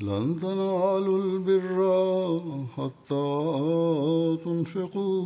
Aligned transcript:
لن 0.00 0.38
تنالوا 0.40 1.18
البر 1.18 1.78
حتى 2.76 3.28
تنفقوا 4.44 5.22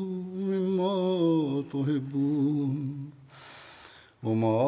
مما 0.51 0.97
تحبون 1.73 3.11
وما 4.23 4.63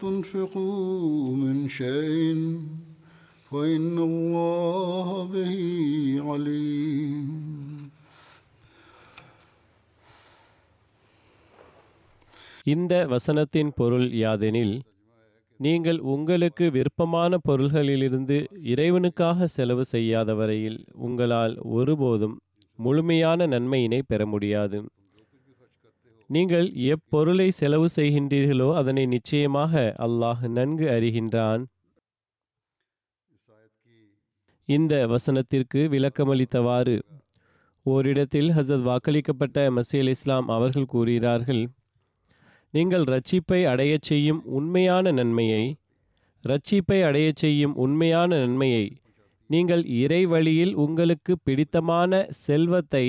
تنفقوا 0.00 1.36
من 1.36 1.68
شيء 1.70 2.60
فإن 3.50 3.98
الله 4.00 5.08
به 5.24 5.54
عليم 6.24 7.26
இந்த 12.64 13.06
வசனத்தின் 13.06 13.72
பொருள் 13.76 14.08
யாதெனில் 14.14 14.74
நீங்கள் 15.59 15.99
உங்களுக்கு 16.13 16.65
விருப்பமான 16.71 17.37
பொருள்களிலிருந்து 17.47 18.35
இறைவனுக்காக 18.73 19.47
செலவு 19.55 19.85
செய்யாத 19.85 20.33
வரையில் 20.33 20.77
உங்களால் 20.93 21.55
ஒருபோதும் 21.77 22.35
முழுமையான 22.79 23.47
நன்மையினை 23.47 24.01
பெற 24.07 24.21
முடியாது. 24.25 24.79
நீங்கள் 26.29 26.67
எப்பொருளை 26.93 27.47
செலவு 27.47 27.87
செய்கின்றீர்களோ 27.95 28.69
அதனை 28.75 29.05
நிச்சயமாக 29.05 29.93
அல்லாஹ் 30.05 30.43
நன்கு 30.57 30.85
அறிகின்றான். 30.95 31.63
இந்த 34.65 34.93
வசனத்திற்கு 35.07 35.81
விளக்கமளித்தவாறு 35.93 36.95
ஓரிடத்தில் 37.85 38.49
ஹசத் 38.49 38.85
வாக்களிக்கப்பட்ட 38.87 39.57
மசீல் 39.75 40.09
இஸ்லாம் 40.13 40.47
அவர்கள் 40.55 40.91
கூறுகிறார்கள் 40.93 41.61
நீங்கள் 42.73 43.03
ரட்சிப்பை 43.03 43.59
அடையச் 43.65 44.01
செய்யும் 44.01 44.41
உண்மையான 44.45 45.11
நன்மையை 45.11 45.63
ரட்சிப்பை 46.43 46.99
அடையச் 47.03 47.35
செய்யும் 47.35 47.75
உண்மையான 47.75 48.39
நன்மையை 48.39 48.85
நீங்கள் 49.49 49.83
இறை 49.83 50.25
வழியில் 50.25 50.73
உங்களுக்கு 50.75 51.33
பிடித்தமான 51.43 52.27
செல்வத்தை 52.29 53.05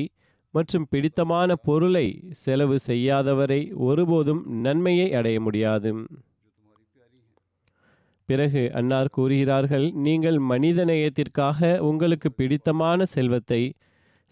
மற்றும் 0.51 0.87
பிடித்தமான 0.91 1.57
பொருளை 1.57 2.07
செலவு 2.31 2.77
செய்யாதவரை 2.87 3.61
ஒருபோதும் 3.75 4.43
நன்மையை 4.61 5.13
அடைய 5.13 5.41
முடியாது. 5.41 5.91
பிறகு 8.29 8.63
அன்னார் 8.73 9.11
கூறுகிறார்கள் 9.11 9.87
நீங்கள் 10.07 10.39
மனிதநேயத்திற்காக 10.49 11.79
உங்களுக்கு 11.79 12.33
பிடித்தமான 12.33 13.05
செல்வத்தை 13.05 13.73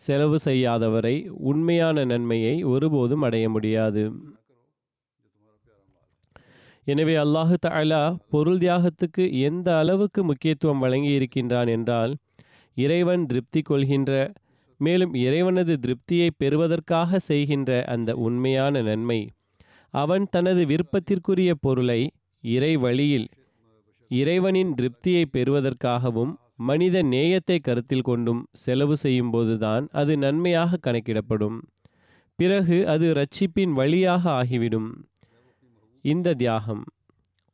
செலவு 0.01 0.39
செய்யாதவரை 0.45 1.29
உண்மையான 1.29 2.05
நன்மையை 2.05 2.63
ஒருபோதும் 2.65 3.23
அடைய 3.23 3.49
முடியாது. 3.49 4.05
எனவே 6.87 7.15
அல்லாஹு 7.17 7.57
தலா 7.57 8.03
பொருள் 8.31 8.59
தியாகத்துக்கு 8.59 9.25
எந்த 9.41 9.69
அளவுக்கு 9.79 10.21
முக்கியத்துவம் 10.25 10.79
வழங்கி 10.79 11.11
இருக்கின்றான் 11.11 11.67
என்றால் 11.67 12.13
இறைவன் 12.77 13.27
திருப்தி 13.27 13.61
கொள்கின்ற 13.63 14.13
மேலும் 14.81 15.15
இறைவனது 15.15 15.75
திருப்தியை 15.79 16.29
பெறுவதற்காக 16.39 17.19
செய்கின்ற 17.19 17.71
அந்த 17.87 18.11
உண்மையான 18.17 18.83
நன்மை 18.83 19.21
அவன் 19.95 20.25
தனது 20.31 20.63
விருப்பத்திற்குரிய 20.67 21.51
பொருளை 21.61 22.01
இறை 22.45 22.73
வழியில் 22.77 23.29
இறைவனின் 24.11 24.73
திருப்தியை 24.75 25.25
பெறுவதற்காகவும் 25.37 26.33
மனித 26.69 27.03
நேயத்தை 27.03 27.57
கருத்தில் 27.61 28.01
கொண்டும் 28.01 28.43
செலவு 28.57 28.97
செய்யும்போதுதான் 29.03 29.85
அது 29.93 30.13
நன்மையாக 30.17 30.79
கணக்கிடப்படும். 30.87 31.57
பிறகு 32.39 32.77
அது 32.87 33.07
ரட்சிப்பின் 33.15 33.73
வழியாக 33.73 34.23
ஆகிவிடும். 34.31 34.89
இந்த 36.07 36.35
தியாகம். 36.35 36.83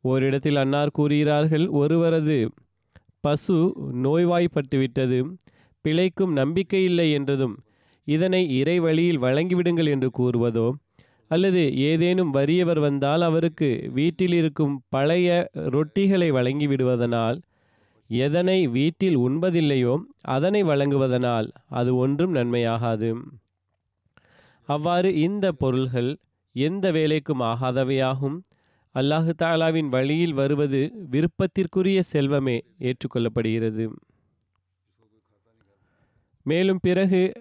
ஓரிடத்தில் 0.05 0.57
அன்னார் 0.57 0.91
கூறுகிறார்கள் 0.91 1.65
ஒருவரது 1.81 2.39
பசு 3.21 3.57
நோய்வாய்ப்பட்டுவிட்டது 4.05 5.19
பிழைக்கும் 5.85 6.33
நம்பிக்கையில்லை 6.37 7.07
என்றதும் 7.13 7.55
இதனை 8.07 8.41
இறை 8.59 8.75
வழியில் 8.81 9.21
வழங்கிவிடுங்கள் 9.21 9.89
என்று 9.89 10.09
கூறுவதோ? 10.19 10.67
அல்லது 11.31 11.63
ஏதேனும் 11.83 12.31
வறியவர் 12.31 12.81
வந்தால் 12.81 13.23
அவருக்கு 13.23 13.69
வீட்டில் 13.93 14.33
இருக்கும் 14.33 14.75
பழைய 14.89 15.29
ரொட்டிகளை 15.75 16.29
வழங்கி 16.29 16.67
விடுவதனால் 16.67 17.39
எதனை 18.11 18.59
வீட்டில் 18.69 19.19
உண்பதில்லையோ 19.19 19.95
அதனை 20.29 20.63
வழங்குவதனால் 20.63 21.49
அது 21.71 21.91
ஒன்றும் 21.97 22.35
நன்மையாகாது. 22.35 23.11
அவ்வாறு 24.69 25.11
இந்த 25.21 25.47
பொருள்கள் 25.53 26.11
எந்த 26.53 26.93
வேலைக்கும் 26.93 27.41
ஆகாதவையாகும். 27.41 28.43
அல்லாஹு 28.95 29.33
தாலாவின் 29.43 29.89
வழியில் 29.89 30.33
வருவது 30.33 30.93
விருப்பத்திற்குரிய 31.11 32.03
செல்வமே 32.13 32.61
ஏற்றுக்கொள்ளப்படுகிறது. 32.79 33.91
மேலும் 36.43 36.79
பிறகு 36.83 37.33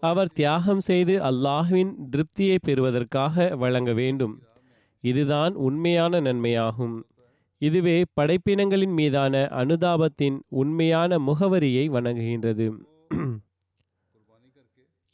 அவர் 0.00 0.32
தியாகம் 0.32 0.80
செய்து 0.80 1.18
அல்லாஹ்வின் 1.18 1.94
திருப்தியை 2.10 2.56
பெறுவதற்காக 2.62 3.56
வழங்க 3.56 3.92
வேண்டும். 3.92 4.42
இதுதான் 5.00 5.54
உண்மையான 5.54 6.20
நன்மையாகும். 6.20 7.02
இதுவே 7.58 8.04
படைப்பினங்களின் 8.20 8.92
மீதான 8.92 9.48
அனுதாபத்தின் 9.50 10.40
உண்மையான 10.48 11.18
முகவரியை 11.18 11.90
வணங்குகின்றது. 11.90 12.95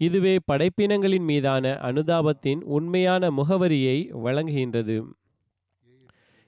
இதுவே 0.02 0.38
படைப்பினங்களின் 0.52 1.24
மீதான 1.24 1.78
அனுதாபத்தின் 1.82 2.60
உண்மையான 2.64 3.30
முகவரியை 3.30 3.96
வழங்குகின்றது. 4.24 4.96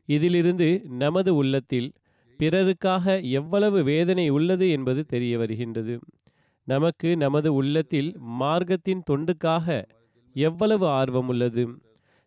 இதிலிருந்து 0.08 0.68
நமது 0.84 1.34
உள்ளத்தில் 1.34 1.92
பிறருக்காக 2.40 3.22
எவ்வளவு 3.30 3.82
வேதனை 3.82 4.28
உள்ளது 4.28 4.70
என்பது 4.70 5.04
தெரிய 5.04 5.38
வருகின்றது. 5.38 5.98
நமக்கு 6.68 7.16
நமது 7.16 7.54
உள்ளத்தில் 7.54 8.10
மார்க்கத்தின் 8.40 9.02
தொண்டுக்காக 9.10 9.66
எவ்வளவு 10.36 10.86
ஆர்வம் 10.86 11.28
உள்ளது? 11.28 11.64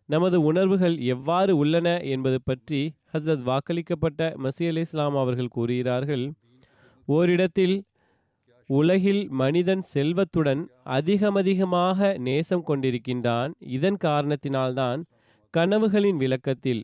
நமது 0.08 0.40
உணர்வுகள் 0.40 0.96
எவ்வாறு 0.98 1.56
உள்ளன 1.56 1.88
என்பது 2.00 2.38
பற்றி 2.44 2.80
ஹசரத் 3.12 3.44
வாக்களிக்கப்பட்ட 3.44 4.30
மசி 4.44 4.66
அலி 4.66 4.80
இஸ்லாம் 4.80 5.16
அவர்கள் 5.16 5.48
கூறுகிறார்கள். 5.48 6.32
ஓரிடத்தில் 7.08 7.76
உலகில் 8.70 9.20
மனிதன் 9.30 9.82
செல்வத்துடன் 9.92 10.62
அதிகமதிகமாக 10.84 12.18
நேசம் 12.18 12.64
கொண்டிருக்கின்றான். 12.66 13.52
இதன் 13.76 13.98
காரணத்தினால்தான் 14.04 15.00
கனவுகளின் 15.54 16.16
விளக்கத்தில் 16.16 16.82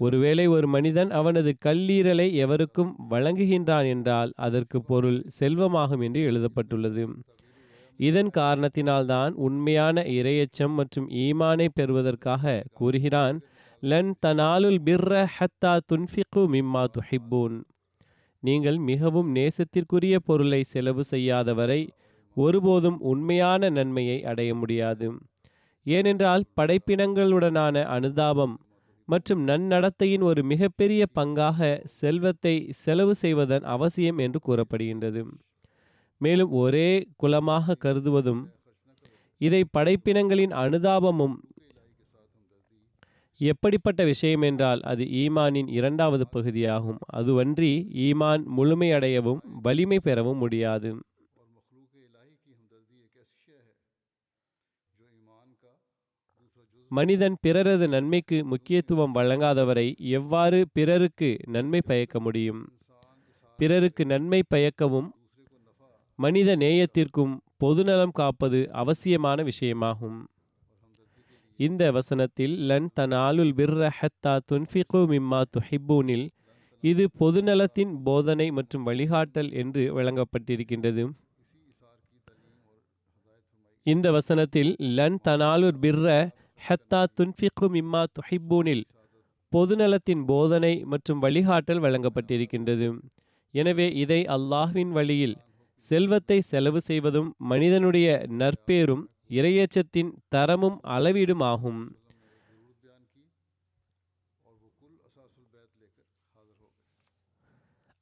ஒருவேளை 0.00 0.46
ஒரு 0.46 0.66
மனிதன் 0.66 1.10
அவனது 1.10 1.50
கல்லீரலை 1.64 2.28
எவருக்கும் 2.44 2.94
வழங்குகின்றான் 3.10 3.86
என்றால் 3.88 4.32
அதற்கு 4.36 4.80
பொருள் 4.82 5.20
செல்வமாகும் 5.40 6.04
என்று 6.04 6.22
எழுதப்பட்டுள்ளது. 6.22 7.04
இதன் 8.00 8.30
காரணத்தினால்தான் 8.36 9.32
உண்மையான 9.46 10.02
இரையச்சம் 10.18 10.74
மற்றும் 10.74 11.06
ஈமானை 11.24 11.68
பெறுவதற்காக 11.74 12.62
கூறுகிறான் 12.72 13.36
லன் 13.82 14.12
தனாலுல் 14.26 14.82
பிர்ர 14.84 15.12
ஹத்தா 15.36 15.72
துன்ஃபிகு 15.92 16.42
மிம்மா 16.54 16.84
துஹிப்பூன். 16.96 17.56
நீங்கள் 18.46 18.78
மிகவும் 18.90 19.28
நேசத்திற்குரிய 19.36 20.16
பொருளை 20.28 20.60
செலவு 20.72 21.02
செய்யாதவரை 21.10 21.80
ஒருபோதும் 22.36 22.98
உண்மையான 23.10 23.68
நன்மையை 23.76 24.18
அடைய 24.30 24.50
முடியாது. 24.54 25.06
ஏனென்றால் 25.86 26.44
படைப்பினங்களுடனான 26.58 27.84
அனுதாபம் 27.96 28.54
மற்றும் 29.08 29.42
நன்னடத்தையின் 29.48 30.24
ஒரு 30.30 30.40
மிகப்பெரிய 30.52 31.02
பங்காக 31.18 31.58
செல்வத்தை 32.00 32.54
செலவு 32.82 33.14
செய்வதன் 33.22 33.64
அவசியம் 33.74 34.18
என்று 34.24 34.38
கூறப்படுகின்றது. 34.46 35.22
மேலும் 36.20 36.52
ஒரே 36.62 36.90
குலமாக 37.22 37.76
கருதுவதும் 37.84 38.42
இதை 39.40 39.62
படைப்பினங்களின் 39.76 40.54
அனுதாபமும் 40.64 41.36
எப்படிப்பட்ட 43.40 44.04
விஷயம் 44.04 44.42
என்றால் 44.42 44.80
அது 44.80 45.04
ஈமானின் 45.04 45.68
இரண்டாவது 45.68 46.28
பகுதியாகும். 46.28 46.98
அதுவன்றி 47.16 47.72
ஈமான் 48.06 48.42
முழுமையடையவும் 48.56 49.40
வலிமை 49.62 50.00
பெறவும் 50.00 50.38
முடியாது. 50.38 50.90
மனிதன் 56.90 57.36
பிறரது 57.40 57.88
நன்மைக்கு 57.88 58.44
முக்கியத்துவம் 58.44 59.14
வழங்காதவரை 59.14 59.98
எவ்வாறு 59.98 60.68
பிறருக்கு 60.72 61.36
நன்மை 61.46 61.80
பயக்க 61.84 62.20
முடியும்? 62.20 62.72
பிறருக்கு 63.56 64.06
நன்மை 64.06 64.42
பயக்கவும் 64.48 65.14
மனித 66.18 66.56
நேயத்திற்கும் 66.56 67.38
பொதுநலம் 67.56 68.10
காப்பது 68.10 68.72
அவசியமான 68.72 69.42
விஷயமாகும். 69.42 70.18
இந்த 71.58 71.82
வசனத்தில் 71.96 72.54
லன் 72.70 72.88
தனாலுல் 72.98 73.52
பிர்ர 73.58 73.88
ஹத்தா 73.98 74.32
துன்ஃபிகு 74.50 75.00
மிம்மா 75.12 75.38
துஹிப்பூனில் 75.54 76.26
இது 76.82 77.04
பொதுநலத்தின் 77.20 77.92
போதனை 78.06 78.46
மற்றும் 78.56 78.84
வழிகாட்டல் 78.88 79.48
என்று 79.60 79.82
வழங்கப்பட்டிருக்கின்றது. 79.98 81.04
இந்த 83.86 84.06
வசனத்தில் 84.16 84.72
லன் 84.98 85.18
தனாலுர் 85.28 85.80
பிர்ர 85.84 86.06
ஹத்தா 86.60 87.00
துன்ஃபிகு 87.18 87.66
மிம்மா 87.76 88.02
துஹிப்பூனில் 88.18 88.84
பொதுநலத்தின் 89.52 90.22
போதனை 90.30 90.74
மற்றும் 90.92 91.22
வழிகாட்டல் 91.24 91.82
வழங்கப்பட்டிருக்கின்றது. 91.86 92.88
எனவே 93.54 93.88
இதை 94.04 94.20
அல்லாஹ்வின் 94.36 94.94
வழியில் 94.98 95.36
செல்வத்தை 95.84 96.38
செலவு 96.52 96.80
செய்வதும் 96.88 97.28
மனிதனுடைய 97.50 98.08
நற்பேரும் 98.40 99.04
இரையச்சத்தின் 99.30 100.10
தரமும் 100.28 100.76
அளவீடும் 100.96 101.44
ஆகும் 101.52 101.80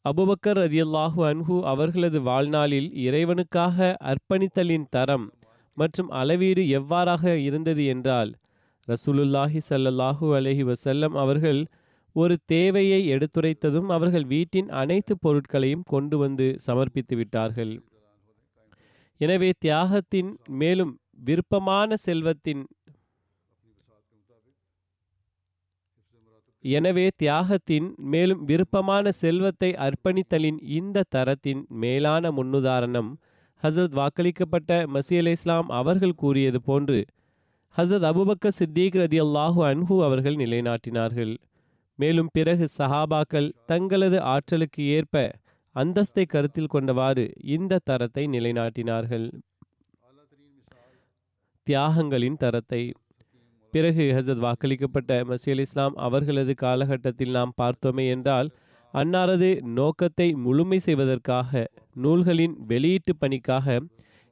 அபுபக்கர் 0.04 0.58
ரதியல்லாஹு 0.58 1.20
அன்ஹு 1.28 1.54
அவர்களது 1.64 2.18
வாழ்நாளில் 2.22 2.88
இறைவனுக்காக 3.04 3.76
அர்ப்பணித்தலின் 4.10 4.84
தரம் 4.90 5.24
மற்றும் 5.76 6.10
அளவீடு 6.12 6.62
எவ்வாறாக 6.78 7.32
இருந்தது 7.38 7.84
என்றால் 7.84 8.32
ரசூலுல்லாஹி 8.88 9.60
சல்லல்லாஹூ 9.68 10.26
அலஹி 10.38 10.62
வசல்லம் 10.62 11.14
அவர்கள் 11.14 11.60
ஒரு 12.16 12.34
தேவையை 12.46 13.00
எடுத்துரைத்ததும் 13.08 13.88
அவர்கள் 13.88 14.26
வீட்டின் 14.34 14.68
அனைத்து 14.80 15.14
பொருட்களையும் 15.16 15.86
கொண்டு 15.92 16.16
வந்து 16.16 16.46
சமர்ப்பித்து 16.66 17.16
விட்டார்கள். 17.16 17.72
எனவே 19.20 19.50
தியாகத்தின் 19.58 20.30
மேலும் 20.60 20.92
விருப்பமான 21.18 21.96
செல்வத்தின் 21.96 22.64
எனவே 26.64 27.08
தியாகத்தின் 27.22 27.88
மேலும் 27.96 28.44
விருப்பமான 28.44 29.10
செல்வத்தை 29.12 29.70
அர்ப்பணித்தலின் 29.86 30.58
இந்த 30.62 31.04
தரத்தின் 31.08 31.66
மேலான 31.68 32.30
முன்னுதாரணம் 32.30 33.10
ஹசரத் 33.62 33.96
வாக்களிக்கப்பட்ட 33.98 34.70
மசி 34.94 35.28
இஸ்லாம் 35.32 35.68
அவர்கள் 35.68 36.14
கூறியது 36.14 36.60
போன்று 36.60 36.98
ஹசரத் 37.76 38.06
அபுபக்க 38.10 38.50
சித்தீக் 38.58 38.98
ரதி 39.02 39.18
அல்லாஹு 39.20 39.60
அன்ஹு 39.64 39.94
அவர்கள் 40.04 40.34
நிலைநாட்டினார்கள். 40.34 41.32
மேலும் 41.98 42.30
பிறகு 42.32 42.68
சஹாபாக்கள் 42.78 43.48
தங்களது 43.66 44.20
ஆற்றலுக்கு 44.20 44.82
ஏற்ப 44.86 45.32
அந்தஸ்தை 45.76 46.24
கருத்தில் 46.26 46.72
கொண்டவாறு 46.72 47.24
இந்த 47.42 47.80
தரத்தை 47.84 48.26
நிலைநாட்டினார்கள். 48.26 49.26
தியாகங்களின் 51.66 52.36
தரத்தை. 52.36 52.92
பிறகு 53.72 54.04
ஹசத் 54.16 54.42
வாக்களிக்கப்பட்ட 54.44 55.12
மசி 55.28 55.60
இஸ்லாம் 55.60 55.94
அவர்களது 55.96 56.54
காலகட்டத்தில் 56.54 57.30
நாம் 57.30 57.54
பார்த்தோமே 57.62 58.04
என்றால் 58.08 58.48
அன்னாரது 58.94 59.48
நோக்கத்தை 59.78 60.26
முழுமை 60.34 60.78
செய்வதற்காக 60.78 61.62
நூல்களின் 61.94 62.54
வெளியீட்டு 62.66 63.14
பணிக்காக 63.16 63.80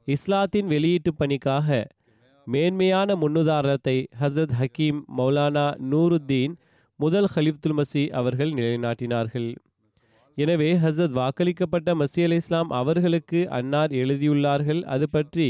இஸ்லாத்தின் 0.07 0.67
வெளியீட்டு 0.67 1.11
பணிக்காக 1.13 1.67
மேன்மையான 2.47 3.15
முன்னுதாரணத்தை 3.15 3.97
ஹசரத் 4.19 4.55
ஹக்கீம் 4.59 5.01
மௌலானா 5.17 5.67
நூருத்தீன் 5.91 6.55
முதல் 6.99 7.29
ஹலிஃப்துல் 7.35 7.77
மசி 7.77 8.03
அவர்கள் 8.19 8.51
நிலைநாட்டினார்கள். 8.51 9.49
எனவே 10.37 10.69
ஹசரத் 10.75 11.17
வாக்களிக்கப்பட்ட 11.19 11.89
மசி 12.01 12.21
அலி 12.23 12.35
இஸ்லாம் 12.35 12.69
அவர்களுக்கு 12.69 13.49
அன்னார் 13.49 13.91
எழுதியுள்ளார்கள். 14.03 14.81
அது 14.83 15.09
பற்றி 15.09 15.49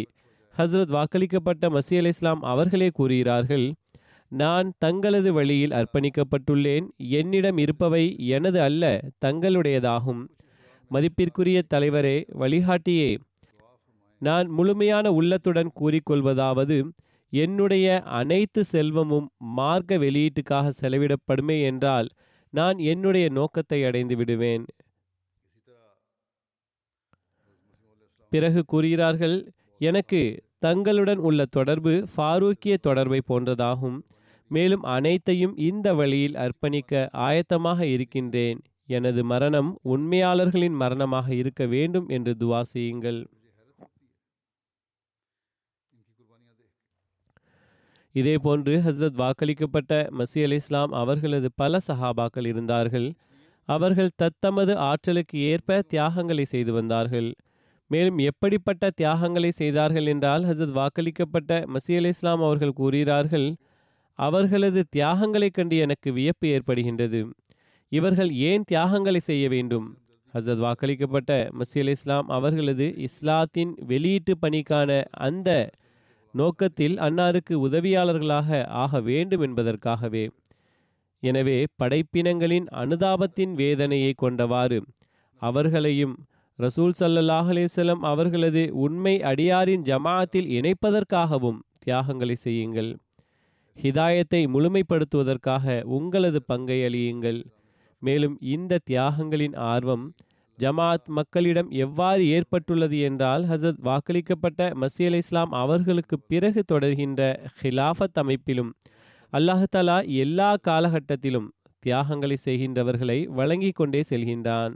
ஹசரத் 0.58 0.92
வாக்களிக்கப்பட்ட 0.96 1.70
மசி 1.76 1.98
அலி 1.98 2.08
இஸ்லாம் 2.08 2.42
அவர்களே 2.42 2.90
கூறுகிறார்கள் 2.90 3.66
நான் 4.32 4.74
தங்களது 4.78 5.34
வழியில் 5.34 5.72
அர்ப்பணிக்கப்பட்டுள்ளேன் 5.72 6.86
என்னிடம் 6.98 7.58
இருப்பவை 7.58 8.04
எனது 8.28 8.62
அல்ல 8.62 8.84
தங்களுடையதாகும். 9.26 10.22
மதிப்பிற்குரிய 10.92 11.62
தலைவரே 11.74 12.18
வழிகாட்டியே. 12.42 13.12
நான் 14.22 14.48
முழுமையான 14.48 15.12
உள்ளத்துடன் 15.12 15.72
கூறிக்கொள்வதாவது 15.80 16.78
என்னுடைய 17.34 17.88
அனைத்து 18.20 18.64
செல்வமும் 18.64 19.28
மார்க்க 19.38 19.98
வெளியீட்டுக்காக 19.98 20.72
செலவிடப்படுமே 20.82 21.58
என்றால் 21.64 22.10
நான் 22.54 22.78
என்னுடைய 22.78 23.30
நோக்கத்தை 23.30 23.80
அடைந்து 23.84 24.16
விடுவேன். 24.16 24.66
பிறகு 28.32 28.62
கூறுகிறார்கள் 28.66 29.38
எனக்கு 29.90 30.22
தங்களுடன் 30.60 31.22
உள்ள 31.28 31.42
தொடர்பு 31.56 31.94
ஃபாரூக்கிய 32.14 32.74
தொடர்பை 32.88 33.20
போன்றதாகும். 33.30 33.98
மேலும் 34.52 34.84
அனைத்தையும் 34.96 35.56
இந்த 35.68 35.88
வழியில் 36.00 36.36
அர்ப்பணிக்க 36.44 36.92
ஆயத்தமாக 37.28 37.80
இருக்கின்றேன். 37.96 38.60
எனது 38.98 39.22
மரணம் 39.32 39.70
உண்மையாளர்களின் 39.94 40.76
மரணமாக 40.84 41.28
இருக்க 41.42 41.66
வேண்டும் 41.66 42.08
என்று 42.08 42.34
துவா 42.42 42.62
செய்யுங்கள். 42.74 43.22
இதேபோன்று 48.16 48.74
ஹஸ்ரத் 48.86 49.18
வாக்களிக்கப்பட்ட 49.22 49.94
மசி 50.20 50.40
அலி 50.44 50.58
இஸ்லாம் 50.62 50.92
அவர்களது 51.02 51.50
பல 51.62 51.80
சஹாபாக்கள் 51.88 52.48
இருந்தார்கள். 52.52 53.08
அவர்கள் 53.70 54.18
தத்தமது 54.22 54.74
ஆற்றலுக்கு 54.90 55.38
ஏற்ப 55.52 55.80
தியாகங்களை 55.92 56.46
செய்து 56.54 56.72
வந்தார்கள். 56.74 57.30
மேலும் 57.94 58.18
எப்படிப்பட்ட 58.24 58.90
தியாகங்களை 58.92 59.52
செய்தார்கள் 59.52 60.06
என்றால் 60.06 60.44
ஹசத் 60.44 60.76
வாக்களிக்கப்பட்ட 60.80 61.52
மசீ 61.74 61.94
அலி 61.96 62.08
இஸ்லாம் 62.08 62.42
அவர்கள் 62.42 62.74
கூறுகிறார்கள் 62.74 63.48
அவர்களது 64.20 64.82
தியாகங்களைக் 64.96 65.54
கண்டு 65.54 65.78
எனக்கு 65.78 66.10
வியப்பு 66.14 66.48
ஏற்படுகின்றது. 66.48 67.20
இவர்கள் 67.92 68.32
ஏன் 68.44 68.64
தியாகங்களை 68.64 69.20
செய்ய 69.20 69.46
வேண்டும்? 69.50 69.88
ஹசரத் 70.34 70.64
வாக்களிக்கப்பட்ட 70.66 71.32
மசி 71.60 71.80
அலி 71.80 71.92
இஸ்லாம் 71.92 72.28
அவர்களது 72.28 72.86
இஸ்லாத்தின் 73.08 73.74
வெளியீட்டு 73.88 74.34
பணிக்கான 74.42 74.90
அந்த 75.20 75.50
நோக்கத்தில் 76.34 76.96
அன்னாருக்கு 76.98 77.56
உதவியாளர்களாக 77.68 78.50
ஆக 78.84 79.02
வேண்டும் 79.02 79.42
என்பதற்காகவே. 79.42 80.24
எனவே 81.24 81.58
படைப்பினங்களின் 81.82 82.68
அனுதாபத்தின் 82.76 83.54
வேதனையை 83.54 84.14
கொண்டவாறு 84.22 84.80
அவர்களையும் 85.42 86.16
ரசூல் 86.60 86.92
சல்லல்லாஹ் 87.00 87.48
அலேசலம் 87.54 88.00
அவர்களது 88.00 88.70
உண்மை 88.74 89.22
அடியாரின் 89.22 89.82
ஜமாஅத்தில் 89.82 90.50
இணைப்பதற்காகவும் 90.58 91.60
தியாகங்களை 91.80 92.36
செய்யுங்கள். 92.36 92.98
ஹிதாயத்தை 93.84 94.42
முழுமைப்படுத்துவதற்காக 94.54 95.82
உங்களது 95.84 96.44
பங்கை 96.44 96.84
அளியுங்கள் 96.84 97.40
மேலும் 98.00 98.38
இந்த 98.40 98.80
தியாகங்களின் 98.90 99.56
ஆர்வம் 99.56 100.14
ஜமாத் 100.60 101.08
மக்களிடம் 101.08 101.70
எவ்வாறு 101.70 102.28
ஏற்பட்டுள்ளது 102.28 103.00
என்றால் 103.00 103.44
ஹசத் 103.44 103.82
வாக்களிக்கப்பட்ட 103.84 104.70
மசி 104.82 105.06
அலி 105.06 105.18
இஸ்லாம் 105.18 105.52
அவர்களுக்கு 105.52 106.20
பிறகு 106.20 106.64
தொடர்கின்ற 106.72 107.22
ஹிலாஃபத் 107.62 108.20
அமைப்பிலும் 108.22 108.72
அல்லாஹலா 109.34 110.08
எல்லா 110.08 110.56
காலகட்டத்திலும் 110.68 111.50
தியாகங்களை 111.80 112.38
செய்கின்றவர்களை 112.46 113.26
வழங்கி 113.26 113.72
கொண்டே 113.72 114.04
செல்கின்றான். 114.10 114.74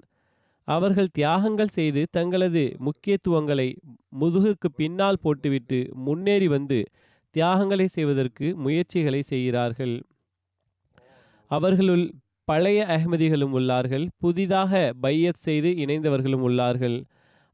அவர்கள் 0.67 1.13
தியாகங்கள் 1.19 1.75
செய்து 1.77 2.01
தங்களது 2.11 2.75
முக்கியத்துவங்களை 2.77 3.67
முதுகுக்கு 4.19 4.69
பின்னால் 4.75 5.19
போட்டுவிட்டு 5.21 5.79
முன்னேறி 6.05 6.47
வந்து 6.47 6.79
தியாகங்களை 7.35 7.87
செய்வதற்கு 7.87 8.55
முயற்சிகளை 8.55 9.21
செய்கிறார்கள். 9.21 9.95
அவர்களுள் 11.51 12.05
பழைய 12.43 12.85
அகமதிகளும் 12.89 13.53
உள்ளார்கள். 13.57 14.05
புதிதாக 14.17 14.93
பையத் 15.01 15.43
செய்து 15.45 15.69
இணைந்தவர்களும் 15.85 16.43
உள்ளார்கள். 16.47 16.97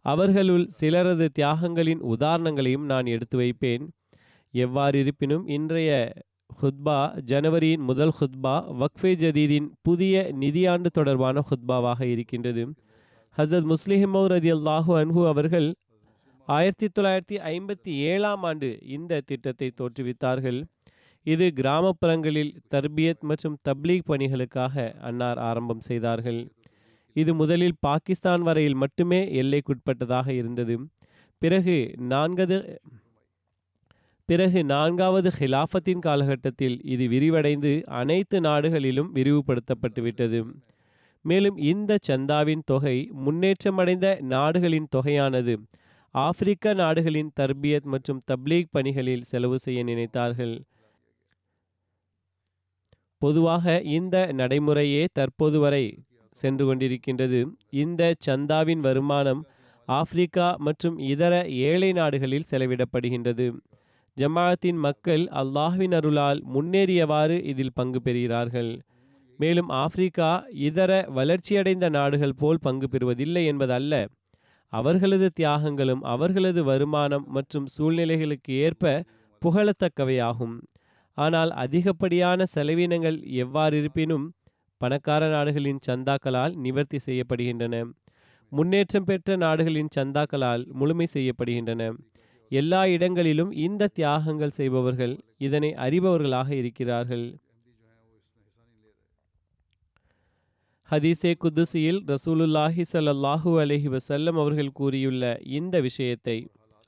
அவர்களுள் 0.05 0.69
சிலரது 0.79 1.27
தியாகங்களின் 1.39 2.01
உதாரணங்களையும் 2.13 2.85
நான் 2.85 3.05
எடுத்து 3.05 3.37
வைப்பேன். 3.37 3.83
எவ்வாறு 4.53 4.99
இருப்பினும் 4.99 5.45
இன்றைய 5.47 5.91
ஹுத்பா 6.61 6.97
ஜனவரியின் 7.31 7.83
முதல் 7.89 8.13
ஹுத்பா 8.19 8.55
வக்ஃபே 8.81 9.11
ஜதீதின் 9.23 9.67
புதிய 9.81 10.31
நிதியாண்டு 10.39 10.89
தொடர்பான 10.91 11.43
ஹுத்பாவாக 11.49 12.01
இருக்கின்றது. 12.01 12.63
ஹசரத் 13.37 13.67
முஸ்லிஹிமோ 13.71 14.19
ரதி 14.31 14.49
அல்லாஹு 14.55 14.91
அன்ஹு 15.01 15.21
அவர்கள் 15.27 15.67
ஆயிரத்தி 16.47 16.87
தொள்ளாயிரத்தி 16.87 17.37
ஐம்பத்தி 17.51 17.91
ஏழாம் 18.09 18.43
ஆண்டு 18.43 18.67
இந்த 18.95 19.21
திட்டத்தை 19.25 19.71
தோற்றுவித்தார்கள். 19.79 20.59
இது 21.25 21.45
கிராமப்புறங்களில் 21.59 22.51
தர்பியத் 22.75 23.23
மற்றும் 23.29 23.55
தப்லீக் 23.69 24.05
பணிகளுக்காக 24.11 24.75
அன்னார் 24.99 25.37
ஆரம்பம் 25.37 25.79
செய்தார்கள். 25.79 26.39
இது 27.13 27.33
முதலில் 27.33 27.75
பாகிஸ்தான் 27.79 28.41
வரையில் 28.41 28.77
மட்டுமே 28.83 29.21
எல்லைக்குட்பட்டதாக 29.41 30.27
இருந்தது. 30.27 30.75
பிறகு 31.41 31.77
நான்கது 32.13 32.59
பிறகு 34.29 34.63
நான்காவது 34.63 35.31
ஹிலாஃபத்தின் 35.39 36.05
காலகட்டத்தில் 36.09 36.77
இது 36.83 37.07
விரிவடைந்து 37.07 37.73
அனைத்து 38.01 38.39
நாடுகளிலும் 38.41 39.09
விரிவுபடுத்தப்பட்டுவிட்டது. 39.15 40.41
மேலும் 41.25 41.57
இந்த 41.57 41.97
சந்தாவின் 42.07 42.63
தொகை 42.65 43.09
முன்னேற்றமடைந்த 43.25 44.07
நாடுகளின் 44.21 44.87
தொகையானது. 44.95 45.55
ஆப்பிரிக்க 46.15 46.73
நாடுகளின் 46.73 47.31
தர்பியத் 47.39 47.85
மற்றும் 47.85 48.21
தப்லீக் 48.31 48.71
பணிகளில் 48.71 49.21
செலவு 49.21 49.59
செய்ய 49.59 49.83
நினைத்தார்கள். 49.83 50.55
பொதுவாக 53.17 53.81
இந்த 53.81 54.29
நடைமுறையே 54.33 55.05
தற்போது 55.13 55.59
வரை 55.59 55.85
சென்று 56.31 56.63
கொண்டிருக்கின்றது. 56.65 57.39
இந்த 57.69 58.13
சந்தாவின் 58.27 58.79
வருமானம் 58.79 59.41
ஆப்பிரிக்கா 59.87 60.55
மற்றும் 60.57 60.97
இதர 60.97 61.33
ஏழை 61.47 61.91
நாடுகளில் 61.91 62.49
செலவிடப்படுகின்றது. 62.51 63.47
ஜமாஅத்தின் 64.17 64.79
மக்கள் 64.79 65.23
அல்லாஹ்வின் 65.33 65.93
அருளால் 65.93 66.41
முன்னேறியவாறு 66.53 67.43
இதில் 67.43 67.73
பங்கு 67.73 68.01
பெறுகிறார்கள். 68.01 68.71
மேலும் 69.37 69.69
ஆப்பிரிக்கா 69.69 70.45
இதர 70.67 70.91
வளர்ச்சியடைந்த 71.15 71.89
நாடுகள் 71.89 72.35
போல் 72.35 72.61
பங்கு 72.61 72.87
பெறுவதில்லை 72.87 73.45
என்பதல்ல. 73.45 73.93
அவர்களது 74.73 75.29
தியாகங்களும் 75.39 76.03
அவர்களது 76.03 76.63
வருமானம் 76.63 77.25
மற்றும் 77.27 77.67
சூழ்நிலைகளுக்கு 77.77 78.53
ஏற்ப 78.67 79.03
புகழத்தக்கவையாகும். 79.41 80.55
ஆனால் 81.17 81.51
அதிகப்படியான 81.63 82.43
செலவினங்கள் 82.55 83.17
எவ்வாறு 83.23 83.77
இருப்பினும் 83.77 84.25
பணக்கார 84.77 85.27
நாடுகளின் 85.27 85.79
சந்தாக்களால் 85.87 86.53
நிவர்த்தி 86.55 86.99
செய்யப்படுகின்றன. 87.05 87.75
முன்னேற்றம் 88.51 89.03
பெற்ற 89.03 89.35
நாடுகளின் 89.35 89.93
சந்தாக்களால் 89.97 90.63
முழுமை 90.71 91.07
செய்யப்படுகின்றன. 91.13 91.83
எல்லா 92.51 92.81
இடங்களிலும் 92.87 93.51
இந்த 93.51 93.89
தியாகங்கள் 93.99 94.57
செய்பவர்கள் 94.59 95.13
இதனை 95.37 95.69
அறிபவர்களாக 95.85 96.49
இருக்கிறார்கள். 96.51 97.25
ஹதீஸே 100.93 101.29
குதுசியில் 101.43 101.99
ரசூலுல்லாஹி 102.11 102.83
ஸல்லல்லாஹு 102.91 103.51
அலஹி 103.61 103.89
வசல்லம் 103.93 104.37
அவர்கள் 104.41 104.69
கூறியுள்ள 104.71 105.23
இந்த 105.57 105.75
விஷயத்தை 105.79 106.35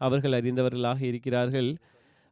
அவர்கள் 0.02 0.34
அறிந்தவர்களாக 0.40 1.00
இருக்கிறார்கள். 1.02 1.70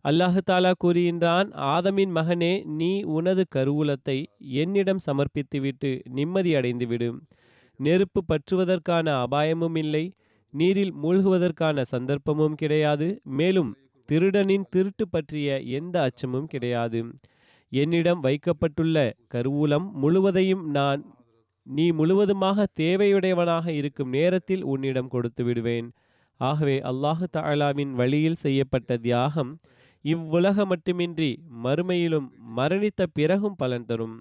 அல்லாஹு 0.05 0.41
தாலா 0.49 0.71
கூறுகின்றான் 0.83 1.47
ஆதமின் 1.73 2.13
மகனே 2.17 2.51
நீ 2.79 2.91
உனது 3.15 3.45
கருவூலத்தை 3.55 4.17
என்னிடம் 4.63 5.01
சமர்ப்பித்துவிட்டு 5.05 5.91
நிம்மதி 6.09 6.53
அடைந்துவிடும் 6.55 7.17
நெருப்பு 7.79 8.23
பற்றுவதற்கான 8.31 9.07
அபாயமும் 9.25 9.75
இல்லை 9.75 10.05
நீரில் 10.53 10.93
மூழ்குவதற்கான 11.03 11.85
சந்தர்ப்பமும் 11.93 12.59
கிடையாது 12.63 13.09
மேலும் 13.39 13.71
திருடனின் 14.09 14.69
திருட்டு 14.69 15.07
பற்றிய 15.07 15.59
எந்த 15.79 15.95
அச்சமும் 16.01 16.47
கிடையாது. 16.47 17.01
என்னிடம் 17.71 18.19
வைக்கப்பட்டுள்ள 18.19 18.97
கருவூலம் 19.35 19.85
முழுவதையும் 20.01 20.63
நான் 20.71 21.01
நீ 21.67 21.91
முழுவதுமாக 21.91 22.65
தேவையுடையவனாக 22.79 23.67
இருக்கும் 23.67 24.09
நேரத்தில் 24.09 24.63
உன்னிடம் 24.63 25.07
கொடுத்து 25.07 25.43
விடுவேன். 25.43 25.87
ஆகவே 26.39 26.77
அல்லாஹு 26.91 27.25
தாலாவின் 27.37 27.93
வழியில் 27.99 28.41
செய்யப்பட்ட 28.43 28.97
தியாகம் 28.97 29.51
இவ்வுலக 30.05 30.65
மட்டுமின்றி 30.65 31.31
மறுமையிலும் 31.65 32.27
மரணித்த 32.57 33.03
பிறகும் 33.13 33.55
பலன் 33.55 33.85
தரும். 33.85 34.15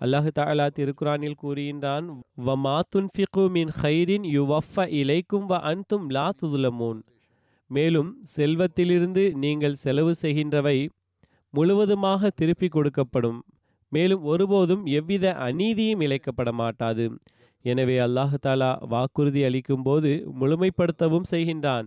அல்லாஹு 0.00 0.30
தாலா 0.38 0.66
திருக்குறானில் 0.78 1.40
கூறுகின்றான் 1.42 2.06
வ 2.46 2.56
மாத்துன்ஃபிகு 2.66 3.44
மின் 3.56 3.72
ஹைரின் 3.80 4.26
யுவஃப 4.36 4.86
இலைக்கும் 5.00 5.46
வ 5.52 5.60
அன்தும் 5.70 6.06
லா 6.16 6.26
துதுலமோன். 6.40 7.00
மேலும் 7.70 8.10
செல்வத்திலிருந்து 8.36 9.24
நீங்கள் 9.44 9.80
செலவு 9.84 10.12
செய்கின்றவை 10.22 10.78
முழுவதுமாக 11.54 12.30
திருப்பி 12.30 12.68
கொடுக்கப்படும். 12.68 13.40
மேலும் 13.94 14.22
ஒருபோதும் 14.24 14.84
எவ்வித 14.98 15.26
அநீதியும் 15.46 16.02
இழைக்கப்பட 16.06 16.50
மாட்டாது. 16.62 17.04
எனவே 17.64 17.96
அல்லாஹாலா 18.06 18.70
வாக்குறுதி 18.92 19.42
அளிக்கும் 19.48 19.84
போது 19.86 20.10
முழுமைப்படுத்தவும் 20.40 21.28
செய்கின்றான். 21.32 21.86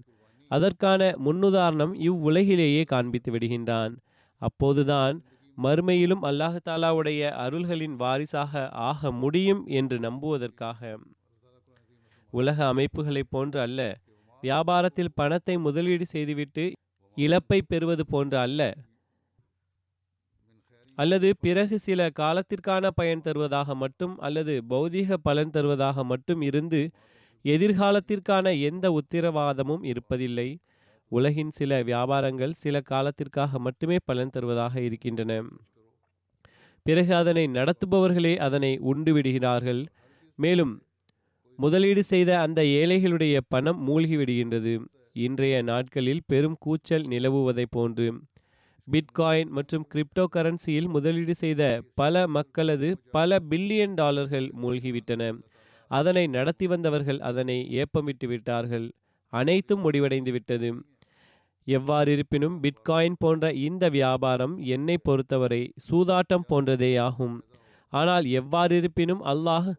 அதற்கான 0.52 1.02
முன்னுதாரணம் 1.26 1.94
இவ்வுலகிலேயே 2.08 2.84
காண்பித்து 2.94 3.32
விடுகின்றான். 3.34 3.94
அப்போதுதான் 4.42 5.16
மறுமையிலும் 5.58 6.24
அல்லாஹாலாவுடைய 6.30 7.22
அருள்களின் 7.44 7.96
வாரிசாக 8.02 8.54
ஆக 8.90 9.12
முடியும் 9.22 9.62
என்று 9.80 9.98
நம்புவதற்காக. 10.00 10.82
உலக 12.34 12.58
அமைப்புகளைப் 12.74 13.32
போன்று 13.34 13.60
அல்ல 13.66 13.82
வியாபாரத்தில் 14.44 15.16
பணத்தை 15.16 15.56
முதலீடு 15.58 16.06
செய்துவிட்டு 16.06 16.66
இழப்பை 17.18 17.60
பெறுவது 17.72 18.04
போன்று 18.14 18.38
அல்ல 18.38 18.62
அல்லது 20.98 21.28
பிறகு 21.40 21.80
சில 21.80 22.10
காலத்திற்கான 22.20 22.88
பயன் 22.96 23.22
தருவதாக 23.22 23.76
மட்டும் 23.76 24.14
அல்லது 24.20 24.54
பௌதீக 24.70 25.14
பலன் 25.24 25.50
தருவதாக 25.50 26.04
மட்டும் 26.04 26.42
இருந்து 26.42 26.82
எதிர்காலத்திற்கான 27.46 28.46
எந்த 28.62 28.86
உத்திரவாதமும் 29.00 29.84
இருப்பதில்லை. 29.92 30.50
உலகின் 31.12 31.52
சில 31.52 31.84
வியாபாரங்கள் 31.84 32.54
சில 32.64 32.82
காலத்திற்காக 32.82 33.60
மட்டுமே 33.60 33.98
பலன் 34.06 34.30
தருவதாக 34.30 34.82
இருக்கின்றன. 34.82 35.32
பிறகு 36.86 37.16
அதனை 37.16 37.44
நடத்துபவர்களே 37.48 38.38
அதனை 38.38 38.78
உண்டு 38.92 39.14
விடுகிறார்கள். 39.14 39.82
மேலும் 40.40 40.74
முதலீடு 41.60 42.04
செய்த 42.04 42.32
அந்த 42.40 42.62
ஏழைகளுடைய 42.62 43.38
பணம் 43.48 43.80
மூழ்கி 43.84 44.16
விடுகின்றது. 44.16 44.74
இன்றைய 45.14 45.62
நாட்களில் 45.62 46.26
பெரும் 46.28 46.58
கூச்சல் 46.60 47.08
நிலவுவதைப் 47.08 47.72
போன்று. 47.72 48.08
பிட்காயின் 48.88 49.50
மற்றும் 49.56 49.86
கிரிப்டோ 49.94 50.24
கரன்சியில் 50.36 50.88
முதலீடு 50.88 51.34
செய்த 51.36 51.64
பல 51.96 52.28
மக்களது 52.28 52.90
பல 53.12 53.40
பில்லியன் 53.50 53.94
டாலர்கள் 53.94 54.48
மூழ்கிவிட்டன. 54.62 55.24
அதனை 55.92 56.24
நடத்தி 56.28 56.68
வந்தவர்கள் 56.68 57.20
அதனை 57.30 57.58
ஏப்பமிட்டு 57.82 58.28
விட்டார்கள். 58.28 58.86
அனைத்தும் 59.34 59.84
முடிவடைந்து 59.86 60.32
விட்டது. 60.32 60.70
எவ்வாறு 61.68 62.10
இருப்பினும் 62.12 62.56
பிட்காயின் 62.64 63.20
போன்ற 63.20 63.52
இந்த 63.68 63.86
வியாபாரம் 63.90 64.56
என்னை 64.76 64.98
பொறுத்தவரை 65.04 65.62
சூதாட்டம் 65.88 66.48
போன்றதேயாகும். 66.52 67.36
ஆனால் 67.94 68.26
எவ்வாறு 68.40 68.74
இருப்பினும் 68.76 69.22
அல்லாஹ் 69.34 69.70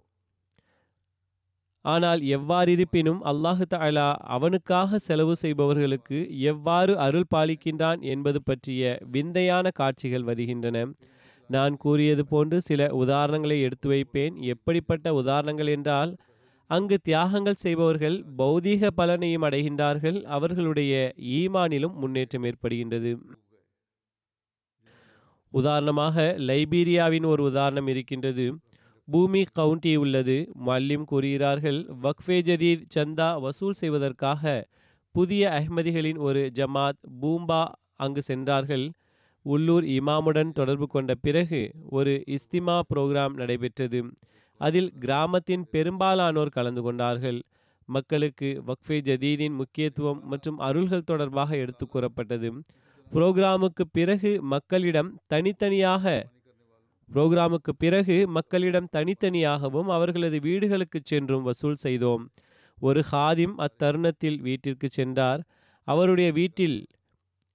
ஆனால் 1.93 2.21
எவ்வாறிருப்பினும் 2.37 3.21
அல்லாஹு 3.31 3.65
தாலா 3.75 4.07
அவனுக்காக 4.37 4.99
செலவு 4.99 5.35
செய்பவர்களுக்கு 5.43 6.19
எவ்வாறு 6.51 6.93
அருள் 7.07 7.31
பாலிக்கின்றான் 7.35 8.01
என்பது 8.15 8.41
பற்றிய 8.43 8.83
விந்தையான 9.15 9.71
காட்சிகள் 9.81 10.27
வருகின்றன. 10.31 10.87
நான் 11.51 11.75
கூறியது 11.77 12.23
போன்று 12.33 12.57
சில 12.61 12.89
உதாரணங்களை 13.03 13.59
எடுத்து 13.67 13.89
வைப்பேன். 13.89 14.35
எப்படிப்பட்ட 14.55 15.15
உதாரணங்கள் 15.21 15.71
என்றால் 15.77 16.13
அங்கு 16.71 16.97
தியாகங்கள் 17.09 17.63
செய்பவர்கள் 17.65 18.17
பௌதீக 18.39 18.91
பலனையும் 18.97 19.45
அடைகின்றார்கள். 19.49 20.19
அவர்களுடைய 20.37 20.93
ஈமானிலும் 21.39 21.95
முன்னேற்றம் 22.03 22.47
ஏற்படுகின்றது. 22.51 23.13
உதாரணமாக 25.53 26.17
லைபீரியாவின் 26.49 27.27
ஒரு 27.33 27.43
உதாரணம் 27.51 27.89
இருக்கின்றது. 27.93 28.47
பூமி 29.11 29.43
கவுண்டி 29.53 29.97
உள்ளது. 29.97 30.37
மல்லிம் 30.69 31.05
கூறுகிறார்கள் 31.05 31.81
வக்ஃபே 32.03 32.39
ஜதீத் 32.49 32.85
சந்தா 32.97 33.29
வசூல் 33.41 33.73
செய்வதற்காக 33.73 34.69
புதிய 35.15 35.43
அஹ்மதிகளின் 35.59 36.19
ஒரு 36.19 36.51
ஜமாத் 36.55 37.01
பூம்பா 37.21 37.63
அங்கு 37.97 38.23
சென்றார்கள். 38.23 38.87
உள்ளூர் 39.47 39.85
இமாமுடன் 39.85 40.51
தொடர்பு 40.53 40.87
கொண்ட 40.87 41.15
பிறகு 41.15 41.61
ஒரு 41.91 42.25
இஸ்திமா 42.27 42.81
புரோகிராம் 42.91 43.35
நடைபெற்றது. 43.35 44.01
அதில் 44.61 44.91
கிராமத்தின் 44.99 45.65
பெரும்பாலானோர் 45.71 46.49
கலந்து 46.49 46.83
கொண்டார்கள். 46.83 47.43
மக்களுக்கு 47.89 48.49
வக்ஃபே 48.67 48.99
ஜதீதின் 49.09 49.55
முக்கியத்துவம் 49.55 50.21
மற்றும் 50.25 50.59
அருள்கள் 50.59 51.09
தொடர்பாக 51.11 51.57
எடுத்து 51.57 51.87
கூறப்பட்டது. 51.87 52.49
புரோகிராமுக்கு 53.13 53.85
பிறகு 53.93 54.31
மக்களிடம் 54.43 55.11
தனித்தனியாக 55.27 56.05
புரோகிராமுக்கு 57.15 57.73
பிறகு 57.79 58.29
மக்களிடம் 58.29 58.89
தனித்தனியாகவும் 58.97 59.89
அவர்களது 59.89 60.41
வீடுகளுக்கு 60.41 61.01
சென்றும் 61.05 61.43
வசூல் 61.43 61.75
செய்தோம். 61.75 62.31
ஒரு 62.81 63.03
ஹாதிம் 63.13 63.55
அத்தருணத்தில் 63.59 64.39
வீட்டிற்கு 64.41 64.89
சென்றார். 64.91 65.41
அவருடைய 65.89 66.33
வீட்டில் 66.33 66.87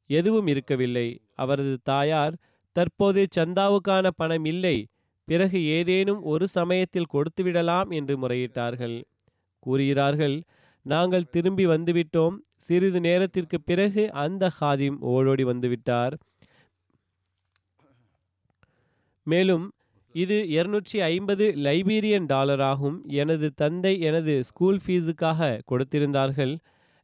எதுவும் 0.10 0.48
இருக்கவில்லை. 0.48 1.08
அவரது 1.36 1.80
தாயார் 1.84 2.36
தற்போது 2.72 3.28
சந்தாவுக்கான 3.36 4.10
பணம் 4.16 4.46
இல்லை. 4.46 4.88
பிறகு 5.28 5.66
ஏதேனும் 5.66 6.22
ஒரு 6.24 6.48
சமயத்தில் 6.48 7.12
கொடுத்துவிடலாம் 7.14 7.90
என்று 7.90 8.28
முறையிட்டார்கள். 8.28 9.04
கூறுகிறார்கள் 9.60 10.44
நாங்கள் 10.86 11.30
திரும்பி 11.30 11.66
வந்துவிட்டோம். 11.68 12.36
சிறிது 12.56 13.00
நேரத்திற்கு 13.00 13.62
பிறகு 13.62 14.12
அந்த 14.14 14.52
ஹாதிம் 14.62 14.98
ஓடோடி 15.00 15.44
வந்துவிட்டார். 15.44 16.14
மேலும் 19.28 19.66
இது 20.16 20.38
இருநூற்றி 20.50 20.98
ஐம்பது 21.02 21.46
லைபீரியன் 21.66 22.28
டாலராகும் 22.32 22.98
எனது 23.22 23.48
தந்தை 23.62 23.94
எனது 24.00 24.34
ஸ்கூல் 24.44 24.80
ஃபீஸுக்காக 24.84 25.58
கொடுத்திருந்தார்கள். 25.72 26.54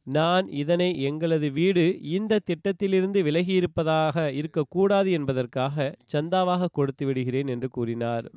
நான் 0.06 0.46
இதனை 0.60 0.88
எங்களது 1.08 1.48
வீடு 1.52 1.84
இந்த 2.16 2.40
திட்டத்திலிருந்து 2.48 3.20
விலகியிருப்பதாக 3.22 4.26
இருக்கக்கூடாது 4.40 5.10
என்பதற்காக 5.10 5.86
சந்தாவாக 6.14 6.70
கொடுத்து 6.72 7.04
விடுகிறேன் 7.06 7.46
என்று 7.46 7.68
கூறினார். 7.68 8.28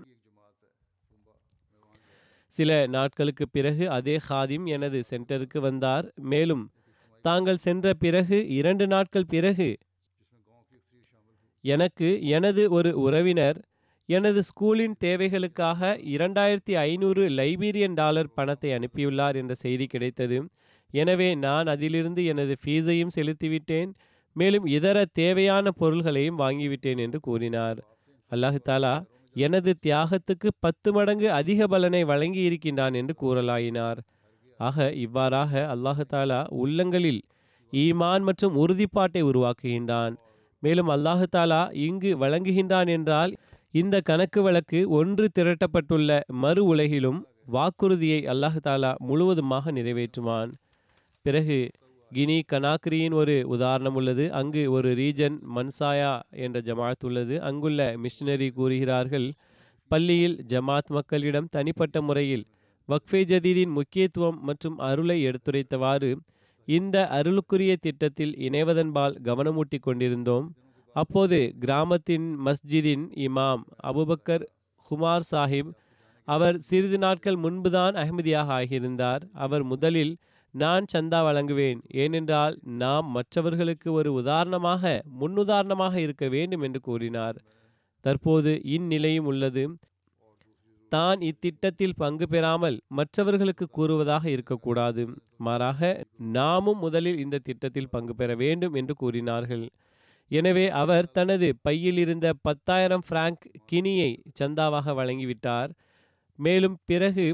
சில 2.53 2.71
நாட்களுக்கு 2.87 3.45
பிறகு 3.47 3.85
அதே 3.89 4.15
ஹாதிம் 4.29 4.65
எனது 4.75 4.99
சென்டருக்கு 5.11 5.59
வந்தார். 5.59 6.07
மேலும் 6.33 6.65
தாங்கள் 7.25 7.63
சென்ற 7.65 7.93
பிறகு 7.93 8.37
இரண்டு 8.59 8.85
நாட்கள் 8.87 9.31
பிறகு 9.33 9.69
எனக்கு 11.63 12.07
எனது 12.37 12.63
ஒரு 12.69 12.89
உறவினர் 13.01 13.59
எனது 14.09 14.39
ஸ்கூலின் 14.47 14.95
தேவைகளுக்காக 15.03 15.81
இரண்டாயிரத்தி 16.13 16.73
ஐநூறு 16.87 17.23
லைபீரியன் 17.39 17.95
டாலர் 17.99 18.33
பணத்தை 18.37 18.69
அனுப்பியுள்ளார் 18.77 19.37
என்ற 19.41 19.53
செய்தி 19.63 19.85
கிடைத்தது. 19.85 20.37
எனவே 20.93 21.29
நான் 21.45 21.67
அதிலிருந்து 21.67 22.21
எனது 22.31 22.53
ஃபீஸையும் 22.63 23.13
செலுத்திவிட்டேன். 23.17 23.91
மேலும் 24.35 24.65
இதர 24.77 24.97
தேவையான 25.21 25.65
பொருள்களையும் 25.81 26.39
வாங்கிவிட்டேன் 26.39 27.01
என்று 27.05 27.19
கூறினார். 27.19 27.79
அல்லாஹு 28.31 28.59
தாலா 28.69 28.93
எனது 29.35 29.71
தியாகத்துக்கு 29.85 30.49
பத்து 30.59 30.89
மடங்கு 30.91 31.27
அதிக 31.31 31.67
பலனை 31.67 32.01
வழங்கி 32.11 32.41
இருக்கின்றான் 32.49 32.95
என்று 33.01 33.13
கூறலாயினார். 33.21 33.99
ஆக 34.59 34.77
இவ்வாறாக 35.05 35.53
அல்லாஹு 35.73 36.03
தாலா 36.13 36.41
உள்ளங்களில் 36.63 37.21
ஈமான் 37.73 38.23
மற்றும் 38.23 38.57
உறுதிப்பாட்டை 38.63 39.21
உருவாக்குகின்றான். 39.29 40.13
மேலும் 40.63 40.89
அல்லாஹு 40.95 41.25
தாலா 41.35 41.61
இங்கு 41.87 42.11
வழங்குகின்றான் 42.23 42.89
என்றால் 42.97 43.31
இந்த 43.79 43.97
கணக்கு 44.07 44.41
வழக்கு 44.41 44.79
ஒன்று 44.97 45.25
திரட்டப்பட்டுள்ள 45.37 46.09
மறு 46.41 46.61
உலகிலும் 46.65 47.19
வாக்குறுதியை 47.55 48.19
அல்லாஹு 48.33 48.59
தாலா 48.67 48.91
முழுவதுமாக 49.07 49.71
நிறைவேற்றுவான். 49.71 50.51
பிறகு 51.25 51.57
கினி 52.11 52.37
கனாக்ரியின் 52.51 53.15
ஒரு 53.21 53.35
உதாரணம் 53.55 53.95
உள்ளது. 53.95 54.25
அங்கு 54.33 54.63
ஒரு 54.71 54.89
ரீஜன் 54.93 55.37
மன்சாயா 55.55 56.13
என்ற 56.45 56.59
ஜமாத் 56.59 57.05
உள்ளது. 57.05 57.35
அங்குள்ள 57.41 57.79
மிஷினரி 58.03 58.49
கூறுகிறார்கள் 58.59 59.27
பள்ளியில் 59.91 60.37
ஜமாத் 60.53 60.93
மக்களிடம் 60.97 61.51
தனிப்பட்ட 61.51 61.97
முறையில் 62.01 62.45
வக்ஃபே 62.89 63.21
ஜதீதின் 63.31 63.75
முக்கியத்துவம் 63.79 64.39
மற்றும் 64.41 64.77
அருளை 64.89 65.17
எடுத்துரைத்தவாறு 65.29 66.11
இந்த 66.67 66.97
அருளுக்குரிய 67.19 67.73
திட்டத்தில் 67.85 68.35
இணைவதன்பால் 68.47 69.15
கவனமூட்டி 69.29 69.79
கொண்டிருந்தோம். 69.79 70.47
அப்போது 70.95 71.37
கிராமத்தின் 71.59 72.27
மஸ்ஜிதின் 72.45 73.05
இமாம் 73.27 73.63
அபுபக்கர் 73.83 74.43
ஹுமார் 74.85 75.27
சாஹிப் 75.31 75.71
அவர் 76.27 76.57
சிறிது 76.59 76.97
நாட்கள் 76.97 77.35
முன்புதான் 77.35 77.95
அகமதியாக 77.95 78.49
ஆகியிருந்தார். 78.59 79.23
அவர் 79.33 79.63
முதலில் 79.63 80.13
நான் 80.53 80.85
சந்தா 80.93 81.19
வழங்குவேன். 81.27 81.79
ஏனென்றால் 81.93 82.55
நாம் 82.61 83.07
மற்றவர்களுக்கு 83.07 83.91
ஒரு 83.91 84.09
உதாரணமாக 84.13 85.01
முன்னுதாரணமாக 85.21 85.95
இருக்க 85.95 86.27
வேண்டும் 86.27 86.61
என்று 86.61 86.79
கூறினார். 86.79 87.37
தற்போது 88.05 88.51
இந்நிலையும் 88.75 89.27
உள்ளது. 89.31 89.63
தான் 90.91 91.19
இத்திட்டத்தில் 91.29 91.97
பங்கு 91.97 92.25
பெறாமல் 92.27 92.77
மற்றவர்களுக்கு 92.87 93.65
கூறுவதாக 93.71 94.25
இருக்கக்கூடாது. 94.29 95.03
மாறாக 95.37 95.81
நாமும் 96.17 96.79
முதலில் 96.79 97.19
இந்த 97.19 97.41
திட்டத்தில் 97.43 97.89
பங்கு 97.89 98.15
பெற 98.15 98.35
வேண்டும் 98.35 98.73
என்று 98.73 98.95
கூறினார்கள். 98.95 99.65
எனவே 100.31 100.65
அவர் 100.81 101.07
தனது 101.11 101.47
பையில் 101.61 101.97
இருந்த 101.97 102.27
பத்தாயிரம் 102.41 103.05
பிராங்க் 103.09 103.43
கினியை 103.65 104.11
சந்தாவாக 104.39 104.93
வழங்கிவிட்டார். 104.99 105.71
மேலும் 106.39 106.77
பிறகு 106.85 107.25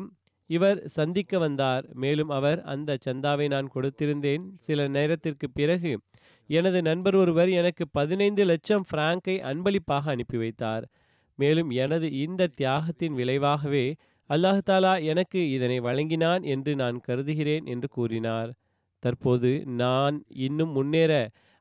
இவர் 0.50 0.80
சந்திக்க 0.88 1.38
வந்தார். 1.38 1.84
மேலும் 1.94 2.30
அவர் 2.30 2.60
அந்த 2.64 2.98
சந்தாவை 3.08 3.48
நான் 3.48 3.72
கொடுத்திருந்தேன். 3.76 4.46
சில 4.60 4.88
நேரத்திற்கு 4.88 5.48
பிறகு 5.50 5.92
எனது 6.50 6.80
நண்பர் 6.82 7.16
ஒருவர் 7.16 7.50
எனக்கு 7.50 7.84
பதினைந்து 7.92 8.44
லட்சம் 8.46 8.86
பிராங்கை 8.94 9.36
அன்பளிப்பாக 9.42 10.12
அனுப்பி 10.12 10.38
வைத்தார். 10.38 10.86
மேலும் 11.40 11.70
எனது 11.84 12.08
இந்த 12.18 12.52
தியாகத்தின் 12.58 13.14
விளைவாகவே 13.14 13.86
அல்லாஹாலா 14.30 14.94
எனக்கு 15.04 15.40
இதனை 15.50 15.78
வழங்கினான் 15.80 16.44
என்று 16.54 16.72
நான் 16.76 16.98
கருதுகிறேன் 17.00 17.66
என்று 17.66 17.88
கூறினார். 17.88 18.50
தற்போது 19.04 19.52
நான் 19.82 20.16
இன்னும் 20.48 20.72
முன்னேற 20.72 21.14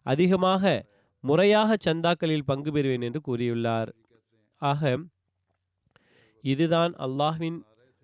அதிகமாக 0.07 0.65
முறையாக 1.21 1.77
சந்தாக்களில் 1.87 2.47
பங்கு 2.47 2.71
பெறுவேன் 2.71 3.03
என்று 3.03 3.21
கூறியுள்ளார். 3.27 3.89
ஆக 4.57 4.99
இதுதான் 6.43 6.95
அல்லாஹ்வின் 6.95 7.59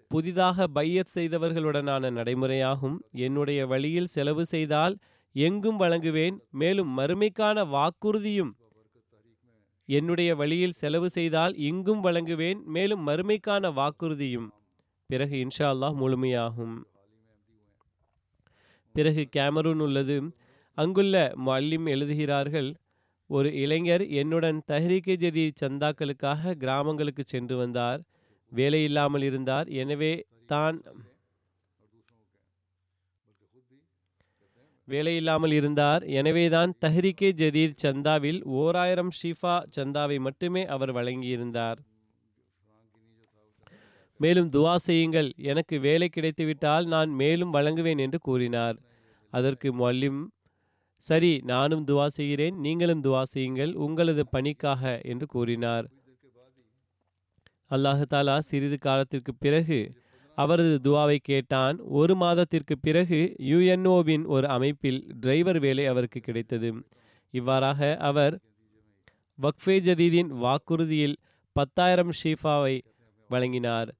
புதிதாக 0.08 0.66
பையத் 0.66 1.10
செய்தவர்களுடனான 1.14 2.10
நடைமுறையாகும். 2.10 2.96
என்னுடைய 3.10 3.66
வழியில் 3.66 4.06
செலவு 4.06 4.46
செய்தால் 4.46 4.98
எங்கும் 5.32 5.80
வழங்குவேன். 5.80 6.36
மேலும் 6.50 6.98
மறுமைக்கான 6.98 7.64
வாக்குறுதியும் 7.66 8.50
என்னுடைய 9.86 10.36
வழியில் 10.36 10.72
செலவு 10.72 11.10
செய்தால் 11.10 11.54
இங்கும் 11.54 12.04
வழங்குவேன். 12.04 12.62
மேலும் 12.64 13.06
மறுமைக்கான 13.06 13.70
வாக்குறுதியும் 13.72 14.48
பிறகு 15.06 15.36
இன்ஷா 15.36 15.62
அல்லாஹ் 15.62 15.96
முழுமையாகும். 16.00 16.76
பிறகு 18.92 19.28
கேமரூன் 19.36 19.80
உள்ளது. 19.80 20.32
அங்குள்ள 20.74 21.32
மல்லிம் 21.34 21.86
எழுதுகிறார்கள் 21.86 22.74
ஒரு 23.30 23.48
இளைஞர் 23.54 24.04
என்னுடன் 24.20 24.58
தஹ்ரீகே 24.72 25.14
ஜதி 25.16 25.44
சந்தாக்களுக்காக 25.62 26.54
கிராமங்களுக்கு 26.62 27.22
சென்று 27.26 27.56
வந்தார். 27.56 28.00
வேலை 28.52 28.80
இல்லாமல் 28.84 29.22
இருந்தார். 29.22 29.68
எனவே 29.82 30.12
தான் 30.46 30.76
வேலை 34.88 35.16
இல்லாமல் 35.16 35.50
இருந்தார். 35.50 36.02
எனவேதான் 36.20 36.72
தஹ்ரிகே 36.84 37.28
ஜதீத் 37.42 37.80
சந்தாவில் 37.84 38.40
ஓர் 38.60 38.76
ஆயிரம் 38.76 39.12
ஷீஃபா 39.22 39.54
சந்தாவை 39.76 40.18
மட்டுமே 40.18 40.62
அவர் 40.66 40.92
வழங்கியிருந்தார். 40.92 41.78
மேலும் 44.20 44.50
துவா 44.50 44.74
செய்யுங்கள். 44.88 45.30
எனக்கு 45.52 45.76
வேலை 45.80 46.08
கிடைத்துவிட்டால் 46.08 46.86
நான் 46.86 47.10
மேலும் 47.22 47.54
வழங்குவேன் 47.54 47.98
என்று 47.98 48.18
கூறினார். 48.18 48.76
அதற்கு 49.32 49.68
மொல்லிம் 49.82 50.20
சரி 51.02 51.40
நானும் 51.44 51.84
துவா 51.84 52.06
செய்கிறேன் 52.06 52.56
நீங்களும் 52.56 53.02
துவா 53.02 53.22
செய்யுங்கள் 53.22 53.72
உங்களது 53.74 54.22
பணிக்காக 54.30 55.00
என்று 55.02 55.26
கூறினார். 55.26 55.86
அல்லாஹு 57.70 58.04
தாலா 58.10 58.38
சிறிது 58.38 58.78
காலத்திற்கு 58.78 59.32
பிறகு 59.34 59.78
அவரது 60.38 60.76
துவாவை 60.84 61.18
கேட்டான். 61.22 61.76
ஒரு 61.78 62.14
மாதத்திற்கு 62.14 62.74
பிறகு 62.78 63.20
யுஎன்ஓவின் 63.50 64.24
ஒரு 64.26 64.46
அமைப்பில் 64.48 65.00
டிரைவர் 65.20 65.58
வேலை 65.58 65.86
அவருக்கு 65.86 66.20
கிடைத்தது. 66.20 66.70
இவ்வாறாக 67.34 67.96
அவர் 67.96 68.34
வக்ஃபே 69.38 69.76
ஜதீதின் 69.80 70.30
வாக்குறுதியில் 70.44 71.16
பத்தாயிரம் 71.56 72.12
ஷீஃபாவை 72.24 72.76
வழங்கினார். 73.30 73.90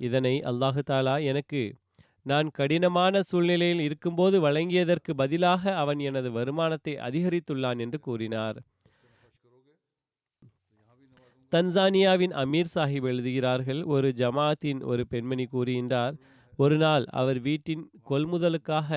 இதனை 0.00 0.34
அல்லாஹு 0.50 0.82
தாலா 0.90 1.14
எனக்கு 1.24 1.62
நான் 2.26 2.48
கடினமான 2.50 3.22
சூழ்நிலையில் 3.22 3.80
இருக்கும்போது 3.80 4.36
வழங்கியதற்கு 4.40 5.12
பதிலாக 5.14 5.72
அவன் 5.76 5.98
எனது 5.98 6.30
வருமானத்தை 6.32 6.94
அதிகரித்துள்ளான் 6.98 7.78
என்று 7.78 7.98
கூறினார். 8.00 8.58
தன்சானியாவின் 11.52 12.34
அமீர் 12.42 12.72
சாஹிப் 12.74 13.06
எழுதுகிறார்கள் 13.06 13.80
ஒரு 13.84 14.08
ஜமாத்தின் 14.16 14.80
ஒரு 14.82 15.02
பெண்மணி 15.06 15.44
கூறுகின்றார் 15.52 16.14
ஒரு 16.56 16.76
நாள் 16.76 17.04
அவர் 17.12 17.40
வீட்டின் 17.40 17.84
கொள்முதலுக்காக 18.10 18.90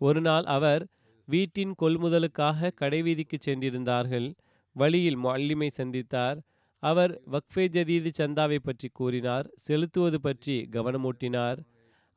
ஒரு 0.00 0.20
நாள் 0.20 0.44
அவர் 0.44 0.82
வீட்டின் 1.28 1.72
கொள்முதலுக்காக 1.82 2.70
கடைவீதிக்கு 2.80 3.38
சென்றிருந்தார்கள் 3.46 4.28
வழியில் 4.76 5.16
மல்லிமை 5.16 5.70
சந்தித்தார் 5.76 6.38
அவர் 6.82 7.12
வக்ஃபே 7.32 7.64
ஜதீது 7.74 8.10
சந்தாவை 8.18 8.58
பற்றி 8.58 8.88
கூறினார் 8.98 9.46
செலுத்துவது 9.66 10.18
பற்றி 10.26 10.56
கவனமூட்டினார். 10.74 11.58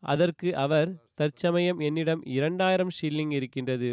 அதற்கு 0.04 0.50
அவர் 0.56 0.90
தற்சமயம் 1.20 1.80
என்னிடம் 1.88 2.22
இரண்டாயிரம் 2.36 2.94
ஷில்லிங் 2.98 3.34
இருக்கின்றது 3.38 3.90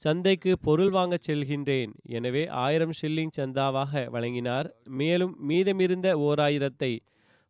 சந்தைக்கு 0.00 0.52
பொருள் 0.66 0.90
வாங்கச் 0.90 1.26
செல்கின்றேன். 1.28 1.92
எனவே 2.16 2.42
ஆயிரம் 2.64 2.94
ஷில்லிங் 2.98 3.36
சந்தாவாக 3.38 4.02
வழங்கினார். 4.14 4.68
மேலும் 5.00 5.34
மீதமிருந்த 5.48 6.08
ஓர் 6.26 6.40
ஆயிரத்தை 6.46 6.92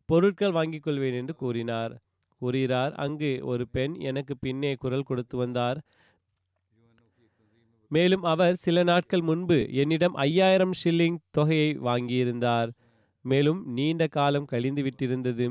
பொருட்கள் 0.09 0.55
வாங்கிக் 0.57 0.85
கொள்வேன் 0.85 1.17
என்று 1.21 1.33
கூறினார். 1.41 1.93
கூறுகிறார் 2.41 2.93
அங்கு 3.05 3.31
ஒரு 3.51 3.63
பெண் 3.75 3.93
எனக்கு 4.09 4.33
பின்னே 4.37 4.71
குரல் 4.83 5.07
கொடுத்து 5.09 5.35
வந்தார். 5.37 5.79
மேலும் 7.91 8.23
அவர் 8.23 8.55
சில 8.55 8.83
நாட்கள் 8.83 9.21
முன்பு 9.21 9.57
என்னிடம் 9.81 10.15
ஐயாயிரம் 10.25 10.73
ஷில்லிங் 10.81 11.19
தொகையை 11.31 11.69
வாங்கியிருந்தார். 11.87 12.69
மேலும் 13.25 13.61
நீண்ட 13.67 14.03
காலம் 14.07 14.45
கழிந்து 14.45 14.81
விட்டிருந்தது 14.83 15.47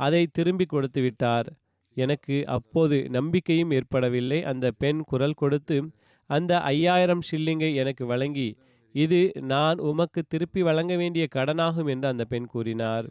அதை 0.00 0.22
திரும்பி 0.32 0.64
கொடுத்து 0.64 1.00
விட்டார். 1.00 1.48
எனக்கு 1.96 2.36
அப்போது 2.56 2.96
நம்பிக்கையும் 3.10 3.70
ஏற்படவில்லை. 3.70 4.38
அந்த 4.44 4.66
பெண் 4.82 5.00
குரல் 5.02 5.40
கொடுத்து 5.42 5.78
அந்த 6.30 6.52
ஐயாயிரம் 6.72 7.22
ஷில்லிங்கை 7.28 7.70
எனக்கு 7.74 8.04
வழங்கி 8.06 8.48
இது 8.94 9.18
நான் 9.52 9.78
உமக்கு 9.78 10.20
திருப்பி 10.28 10.62
வழங்க 10.62 10.92
வேண்டிய 10.96 11.24
கடனாகும் 11.34 11.88
என்று 11.88 12.06
அந்த 12.08 12.24
பெண் 12.24 12.46
கூறினார். 12.46 13.06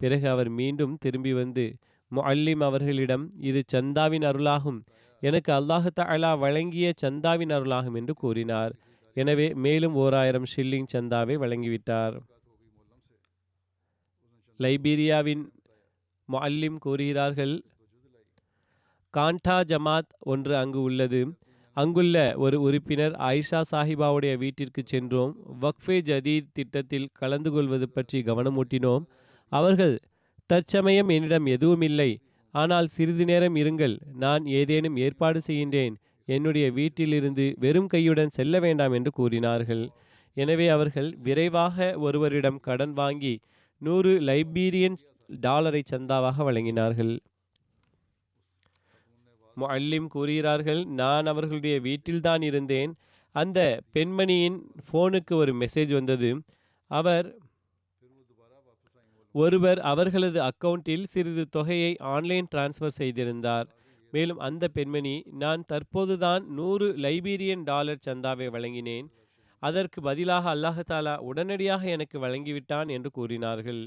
பிறகு 0.00 0.26
அவர் 0.28 0.50
மீண்டும் 0.58 0.94
திரும்பி 1.00 1.32
வந்து 1.32 1.64
முஅல்லிம் 2.10 2.62
அவர்களிடம் 2.62 3.24
இது 3.40 3.60
சந்தாவின் 3.74 4.26
அருளாகும். 4.30 4.80
எனக்கு 5.28 5.50
அல்லாஹு 5.58 5.90
தஆலா 5.98 6.30
வழங்கிய 6.44 6.86
சந்தாவின் 7.02 7.52
அருளாகும் 7.56 7.96
என்று 8.00 8.14
கூறினார். 8.22 8.72
எனவே 9.16 9.46
மேலும் 9.64 9.94
ஓர் 10.02 10.14
ஆயிரம் 10.20 10.48
ஷில்லிங் 10.52 10.90
சந்தாவை 10.94 11.34
வழங்கிவிட்டார். 11.42 12.16
லைபீரியாவின் 14.60 15.44
மல்லிம் 16.28 16.78
கூறுகிறார்கள் 16.84 17.54
காண்டா 19.14 19.56
ஜமாத் 19.70 20.12
ஒன்று 20.32 20.54
அங்கு 20.56 20.80
உள்ளது. 20.88 21.22
அங்குள்ள 21.76 22.16
ஒரு 22.44 22.56
உறுப்பினர் 22.66 23.14
ஆயிஷா 23.28 23.60
சாஹிபாவுடைய 23.70 24.32
வீட்டிற்கு 24.42 24.82
சென்றோம். 24.92 25.32
வக்ஃபே 25.62 25.96
ஜதீத் 26.10 26.52
திட்டத்தில் 26.52 27.08
கலந்து 27.20 27.50
கொள்வது 27.50 27.86
பற்றி 27.96 28.18
கவனமூட்டினோம். 28.28 29.04
அவர்கள் 29.52 29.94
தற்சமயம் 30.50 31.10
என்னிடம் 31.16 31.46
எதுவும் 31.54 31.84
இல்லை 31.88 32.10
ஆனால் 32.54 32.88
சிறிது 32.96 33.24
நேரம் 33.30 33.56
இருங்கள் 33.62 33.94
நான் 34.24 34.44
ஏதேனும் 34.58 34.98
ஏற்பாடு 35.04 35.40
செய்கின்றேன். 35.46 35.94
என்னுடைய 36.28 36.66
வீட்டிலிருந்து 36.78 37.46
வெறும் 37.64 37.88
கையுடன் 37.94 38.34
செல்ல 38.36 38.60
வேண்டாம் 38.64 38.94
என்று 38.98 39.10
கூறினார்கள். 39.18 39.84
எனவே 40.36 40.66
அவர்கள் 40.76 41.08
விரைவாக 41.26 41.86
ஒருவரிடம் 42.06 42.62
கடன் 42.66 42.94
வாங்கி 43.00 43.34
நூறு 43.82 44.12
லைபீரியன் 44.28 44.98
டாலரை 45.46 45.82
சந்தாவாக 45.92 46.36
வழங்கினார்கள். 46.48 47.14
அல்லிம் 49.56 50.08
கூறுகிறார்கள் 50.14 50.80
நான் 51.00 51.26
அவர்களுடைய 51.32 51.74
வீட்டில்தான் 51.86 52.42
இருந்தேன். 52.48 52.92
அந்த 53.34 53.60
பெண்மணியின் 53.94 54.58
ஃபோனுக்கு 54.86 55.34
ஒரு 55.42 55.52
மெசேஜ் 55.62 55.92
வந்தது. 55.98 56.30
அவர் 56.90 57.26
ஒருவர் 59.34 59.80
அவர்களது 59.80 60.40
அக்கவுண்டில் 60.40 61.02
சிறிது 61.02 61.44
தொகையை 61.48 61.96
ஆன்லைன் 61.98 62.46
டிரான்ஸ்ஃபர் 62.54 62.96
செய்திருந்தார். 62.98 63.66
மேலும் 64.12 64.38
அந்த 64.38 64.68
பெண்மணி 64.68 65.22
நான் 65.32 65.64
தற்போதுதான் 65.72 66.44
நூறு 66.58 66.88
லைபீரியன் 66.96 67.62
டாலர் 67.62 68.04
சந்தாவை 68.06 68.46
வழங்கினேன். 68.46 69.06
அதற்கு 69.62 70.02
பதிலாக 70.02 70.54
அல்லாஹாலா 70.54 71.16
உடனடியாக 71.16 71.88
எனக்கு 71.88 72.18
வழங்கிவிட்டான் 72.18 72.88
என்று 72.88 73.10
கூறினார்கள். 73.10 73.82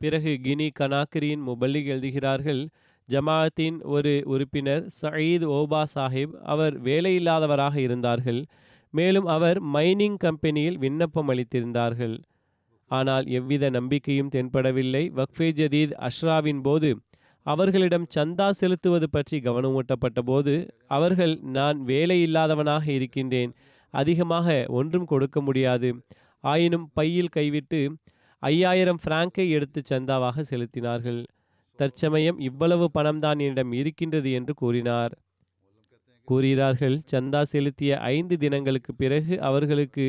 பிறகு 0.00 0.32
கினி 0.42 0.68
கனாக்கரியின் 0.78 1.44
முபல்லிக் 1.48 1.86
எழுதுகிறார்கள் 1.86 2.62
ஜமாஅத்தின் 3.08 3.76
ஒரு 3.82 4.22
உறுப்பினர் 4.24 4.86
சயீத் 5.02 5.46
ஓபா 5.58 5.82
சாஹிப் 5.94 6.34
அவர் 6.54 6.82
வேலையில்லாதவராக 6.82 7.76
இருந்தார்கள். 7.76 8.40
மேலும் 8.90 9.26
அவர் 9.26 9.58
மைனிங் 9.64 10.16
கம்பெனியில் 10.16 10.78
விண்ணப்பம் 10.78 11.28
அளித்திருந்தார்கள். 11.28 12.16
ஆனால் 12.90 13.26
எவ்வித 13.38 13.70
நம்பிக்கையும் 13.70 14.32
தென்படவில்லை. 14.34 15.04
வக்ஃபே 15.18 15.48
ஜதீத் 15.60 15.94
அஷ்ராவின் 16.08 16.60
போது 16.60 16.90
அவர்களிடம் 17.46 18.06
சந்தா 18.16 18.46
செலுத்துவது 18.50 19.06
பற்றி 19.10 19.36
கவனமூட்டப்பட்ட 19.40 20.20
போது 20.20 20.54
அவர்கள் 20.86 21.34
நான் 21.56 21.78
வேலையில்லாதவனாக 21.86 22.84
இருக்கின்றேன். 22.88 23.52
அதிகமாக 23.94 24.64
ஒன்றும் 24.68 25.04
கொடுக்க 25.04 25.40
முடியாது. 25.40 25.90
ஆயினும் 26.44 26.86
பையில் 26.94 27.34
கைவிட்டு 27.36 27.80
ஐயாயிரம் 28.42 29.00
பிராங்கை 29.04 29.46
எடுத்து 29.48 29.80
சந்தாவாக 29.90 30.44
செலுத்தினார்கள். 30.50 31.20
தற்சமயம் 31.78 32.38
இவ்வளவு 32.38 32.86
பணம்தான் 32.90 33.38
என்னிடம் 33.38 33.72
இருக்கின்றது 33.72 34.30
என்று 34.32 34.52
கூறினார். 34.54 35.14
கூறுகிறார்கள் 36.28 36.96
சந்தா 37.12 37.42
செலுத்திய 37.42 37.98
ஐந்து 38.14 38.36
தினங்களுக்கு 38.36 38.92
பிறகு 38.94 39.34
அவர்களுக்கு 39.40 40.06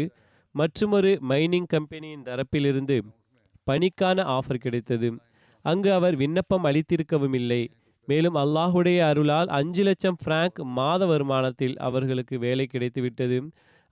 மற்றுமொரு 0.60 1.12
மைனிங் 1.30 1.70
கம்பெனியின் 1.74 2.26
தரப்பிலிருந்து 2.28 2.98
பணிக்கான 3.67 4.24
ஆஃபர் 4.38 4.63
கிடைத்தது. 4.65 5.10
அங்கு 5.65 5.89
அவர் 5.98 6.15
விண்ணப்பம் 6.15 6.65
அளித்திருக்கவும் 6.70 7.36
இல்லை. 7.39 7.62
மேலும் 8.08 8.38
அல்லாஹுடைய 8.43 9.00
அருளால் 9.10 9.50
அஞ்சு 9.58 9.84
லட்சம் 9.84 10.20
பிராங்க் 10.26 10.60
மாத 10.78 11.02
வருமானத்தில் 11.06 11.76
அவர்களுக்கு 11.88 12.36
வேலை 12.46 12.65
கிடைத்துவிட்டது 12.74 13.39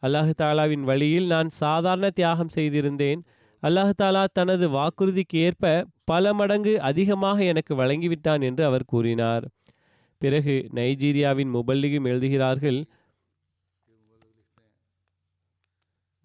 அல்லாஹு 0.04 0.34
தாலாவின் 0.42 0.86
வழியில் 0.90 1.28
நான் 1.34 1.50
சாதாரண 1.64 2.08
தியாகம் 2.20 2.54
செய்திருந்தேன். 2.56 3.22
அல்லாஹு 3.64 3.94
தாலா 4.02 4.24
தனது 4.34 4.66
வாக்குறுதிக்கு 4.70 5.38
ஏற்ப 5.48 5.66
பல 6.12 6.34
மடங்கு 6.40 6.74
அதிகமாக 6.90 7.38
எனக்கு 7.52 7.74
வழங்கிவிட்டான் 7.76 8.44
என்று 8.50 8.64
அவர் 8.66 8.90
கூறினார். 8.94 9.46
பிறகு 10.22 10.56
நைஜீரியாவின் 10.76 11.52
முபல்லிகும் 11.56 12.08
எழுதுகிறார்கள் 12.12 12.80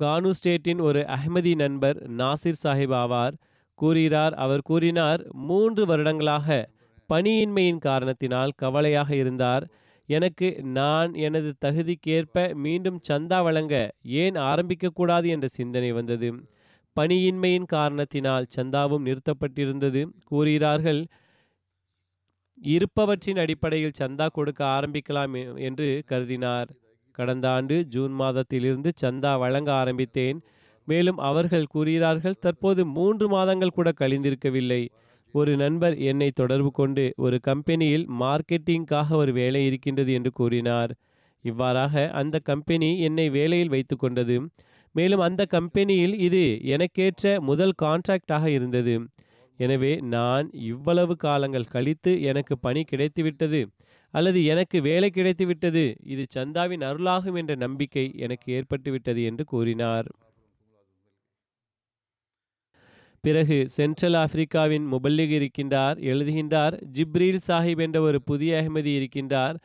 கானு 0.01 0.31
ஸ்டேட்டின் 0.39 0.81
ஒரு 0.81 1.01
அஹ்மதி 1.17 1.53
நண்பர் 1.55 1.99
நாசிர் 2.17 2.61
சாஹிப் 2.65 2.95
ஆவார். 3.03 3.35
கூறுகிறார் 3.79 4.35
அவர் 4.35 4.63
கூறினார் 4.63 5.23
மூன்று 5.49 5.83
வருடங்களாக 5.87 6.49
பணியின்மையின் 7.11 7.83
காரணத்தினால் 7.89 8.57
கவலையாக 8.57 9.11
இருந்தார். 9.15 9.65
எனக்கு 10.09 10.49
நான் 10.63 11.11
எனது 11.27 11.51
தகுதிக்கேற்ப 11.65 12.45
மீண்டும் 12.65 12.99
சந்தா 13.09 13.39
வழங்க 13.43 13.75
ஏன் 14.23 14.37
ஆரம்பிக்கக்கூடாது 14.51 15.27
என்ற 15.27 15.47
சிந்தனை 15.49 15.91
வந்தது. 15.93 16.29
பணியின்மையின் 16.97 17.69
காரணத்தினால் 17.77 18.51
சந்தாவும் 18.57 19.07
நிறுத்தப்பட்டிருந்தது. 19.09 20.03
கூறுகிறார்கள் 20.25 21.03
இருப்பவற்றின் 22.59 23.39
அடிப்படையில் 23.39 23.99
சந்தா 24.01 24.27
கொடுக்க 24.33 24.61
ஆரம்பிக்கலாம் 24.77 25.35
என்று 25.69 25.89
கருதினார். 26.11 26.71
கடந்த 27.18 27.46
ஆண்டு 27.51 27.77
ஜூன் 27.87 28.14
மாதத்திலிருந்து 28.20 28.90
சந்தா 29.03 29.33
வழங்க 29.38 29.73
ஆரம்பித்தேன். 29.73 30.38
மேலும் 30.88 31.18
அவர்கள் 31.18 31.70
கூறுகிறார்கள் 31.75 32.40
தற்போது 32.40 32.83
மூன்று 32.96 33.27
மாதங்கள் 33.29 33.77
கூட 33.79 33.88
கழிந்திருக்கவில்லை. 34.01 34.83
ஒரு 35.35 35.53
நண்பர் 35.57 35.96
என்னை 36.11 36.29
தொடர்பு 36.31 36.70
கொண்டு 36.70 37.05
ஒரு 37.16 37.37
கம்பெனியில் 37.40 38.07
மார்க்கெட்டிங்காக 38.23 39.14
ஒரு 39.14 39.33
வேலை 39.33 39.61
இருக்கின்றது 39.66 40.12
என்று 40.12 40.31
கூறினார். 40.33 40.92
இவ்வாறாக 41.44 42.11
அந்த 42.12 42.37
கம்பெனி 42.42 42.88
என்னை 43.01 43.27
வேலையில் 43.31 43.68
வைத்து 43.68 43.96
கொண்டது. 43.96 44.37
மேலும் 44.94 45.20
அந்த 45.20 45.42
கம்பெனியில் 45.46 46.14
இது 46.18 46.42
எனக்கேற்ற 46.75 47.40
முதல் 47.40 47.75
கான்ட்ராக்டாக 47.83 48.44
இருந்தது. 48.46 48.94
எனவே 49.59 49.92
நான் 50.14 50.46
இவ்வளவு 50.53 51.14
காலங்கள் 51.16 51.73
கழித்து 51.75 52.12
எனக்கு 52.23 52.55
பணி 52.59 52.83
கிடைத்துவிட்டது. 52.92 53.61
அல்லது 54.14 54.44
எனக்கு 54.44 54.83
வேலை 54.83 55.11
கிடைத்துவிட்டது 55.14 55.94
இது 56.05 56.27
சந்தாவின் 56.35 56.85
அருளாகும் 56.90 57.37
என்ற 57.37 57.55
நம்பிக்கை 57.55 58.12
எனக்கு 58.16 58.49
ஏற்பட்டுவிட்டது 58.53 59.25
என்று 59.25 59.44
கூறினார். 59.44 60.09
பிறகு 63.25 63.68
சென்ட்ரல் 63.68 64.14
ஆப்பிரிக்காவின் 64.14 64.87
முபல்லிக் 64.92 65.35
இருக்கின்றார் 65.38 65.99
எழுதுகின்றார் 66.12 66.75
ஜிப்ரீல் 66.92 67.40
சாஹிப் 67.49 67.79
என்ற 67.79 68.01
ஒரு 68.01 68.23
புதிய 68.23 68.62
அகமதி 68.62 68.92
இருக்கின்றார். 69.01 69.57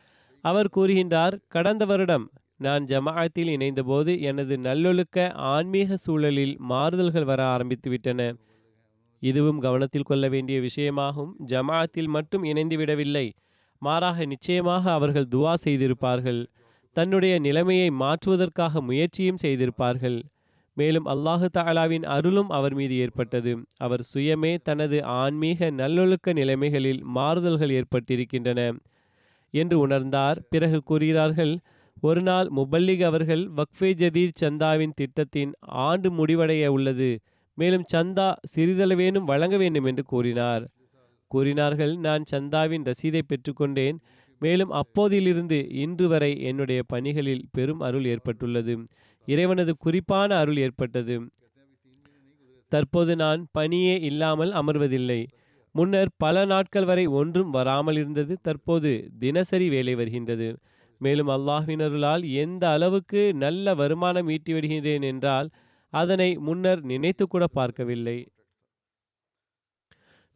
அவர் 0.44 0.68
கூறுகின்றார் 0.76 1.36
கடந்த 1.48 1.84
வருடம் 1.84 2.26
நான் 2.56 2.84
ஜமாஅத்தில் 2.84 3.50
இணைந்தபோது 3.56 4.20
எனது 4.20 4.58
நல்லொழுக்க 4.58 5.32
ஆன்மீக 5.32 5.96
சூழலில் 5.96 6.54
மாறுதல்கள் 6.58 7.24
வர 7.24 7.44
ஆரம்பித்து 7.44 7.90
விட்டன. 7.90 8.34
இதுவும் 9.22 9.60
கவனத்தில் 9.60 10.02
கொள்ள 10.02 10.28
வேண்டிய 10.28 10.60
விஷயமாகும். 10.60 11.32
ஜமாஅத்தில் 11.46 12.06
மட்டும் 12.06 12.44
இணைந்து 12.44 12.76
விடவில்லை. 12.76 13.26
மாறாக 13.78 14.24
நிச்சயமாக 14.24 14.92
அவர்கள் 14.92 15.28
துவா 15.30 15.54
செய்திருப்பார்கள். 15.64 16.46
தன்னுடைய 16.92 17.38
நிலைமையை 17.38 17.90
மாற்றுவதற்காக 17.90 18.80
முயற்சியும் 18.80 19.42
செய்திருப்பார்கள். 19.42 20.22
மேலும் 20.74 21.06
அல்லாஹு 21.06 21.46
தாலாவின் 21.58 22.02
அருளும் 22.02 22.48
அவர் 22.48 22.74
மீது 22.74 22.96
ஏற்பட்டது. 22.96 23.52
அவர் 23.76 24.02
சுயமே 24.14 24.56
தனது 24.62 25.04
ஆன்மீக 25.04 25.70
நல்லொழுக்க 25.70 26.32
நிலைமைகளில் 26.32 27.00
மாறுதல்கள் 27.04 27.70
ஏற்பட்டிருக்கின்றன 27.70 28.60
என்று 29.50 29.86
உணர்ந்தார். 29.86 30.38
பிறகு 30.50 30.82
கூறுகிறார்கள் 30.82 31.54
ஒரு 32.00 32.22
நாள் 32.22 32.48
முபல்லிக் 32.56 33.02
அவர்கள் 33.02 33.50
வக்ஃபே 33.56 33.90
ஜதீர் 33.94 34.38
சந்தாவின் 34.40 34.92
திட்டத்தின் 34.94 35.52
ஆண்டு 35.60 36.08
முடிவடைய 36.10 36.66
உள்ளது. 36.66 37.10
மேலும் 37.54 37.86
சந்தா 37.94 38.32
சிறிதளவேனும் 38.54 39.24
வழங்க 39.24 39.56
வேண்டும் 39.56 39.84
என்று 39.84 40.02
கூறினார். 40.02 40.64
கூறினார்கள் 41.26 41.94
நான் 41.96 42.24
சந்தாவின் 42.32 42.86
ரசீதை 42.88 43.22
பெற்றுக்கொண்டேன். 43.22 43.98
மேலும் 44.40 44.72
அப்போதிலிருந்து 44.72 45.58
இன்று 45.74 46.08
வரை 46.08 46.32
என்னுடைய 46.40 46.82
பணிகளில் 46.92 47.46
பெரும் 47.52 47.80
அருள் 47.80 48.04
ஏற்பட்டுள்ளது. 48.04 48.74
இறைவனது 49.28 49.72
குறிப்பான 49.76 50.36
அருள் 50.36 50.56
ஏற்பட்டது. 50.56 51.16
தற்போது 52.72 53.16
நான் 53.16 53.48
பணியே 53.52 53.96
இல்லாமல் 54.00 54.52
அமர்வதில்லை. 54.52 55.20
முன்னர் 55.74 56.10
பல 56.16 56.44
நாட்கள் 56.44 56.84
வரை 56.84 57.06
ஒன்றும் 57.06 57.50
வராமல் 57.50 57.94
இருந்தது. 57.94 58.34
தற்போது 58.42 58.90
தினசரி 59.18 59.68
வேலை 59.68 59.94
வருகின்றது. 59.94 60.48
மேலும் 61.00 61.28
அல்லாஹினருளால் 61.28 62.22
எந்த 62.42 62.64
அளவுக்கு 62.70 63.22
நல்ல 63.34 63.74
வருமானம் 63.74 64.28
ஈட்டி 64.28 64.52
வருகின்றேன் 64.52 65.02
என்றால் 65.02 65.48
அதனை 65.92 66.36
முன்னர் 66.38 66.80
நினைத்து 66.82 67.24
கூட 67.26 67.44
பார்க்கவில்லை. 67.46 68.18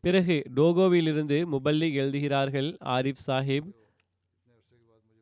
பிறகு 0.03 0.43
டோகோவிலிருந்து 0.55 1.45
முபல்லி 1.53 1.93
எழுதுகிறார்கள் 1.93 2.77
ஆரிஃப் 2.85 3.23
சாஹிப். 3.27 3.67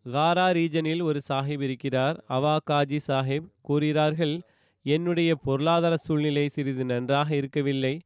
காரா 0.05 0.45
ரீஜனில் 0.53 1.03
ஒரு 1.03 1.21
சாஹிப் 1.29 1.63
இருக்கிறார். 1.63 2.25
அவா 2.27 2.59
காஜி 2.71 2.99
சாஹிப் 3.09 3.49
கூறுகிறார்கள் 3.61 4.43
என்னுடைய 4.83 5.35
பொருளாதார 5.35 5.97
சூழ்நிலை 5.97 6.49
சிறிது 6.49 6.85
நன்றாக 6.85 7.37
இருக்கவில்லை. 7.37 8.01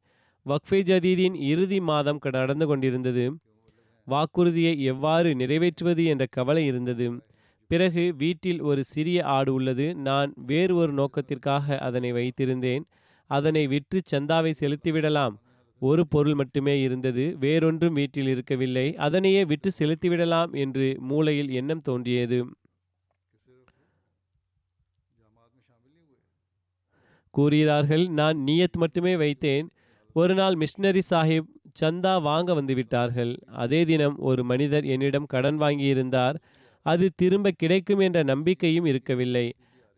வக்ஃபே 0.45 0.79
ஜதீதின் 0.83 1.35
இறுதி 1.35 1.79
மாதம் 1.79 2.19
நடந்து 2.31 2.67
கொண்டிருந்தது. 2.67 3.39
வாக்குறுதியை 4.05 4.83
எவ்வாறு 4.83 5.33
நிறைவேற்றுவது 5.33 6.05
என்ற 6.05 6.25
கவலை 6.29 6.65
இருந்தது. 6.65 7.21
பிறகு 7.67 8.13
வீட்டில் 8.17 8.61
ஒரு 8.61 8.83
சிறிய 8.83 9.23
ஆடு 9.23 9.53
உள்ளது. 9.53 9.95
நான் 9.95 10.33
வேறு 10.35 10.75
ஒரு 10.75 10.93
நோக்கத்திற்காக 10.93 11.77
அதனை 11.77 12.13
வைத்திருந்தேன். 12.13 12.83
அதனை 13.25 13.67
விற்று 13.67 14.01
சந்தாவை 14.11 14.53
செலுத்திவிடலாம். 14.59 15.35
ஒரு 15.89 16.03
பொருள் 16.07 16.35
மட்டுமே 16.41 16.73
இருந்தது 16.81 17.23
வேறொன்றும் 17.39 17.97
வீட்டில் 17.99 18.29
இருக்கவில்லை. 18.33 18.85
அதனையே 19.05 19.41
விட்டு 19.45 19.69
செலுத்திவிடலாம் 19.79 20.51
என்று 20.63 20.87
மூளையில் 21.09 21.49
எண்ணம் 21.59 21.85
தோன்றியது. 21.89 22.39
கூறுகிறார்கள் 27.33 28.03
நான் 28.19 28.37
நியத் 28.47 28.79
மட்டுமே 28.83 29.13
வைத்தேன். 29.15 29.67
ஒரு 30.15 30.33
நாள் 30.33 30.55
மிஷனரி 30.55 31.01
சாஹிப் 31.09 31.47
சந்தா 31.81 32.13
வாங்க 32.21 32.49
வந்து 32.53 32.73
விட்டார்கள். 32.73 33.31
அதே 33.63 33.79
தினம் 33.85 34.17
ஒரு 34.29 34.41
மனிதர் 34.43 34.85
என்னிடம் 34.85 35.29
கடன் 35.33 35.57
வாங்கியிருந்தார். 35.59 36.37
அது 36.85 37.05
திரும்ப 37.15 37.51
கிடைக்கும் 37.61 37.99
என்ற 37.99 38.19
நம்பிக்கையும் 38.23 38.87
இருக்கவில்லை. 38.91 39.47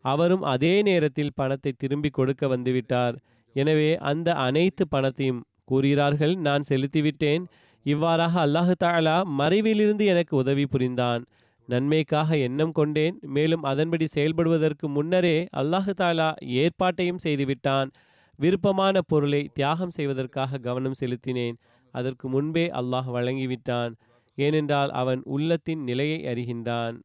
அவரும் 0.04 0.44
அதே 0.54 0.74
நேரத்தில் 0.82 1.34
பணத்தை 1.34 1.72
திரும்பி 1.76 2.10
கொடுக்க 2.10 2.46
வந்துவிட்டார் 2.46 3.16
எனவே 3.56 3.90
அந்த 4.10 4.28
அனைத்து 4.46 4.84
பணத்தையும் 4.88 5.42
கூறுகிறார்கள் 5.66 6.34
நான் 6.36 6.62
செலுத்திவிட்டேன். 6.68 7.44
இவ்வாறாக 7.82 8.46
அல்லாஹு 8.46 8.74
தாலா 8.84 9.22
மறைவிலிருந்து 9.38 10.04
எனக்கு 10.04 10.36
உதவி 10.36 10.66
புரிந்தான். 10.66 11.24
நன்மைக்காக 11.68 12.36
எண்ணம் 12.36 12.72
கொண்டேன். 12.72 13.18
மேலும் 13.26 13.62
அதன்படி 13.62 14.06
செயல்படுவதற்கு 14.14 14.88
முன்னரே 14.88 15.46
அல்லாஹு 15.56 15.92
தாலா 16.00 16.28
ஏற்பாட்டையும் 16.44 17.22
செய்துவிட்டான். 17.24 17.90
விருப்பமான 18.36 19.00
பொருளை 19.00 19.50
தியாகம் 19.54 19.90
செய்வதற்காக 19.90 20.58
கவனம் 20.58 20.98
செலுத்தினேன். 21.00 21.56
அதற்கு 21.92 22.28
முன்பே 22.28 22.66
அல்லாஹ் 22.68 23.10
வழங்கிவிட்டான். 23.14 23.92
ஏனென்றால் 24.34 24.90
அவன் 24.90 25.20
உள்ளத்தின் 25.24 25.82
நிலையை 25.82 26.24
அறிகின்றான். 26.24 26.96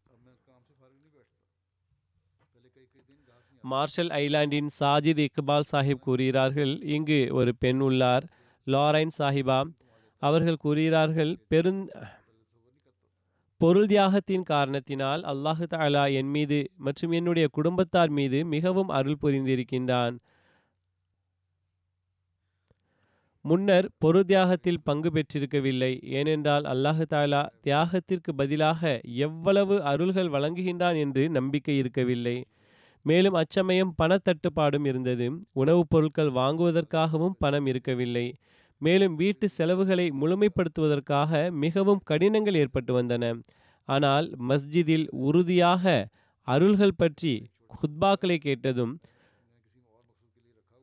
மார்ஷல் 3.64 4.10
ஐலாண்டின் 4.10 4.68
சாஜித் 4.80 5.28
இக்பால் 5.28 5.68
சாஹிப் 5.72 6.04
கூறுகிறார்கள் 6.06 6.82
இங்கு 6.82 7.28
ஒரு 7.32 7.52
பெண் 7.60 7.80
உள்ளார். 7.80 8.26
லாரைன் 8.68 9.14
சாஹிபா 9.18 9.60
அவர்கள் 10.22 10.64
கூறுகிறார்கள் 10.64 11.32
பெருந் 11.50 11.84
பொருள் 13.62 13.86
தியாகத்தின் 13.86 14.44
காரணத்தினால் 14.44 15.22
அல்லாஹு 15.24 15.66
தாலா 15.70 16.04
என் 16.14 16.30
மீது 16.30 16.58
மற்றும் 16.78 17.12
என்னுடைய 17.12 17.48
குடும்பத்தார் 17.48 18.10
மீது 18.10 18.46
மிகவும் 18.46 18.90
அருள் 18.90 19.20
புரிந்திருக்கின்றான். 19.22 20.16
முன்னர் 23.46 23.88
பொருள் 23.98 24.26
தியாகத்தில் 24.26 24.82
பங்கு 24.84 25.10
பெற்றிருக்கவில்லை. 25.10 25.92
ஏனென்றால் 26.04 26.64
அல்லாஹு 26.64 27.06
தாலா 27.10 27.44
தியாகத்திற்கு 27.64 28.34
பதிலாக 28.36 29.00
எவ்வளவு 29.04 29.84
அருள்கள் 29.84 30.30
வழங்குகின்றான் 30.30 30.98
என்று 30.98 31.30
நம்பிக்கை 31.30 31.78
இருக்கவில்லை. 31.78 32.38
மேலும் 33.06 33.34
அச்சமயம் 33.34 33.94
பணத்தட்டுப்பாடும் 34.02 34.86
இருந்தது. 34.86 35.28
உணவுப் 35.52 35.90
பொருட்கள் 35.90 36.32
வாங்குவதற்காகவும் 36.32 37.38
பணம் 37.40 37.66
இருக்கவில்லை. 37.66 38.28
மேலும் 38.82 39.16
வீட்டு 39.16 39.50
செலவுகளை 39.50 40.06
முழுமைப்படுத்துவதற்காக 40.22 41.32
மிகவும் 41.58 42.04
கடினங்கள் 42.04 42.56
ஏற்பட்டு 42.56 43.02
வந்தன. 43.02 43.26
ஆனால் 43.88 44.28
மஸ்ஜிதில் 44.50 45.08
உறுதியாக 45.22 45.86
அருள்கள் 46.48 46.98
பற்றி 46.98 47.34
குத்பாக்களை 47.82 48.38
கேட்டதும் 48.38 48.94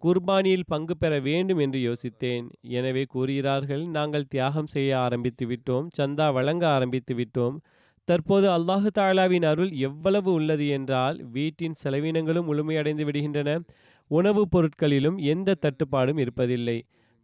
குர்பானியில் 0.02 0.68
பங்கு 0.68 0.94
பெற 0.96 1.12
வேண்டும் 1.20 1.58
என்று 1.58 1.78
யோசித்தேன். 1.78 2.44
எனவே 2.70 3.02
கூறுகிறார்கள் 3.04 3.84
நாங்கள் 3.88 4.28
தியாகம் 4.28 4.66
செய்ய 4.66 4.90
ஆரம்பித்து 4.98 5.46
விட்டோம் 5.46 5.86
சந்தா 5.98 6.26
வழங்க 6.32 6.64
ஆரம்பித்து 6.68 7.14
விட்டோம் 7.14 7.56
தற்போது 8.08 8.46
அல்லாஹு 8.50 8.88
தாலாவின் 8.98 9.46
அருள் 9.46 9.72
எவ்வளவு 9.80 10.30
உள்ளது 10.32 10.66
என்றால் 10.68 11.16
வீட்டின் 11.32 11.74
செலவினங்களும் 11.82 12.48
முழுமையடைந்து 12.50 13.04
விடுகின்றன. 13.04 13.50
உணவுப் 14.10 14.52
பொருட்களிலும் 14.52 15.18
எந்த 15.32 15.56
தட்டுப்பாடும் 15.64 16.20
இருப்பதில்லை. 16.24 16.78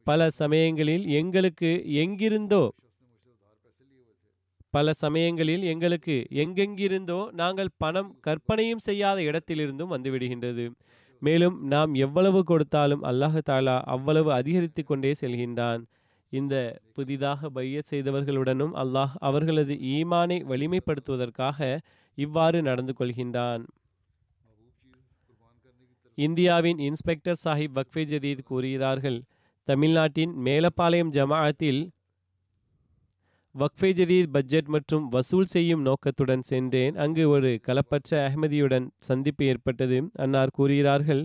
பல 0.06 0.30
சமயங்களில் 0.40 1.04
எங்களுக்கு 1.14 1.70
எங்கிருந்தோ 1.96 2.64
பல 4.74 4.92
சமயங்களில் 4.92 5.62
எங்களுக்கு 5.62 6.14
எங்கெங்கிருந்தோ 6.34 7.18
நாங்கள் 7.32 7.70
பணம் 7.76 8.08
கற்பனையும் 8.20 8.82
செய்யாத 8.86 9.18
இடத்திலிருந்தும் 9.20 9.92
வந்துவிடுகின்றது 9.92 10.64
மேலும் 11.22 11.56
நாம் 11.64 11.92
எவ்வளவு 11.94 12.40
கொடுத்தாலும் 12.44 13.02
அல்லாஹு 13.02 13.40
தாலா 13.50 13.76
அவ்வளவு 13.86 14.30
அதிகரித்து 14.32 14.82
கொண்டே 14.84 15.12
செல்கின்றான். 15.20 15.82
இந்த 16.38 16.54
புதிதாக 16.94 17.48
பையத் 17.48 17.90
செய்தவர்களுடனும் 17.90 18.74
அல்லாஹ் 18.82 19.14
அவர்களது 19.18 19.74
ஈமானை 19.94 20.38
வலிமைப்படுத்துவதற்காக 20.50 21.78
இவ்வாறு 22.18 22.58
நடந்து 22.62 22.92
கொள்கின்றான். 22.98 23.64
இந்தியாவின் 26.18 26.78
இன்ஸ்பெக்டர் 26.78 27.40
சாஹிப் 27.44 27.76
வக்ஃபே 27.78 28.02
ஜதீத் 28.12 28.42
கூறுகிறார்கள் 28.42 29.18
தமிழ்நாட்டின் 29.68 30.32
மேலப்பாளையம் 30.44 31.12
ஜமாஅத்தில் 31.16 31.80
வக்ஃபே 33.54 33.90
ஜதீத் 34.00 34.30
பட்ஜெட் 34.32 34.68
மற்றும் 34.74 35.04
வசூல் 35.08 35.50
செய்யும் 35.54 35.82
நோக்கத்துடன் 35.82 36.42
சென்றேன். 36.42 36.94
அங்கு 36.96 37.28
ஒரு 37.28 37.50
கலப்பற்ற 37.66 38.12
அஹ்மதியுடன் 38.26 38.86
சந்திப்பு 38.98 39.44
ஏற்பட்டது 39.44 39.98
அன்னார் 40.14 40.56
கூறுகிறார்கள். 40.58 41.22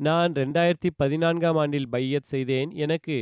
நான் 0.00 0.32
ரெண்டாயிரத்தி 0.32 0.90
பதினான்காம் 0.96 1.56
ஆண்டில் 1.56 1.88
பையத் 1.88 2.30
செய்தேன். 2.32 2.70
எனக்கு 2.84 3.16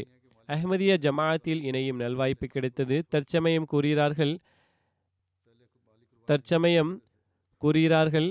அஹ்மதிய 0.54 0.92
ஜமாஅத்தில் 1.04 1.62
இணையும் 1.62 2.00
நல்வாய்ப்பு 2.00 2.46
கிடைத்தது. 2.46 2.96
தற்சமயம் 3.08 3.64
கூறுகிறார்கள் 3.64 4.34
தற்சமயம் 6.28 6.92
கூறுகிறார்கள் 7.62 8.28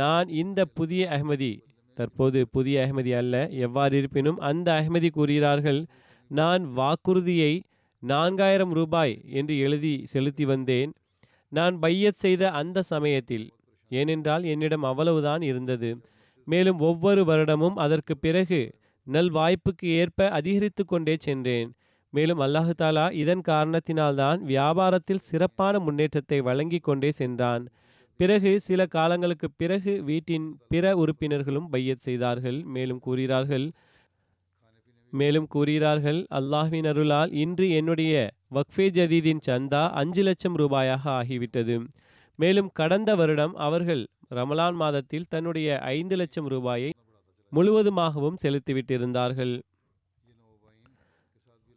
நான் 0.00 0.28
இந்த 0.42 0.60
புதிய 0.78 1.02
அஹ்மதி 1.10 1.52
தற்போது 1.96 2.40
புதிய 2.48 2.76
அஹ்மதி 2.84 3.12
அல்ல 3.16 3.34
எவ்வாறு 3.64 3.94
இருப்பினும் 3.96 4.38
அந்த 4.40 4.68
அஹ்மதி 4.80 5.08
கூறுகிறார்கள் 5.10 5.80
நான் 6.30 6.62
வாக்குறுதியை 6.72 7.52
நான்காயிரம் 8.02 8.72
ரூபாய் 8.72 9.14
என்று 9.30 9.54
எழுதி 9.58 9.94
செலுத்தி 10.06 10.44
வந்தேன். 10.44 10.90
நான் 11.52 11.74
பையத் 11.78 12.20
செய்த 12.24 12.42
அந்த 12.50 12.78
சமயத்தில் 12.82 13.46
ஏனென்றால் 13.90 14.44
என்னிடம் 14.44 14.82
அவ்வளவுதான் 14.82 15.42
இருந்தது. 15.42 15.90
மேலும் 16.46 16.78
ஒவ்வொரு 16.78 17.22
வருடமும் 17.24 17.76
அதற்கு 17.76 18.14
பிறகு 18.16 18.60
நல் 19.08 19.30
வாய்ப்புக்கு 19.32 19.88
ஏற்ப 20.00 20.28
அதிகரித்து 20.30 20.84
கொண்டே 20.84 21.14
சென்றேன். 21.18 21.68
மேலும் 22.12 22.40
அல்லாஹு 22.40 22.72
தாலா 22.78 23.04
இதன் 23.12 23.42
காரணத்தினால்தான் 23.48 24.38
வியாபாரத்தில் 24.52 25.26
சிறப்பான 25.28 25.78
முன்னேற்றத்தை 25.78 26.38
வழங்கி 26.40 26.78
கொண்டே 26.78 27.10
சென்றான். 27.10 27.64
பிறகு 28.20 28.60
சில 28.60 28.86
காலங்களுக்கு 28.86 29.48
பிறகு 29.56 29.92
வீட்டின் 30.02 30.46
பிற 30.68 30.84
உறுப்பினர்களும் 30.96 31.68
பையத் 31.70 32.04
செய்தார்கள். 32.06 32.58
மேலும் 32.76 32.98
கூறுகிறார்கள் 32.98 33.66
மேலும் 35.12 35.46
கூறுகிறார்கள் 35.46 36.20
அல்லாஹ்வின் 36.30 36.88
அருளால் 36.88 37.30
இன்று 37.42 37.66
என்னுடைய 37.70 38.14
வக்ஃபே 38.54 38.86
ஜதீதின் 38.98 39.44
சந்தா 39.48 39.82
அஞ்சு 40.00 40.22
லட்சம் 40.22 40.56
ரூபாயாக 40.56 41.04
ஆகிவிட்டது. 41.20 41.76
மேலும் 42.38 42.70
கடந்த 42.72 43.10
வருடம் 43.16 43.54
அவர்கள் 43.66 44.02
ரமலான் 44.34 44.74
மாதத்தில் 44.74 45.28
தன்னுடைய 45.28 45.78
ஐந்து 45.96 46.16
லட்சம் 46.16 46.48
ரூபாயை 46.48 46.90
முழுவதுமாகவும் 47.52 48.40
செலுத்திவிட்டிருந்தார்கள். 48.42 49.54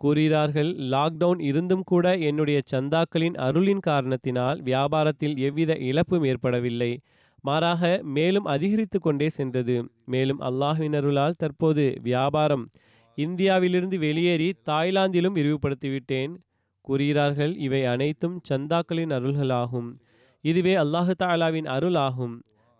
கூறுகிறார்கள் 0.02 0.70
லாக்டவுன் 0.94 1.42
இருந்தும் 1.42 1.84
கூட 1.84 2.06
என்னுடைய 2.18 2.60
சந்தாக்களின் 2.72 3.36
அருளின் 3.38 3.80
காரணத்தினால் 3.80 4.62
வியாபாரத்தில் 4.62 5.36
எவ்வித 5.38 5.72
இழப்பும் 5.90 6.24
ஏற்படவில்லை. 6.24 6.92
மாறாக 7.44 8.02
மேலும் 8.16 8.46
அதிகரித்து 8.46 9.00
கொண்டே 9.00 9.28
சென்றது. 9.30 9.76
மேலும் 10.06 10.40
அல்லாஹ்வின் 10.40 10.96
அருளால் 10.96 11.38
தற்போது 11.38 11.86
வியாபாரம் 12.02 12.66
இந்தியாவிலிருந்து 13.18 13.98
வெளியேறி 14.00 14.50
தாய்லாந்திலும் 14.66 15.38
விரிவுபடுத்திவிட்டேன். 15.40 16.34
கூறுகிறார்கள் 16.88 17.54
இவை 17.58 17.82
அனைத்தும் 17.86 18.38
சந்தாக்களின் 18.50 19.14
அருள்களாகும். 19.18 19.90
இதுவே 20.44 20.76
அல்லாஹு 20.76 21.14
தாலாவின் 21.24 21.68
அருள் 21.68 22.00
ஆகும் 22.08 22.36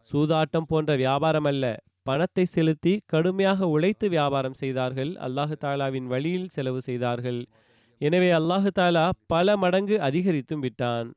சூதாட்டம் 0.08 0.67
போன்ற 0.67 0.91
வியாபாரம் 0.95 1.43
அல்ல 1.43 1.65
பணத்தை 2.03 2.45
செலுத்தி 2.45 2.93
கடுமையாக 3.05 3.67
உழைத்து 3.67 4.09
வியாபாரம் 4.09 4.53
செய்தார்கள். 4.53 5.11
அல்லாஹு 5.27 5.55
தாலாவின் 5.65 6.07
வழியில் 6.13 6.47
செலவு 6.49 6.81
செய்தார்கள். 6.81 7.41
எனவே 8.01 8.31
அல்லாஹு 8.31 8.69
தாலா 8.79 9.09
பல 9.27 9.57
மடங்கு 9.57 9.97
அதிகரித்தும் 10.01 10.63
விட்டான். 10.65 11.09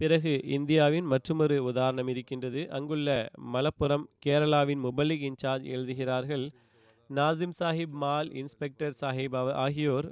பிறகு 0.00 0.32
இந்தியாவின் 0.56 1.04
மற்றொரு 1.04 1.56
உதாரணம் 1.64 2.08
இருக்கின்றது. 2.08 2.62
அங்குள்ள 2.70 3.08
மலப்புரம் 3.54 4.04
கேரளாவின் 4.26 4.82
முபல்லிக் 4.86 5.24
இன்சார்ஜ் 5.30 5.66
எழுதுகிறார்கள். 5.74 6.44
நாசிம் 7.10 7.56
சாஹிப் 7.60 7.96
மால் 8.02 8.28
இன்ஸ்பெக்டர் 8.32 8.94
சாஹிப் 9.00 9.36
ஆகியோர் 9.64 10.08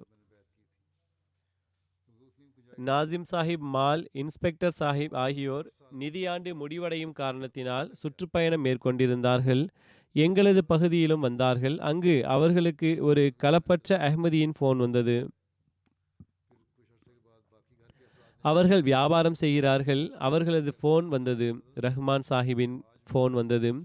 நாசிம் 2.78 3.22
சாஹிப் 3.32 3.58
மால் 3.58 4.08
இன்ஸ்பெக்டர் 4.12 4.74
சாஹிப் 4.80 5.14
ஆகியோர் 5.14 5.72
நிதியாண்டு 5.98 6.54
முடிவடையும் 6.54 7.12
காரணத்தினால் 7.12 7.90
சுற்றுப்பயணம் 7.92 8.64
மேற்கொண்டிருந்தார்கள். 8.64 9.68
எங்களது 10.12 10.64
பகுதியிலும் 10.64 11.20
வந்தார்கள். 11.20 11.78
அங்கு 11.78 12.26
அவர்களுக்கு 12.26 12.98
ஒரு 13.00 13.32
கலப்பற்ற 13.42 13.88
அஹ்மதியின் 13.88 14.54
ஃபோன் 14.61 14.76
வந்தது. 14.76 15.30
அவர்கள் 18.40 18.82
வியாபாரம் 18.82 19.35
செய்கிறார்கள். 19.35 20.12
அவர்களது 20.18 20.74
ஃபோன் 20.82 21.04
வந்தது. 21.04 21.62
ரஹ்மான் 21.80 22.22
சாஹிப்பின் 22.28 22.82
ஃபோன் 23.12 23.30
வந்தது. 23.30 23.85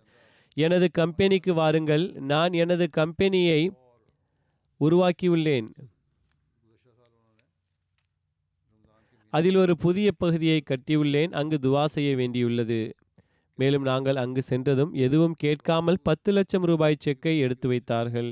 எனது 0.53 0.91
கம்பெனிக்கு 0.91 1.53
வாருங்கள். 1.53 2.11
நான் 2.11 2.53
எனது 2.53 2.89
கம்பெனியை 2.89 3.71
உருவாக்கியுள்ளேன். 4.79 5.67
அதில் 9.33 9.55
ஒரு 9.55 9.73
புதிய 9.77 10.07
பகுதியை 10.11 10.59
கட்டியுள்ளேன் 10.63 11.31
அங்கு 11.31 11.57
துவா 11.65 11.85
செய்ய 11.85 12.09
வேண்டியுள்ளது. 12.15 12.79
மேலும் 13.59 13.83
நாங்கள் 13.83 14.15
அங்கு 14.15 14.41
சென்றதும் 14.41 14.91
எதுவும் 15.05 15.35
கேட்காமல் 15.37 15.99
பத்து 16.03 16.31
லட்சம் 16.31 16.65
ரூபாய் 16.65 17.03
செக்கை 17.05 17.39
எடுத்து 17.39 17.67
வைத்தார்கள். 17.67 18.29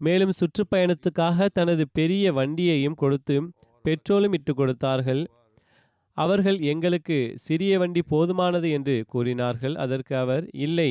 மேலும் 0.00 0.32
சுற்றுப்பயணத்துக்காக 0.38 1.46
தனது 1.52 1.84
பெரிய 1.92 2.32
வண்டியையும் 2.32 2.98
கொடுத்து 3.02 3.36
பெட்ரோலும் 3.84 4.32
இட்டு 4.32 4.54
கொடுத்தார்கள். 4.54 5.22
அவர்கள் 6.16 6.58
எங்களுக்கு 6.72 7.16
சிறிய 7.36 7.78
வண்டி 7.78 8.02
போதுமானது 8.10 8.68
என்று 8.70 9.04
கூறினார்கள். 9.08 9.74
அதற்கு 9.74 10.16
அவர் 10.16 10.44
இல்லை 10.66 10.90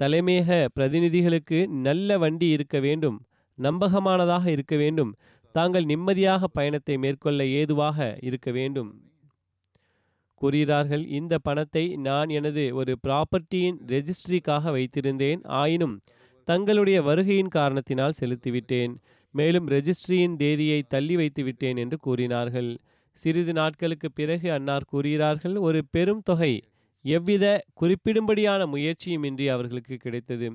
தலைமையக 0.00 0.68
பிரதிநிதிகளுக்கு 0.76 1.58
நல்ல 1.66 2.18
வண்டி 2.18 2.48
இருக்க 2.48 2.78
வேண்டும் 2.80 3.18
நம்பகமானதாக 3.58 4.46
இருக்க 4.46 4.74
வேண்டும். 4.76 5.10
தாங்கள் 5.52 5.84
நிம்மதியாக 5.84 6.46
பயணத்தை 6.46 6.96
மேற்கொள்ள 6.96 7.46
ஏதுவாக 7.46 8.18
இருக்க 8.20 8.50
வேண்டும். 8.50 8.90
கூறுகிறார்கள் 10.34 11.06
இந்த 11.06 11.38
பணத்தை 11.38 11.96
நான் 11.96 12.28
எனது 12.28 12.62
ஒரு 12.74 12.92
ப்ராப்பர்ட்டியின் 13.08 13.78
ரெஜிஸ்ட்ரிக்காக 13.86 14.72
வைத்திருந்தேன். 14.76 15.40
ஆயினும் 15.44 15.96
தங்களுடைய 16.48 17.02
வருகையின் 17.02 17.54
காரணத்தினால் 17.58 18.18
செலுத்திவிட்டேன். 18.20 18.94
மேலும் 19.34 19.68
ரெஜிஸ்ட்ரியின் 19.68 20.36
தேதியை 20.36 20.82
தள்ளி 20.88 21.16
வைத்து 21.16 21.42
விட்டேன் 21.44 21.76
என்று 21.76 21.96
கூறினார்கள். 21.96 22.70
சிறிது 23.18 23.52
நாட்களுக்கு 23.52 24.08
பிறகு 24.12 24.48
அன்னார் 24.52 24.90
கூறுகிறார்கள் 24.92 25.56
ஒரு 25.56 25.80
பெரும் 25.90 26.22
தொகை 26.24 26.52
எவ்வித 27.04 27.44
குறிப்பிடும்படியான 27.80 28.66
முயற்சியுமின்றி 28.66 29.46
அவர்களுக்கு 29.48 29.96
கிடைத்தது. 29.96 30.48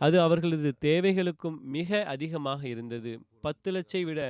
அது 0.00 0.20
அவர்களது 0.20 0.70
தேவைகளுக்கும் 0.84 1.56
மிக 1.68 2.04
அதிகமாக 2.04 2.68
இருந்தது. 2.68 3.12
பத்து 3.40 3.70
லட்சை 3.70 4.02
விட 4.04 4.20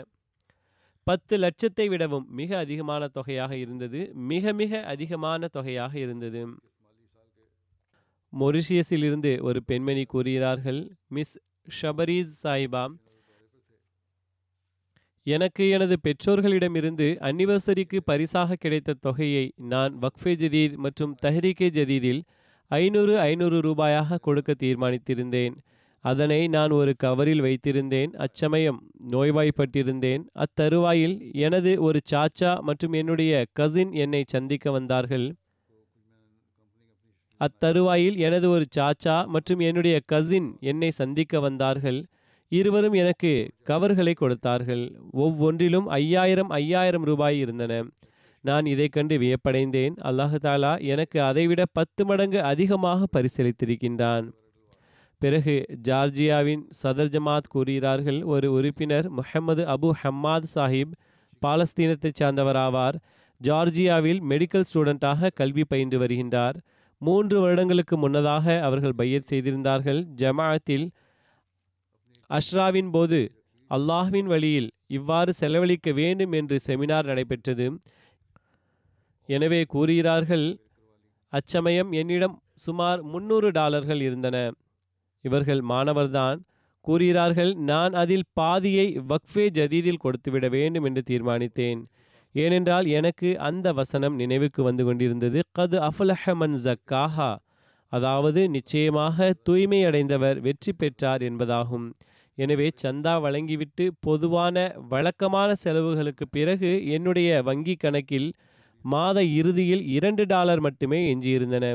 பத்து 1.07 1.35
லட்சத்தை 1.39 1.87
விடவும் 1.89 2.27
மிக 2.31 2.51
அதிகமான 2.59 3.09
தொகையாக 3.09 3.53
இருந்தது. 3.57 4.01
மிக 4.15 4.53
மிக 4.53 4.83
அதிகமான 4.85 5.49
தொகையாக 5.49 5.93
இருந்தது. 5.99 6.43
மொரிஷியஸில் 8.33 9.05
இருந்து 9.05 9.33
ஒரு 9.43 9.63
பெண்மணி 9.63 10.05
கூறுகிறார்கள் 10.05 10.81
மிஸ் 11.09 11.35
ஷபரீஸ் 11.81 12.33
சாயிபா 12.43 12.85
எனக்கு 15.27 15.65
எனது 15.69 15.95
பெற்றோர்களிடமிருந்து 16.01 17.07
அன்னிவர்சரிக்கு 17.21 17.99
பரிசாக 18.05 18.57
கிடைத்த 18.57 18.99
தொகையை 19.01 19.47
நான் 19.57 19.95
வக்ஃபே 20.03 20.35
ஜதீத் 20.35 20.77
மற்றும் 20.77 21.15
தஹ்ரீகே 21.23 21.69
ஜதீதில் 21.71 22.21
ஐநூறு 22.69 23.19
ஐநூறு 23.19 23.59
ரூபாயாக 23.61 24.19
கொடுக்க 24.21 24.55
தீர்மானித்திருந்தேன். 24.63 25.55
அதனை 26.01 26.47
நான் 26.47 26.71
ஒரு 26.71 26.95
கவரில் 27.05 27.43
வைத்திருந்தேன். 27.43 28.13
அச்சமயம் 28.13 28.91
நோய்வாய்ப்பட்டிருந்தேன். 29.11 30.23
அத்தருவாயில் 30.35 31.33
எனது 31.33 31.83
ஒரு 31.83 32.01
சாச்சா 32.11 32.61
மற்றும் 32.61 32.93
என்னுடைய 32.93 33.45
கசின் 33.53 33.93
என்னை 33.93 34.25
சந்திக்க 34.27 34.71
வந்தார்கள். 34.71 35.35
அத்தருவாயில் 37.41 38.17
எனது 38.17 38.51
ஒரு 38.51 38.67
சாச்சா 38.77 39.27
மற்றும் 39.27 39.59
என்னுடைய 39.59 40.01
கசின் 40.05 40.57
என்னை 40.61 40.91
சந்திக்க 40.91 41.41
வந்தார்கள். 41.41 42.07
இருவரும் 42.49 42.93
எனக்கு 42.93 43.51
கவர்களை 43.63 44.15
கொடுத்தார்கள். 44.15 44.99
ஒவ்வொன்றிலும் 45.11 45.87
ஐயாயிரம் 45.87 46.49
ஐயாயிரம் 46.49 47.03
ரூபாய் 47.03 47.39
இருந்தன. 47.39 47.85
நான் 48.47 48.67
இதை 48.67 48.89
கண்டு 48.89 49.19
வியப்படைந்தேன். 49.19 49.95
அல்லாஹாலா 50.05 50.73
எனக்கு 50.85 51.23
அதைவிட 51.23 51.63
பத்து 51.73 52.05
மடங்கு 52.05 52.43
அதிகமாக 52.43 53.07
பரிசீலித்திருக்கின்றான். 53.17 54.27
பிறகு 55.19 55.55
ஜார்ஜியாவின் 55.89 56.63
சதர் 56.83 57.13
ஜமாத் 57.17 57.49
கூறுகிறார்கள் 57.49 58.23
ஒரு 58.23 58.53
உறுப்பினர் 58.53 59.07
முஹம்மது 59.11 59.65
அபு 59.65 59.91
ஹம்மாத் 60.03 60.51
சாஹிப் 60.55 60.93
பாலஸ்தீனத்தைச் 61.47 62.19
சார்ந்தவராவார். 62.21 62.97
ஜார்ஜியாவில் 63.41 64.21
மெடிக்கல் 64.31 64.65
ஸ்டூடெண்ட்டாக 64.71 65.31
கல்வி 65.35 65.65
பயின்று 65.65 65.99
வருகின்றார். 65.99 66.57
மூன்று 66.99 67.41
வருடங்களுக்கு 67.41 67.97
முன்னதாக 67.99 68.61
அவர்கள் 68.63 68.95
பையத் 68.97 69.29
செய்திருந்தார்கள். 69.31 70.01
ஜமாஅத்தில் 70.17 70.87
அஷ்ராவின் 72.31 72.91
போது 72.91 73.21
அல்லாஹ்வின் 73.71 74.29
வழியில் 74.33 74.71
இவ்வாறு 74.87 75.33
செலவழிக்க 75.33 75.93
வேண்டும் 75.93 76.33
என்று 76.33 76.59
செமினார் 76.67 77.05
நடைபெற்றது. 77.05 77.67
எனவே 79.29 79.61
கூறுகிறார்கள் 79.65 80.47
அச்சமயம் 81.33 81.91
என்னிடம் 81.93 82.37
சுமார் 82.55 83.01
முன்னூறு 83.03 83.49
டாலர்கள் 83.51 84.01
இருந்தன. 84.01 84.37
இவர்கள் 85.25 85.63
மாணவர்தான். 85.63 86.39
கூறுகிறார்கள் 86.85 87.53
நான் 87.55 87.93
அதில் 87.93 88.27
பாதியை 88.33 88.87
வக்ஃபே 89.09 89.45
ஜதீதில் 89.51 90.03
கொடுத்துவிட 90.05 90.47
வேண்டும் 90.49 90.85
என்று 90.85 91.03
தீர்மானித்தேன். 91.11 91.81
ஏனென்றால் 92.35 92.87
எனக்கு 92.87 93.29
அந்த 93.39 93.67
வசனம் 93.73 94.15
நினைவுக்கு 94.15 94.63
வந்து 94.63 94.85
கொண்டிருந்தது. 94.85 95.41
கது 95.59 95.77
அஃபலஹமன் 95.89 96.57
ஜக்காஹா. 96.65 97.31
அதாவது 97.93 98.41
நிச்சயமாக 98.49 99.33
தூய்மை 99.43 99.81
அடைந்தவர் 99.85 100.39
வெற்றி 100.41 100.73
பெற்றார் 100.73 101.23
என்பதாகும். 101.23 101.87
எனவே 102.39 102.69
சந்தா 102.83 103.15
வழங்கிவிட்டு 103.21 103.85
பொதுவான 104.01 104.57
வழக்கமான 104.89 105.51
செலவுகளுக்கு 105.65 106.25
பிறகு 106.31 106.71
என்னுடைய 106.87 107.43
வங்கி 107.43 107.75
கணக்கில் 107.75 108.29
மாத 108.93 109.19
இறுதியில் 109.39 109.85
இரண்டு 109.97 110.25
டாலர் 110.27 110.61
மட்டுமே 110.61 111.01
எஞ்சியிருந்தன. 111.13 111.67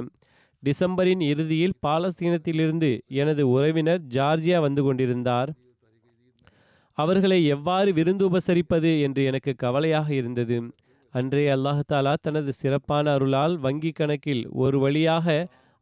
டிசம்பரின் 0.64 1.24
இறுதியில் 1.32 1.76
பாலஸ்தீனத்திலிருந்து 1.88 2.90
எனது 3.22 3.44
உறவினர் 3.50 4.02
ஜார்ஜியா 4.16 4.60
வந்து 4.60 4.84
கொண்டிருந்தார். 4.84 5.52
அவர்களை 6.98 7.40
எவ்வாறு 7.46 7.90
விருந்து 7.94 8.24
உபசரிப்பது 8.30 8.92
என்று 9.02 9.22
எனக்கு 9.24 9.52
கவலையாக 9.56 10.08
இருந்தது. 10.14 10.58
அன்றே 11.14 11.46
அல்லாஹாலா 11.50 12.14
தனது 12.22 12.52
சிறப்பான 12.54 13.06
அருளால் 13.12 13.56
வங்கி 13.58 13.92
கணக்கில் 13.92 14.44
ஒரு 14.64 14.78
வழியாக 14.80 15.28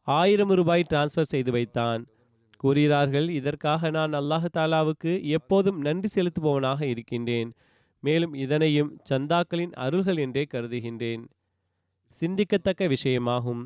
ஆயிரம் 0.08 0.54
ரூபாய் 0.60 0.90
டிரான்ஸ்ஃபர் 0.92 1.32
செய்து 1.34 1.52
வைத்தான். 1.52 2.02
கூறுகிறார்கள் 2.58 3.28
இதற்காக 3.30 3.90
நான் 3.98 4.14
அல்லாஹாலாவுக்கு 4.20 5.12
எப்போதும் 5.38 5.80
நன்றி 5.80 6.10
செலுத்துபவனாக 6.16 6.82
இருக்கின்றேன். 6.94 7.50
மேலும் 8.04 8.34
இதனையும் 8.34 8.92
சந்தாக்களின் 9.10 9.74
அருள்கள் 9.76 10.18
என்றே 10.18 10.44
கருதுகின்றேன். 10.54 11.24
சிந்திக்கத்தக்க 12.16 12.84
விஷயமாகும். 12.96 13.64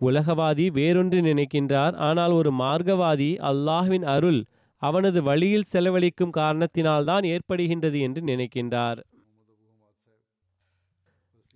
உலகவாதி 0.00 0.66
வேறொன்று 0.70 1.18
நினைக்கின்றார். 1.20 1.94
ஆனால் 1.94 2.32
ஒரு 2.32 2.50
மார்க்கவாதி 2.52 3.30
அல்லாஹ்வின் 3.50 4.06
அருள் 4.06 4.40
அவனது 4.82 5.22
வழியில் 5.22 5.70
செலவழிக்கும் 5.72 6.36
காரணத்தினால்தான் 6.36 7.24
ஏற்படுகின்றது 7.24 7.98
என்று 8.00 8.22
நினைக்கின்றார். 8.22 9.00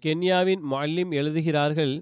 கென்யாவின் 0.03 0.63
மல்லிம் 0.73 1.13
எழுதுகிறார்கள் 1.13 1.95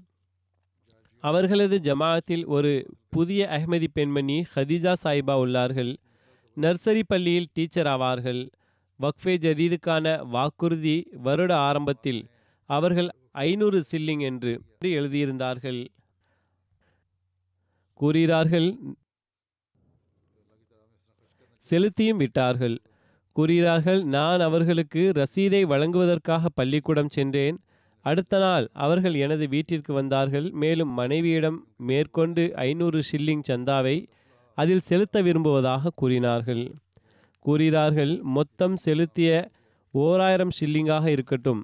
அவர்களது 1.23 1.77
ஜமாத்தில் 1.83 2.45
ஒரு 2.45 2.71
புதிய 3.09 3.41
அஹ்மதி 3.51 3.87
பெண்மணி 3.93 4.35
ஹதீஜா 4.55 4.93
சாயிபா 5.03 5.35
உள்ளார்கள். 5.43 5.91
நர்சரி 6.57 7.03
பள்ளியில் 7.07 7.49
டீச்சர் 7.53 7.87
ஆவார்கள். 7.87 8.41
வக்ஃபே 8.99 9.33
ஜதீதுக்கான 9.45 10.05
வாக்குறுதி 10.35 10.95
வருட 11.25 11.51
ஆரம்பத்தில் 11.67 12.21
அவர்கள் 12.69 13.09
ஐநூறு 13.31 13.79
சில்லிங் 13.91 14.21
என்று 14.21 14.51
எழுதியிருந்தார்கள். 14.83 15.81
கூறுகிறார்கள் 17.99 18.67
செலுத்தியும் 21.63 22.21
விட்டார்கள். 22.21 22.77
கூறுகிறார்கள் 23.35 24.01
நான் 24.15 24.39
அவர்களுக்கு 24.39 25.01
ரசீதை 25.15 25.61
வழங்குவதற்காக 25.61 26.49
பள்ளிக்கூடம் 26.49 27.13
சென்றேன். 27.17 27.57
அடுத்த 28.05 28.39
நாள் 28.39 28.65
அவர்கள் 28.85 29.15
எனது 29.25 29.45
வீட்டிற்கு 29.47 29.91
வந்தார்கள். 29.93 30.47
மேலும் 30.63 30.91
மனைவியிடம் 30.99 31.57
மேற்கொண்டு 31.89 32.43
ஐநூறு 32.55 32.99
ஷில்லிங் 33.09 33.45
சந்தாவை 33.49 33.97
அதில் 34.57 34.87
செலுத்த 34.89 35.21
விரும்புவதாக 35.21 35.91
கூறினார்கள். 35.95 36.63
கூறுகிறார்கள் 37.45 38.13
மொத்தம் 38.37 38.75
செலுத்திய 38.85 39.31
ஓராயிரம் 39.93 40.53
ஷில்லிங்காக 40.57 41.05
இருக்கட்டும். 41.15 41.61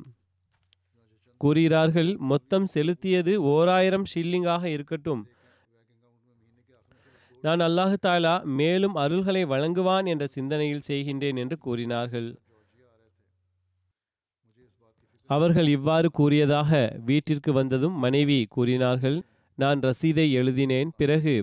கூறுகிறார்கள் 1.42 2.12
மொத்தம் 2.32 2.68
செலுத்தியது 2.74 3.34
ஓராயிரம் 3.54 4.06
ஷில்லிங்காக 4.12 4.64
இருக்கட்டும். 4.76 5.22
நான் 7.44 7.62
அல்லாஹு 7.68 7.96
தாலா 8.06 8.34
மேலும் 8.60 8.96
அருள்களை 9.04 9.42
வழங்குவான் 9.54 10.08
என்ற 10.12 10.24
சிந்தனையில் 10.36 10.88
செய்கின்றேன் 10.90 11.38
என்று 11.44 11.58
கூறினார்கள். 11.66 12.30
அவர்கள் 15.30 15.70
இவ்வாறு 15.78 16.08
கூறியதாக 16.20 16.72
வீட்டிற்கு 17.10 17.52
வந்ததும் 17.54 17.98
மனைவி 18.06 18.40
கூறினார்கள் 18.56 19.18
நான் 19.58 19.80
ரசீதை 19.88 20.26
எழுதினேன் 20.40 20.90
பிறகு 20.98 21.36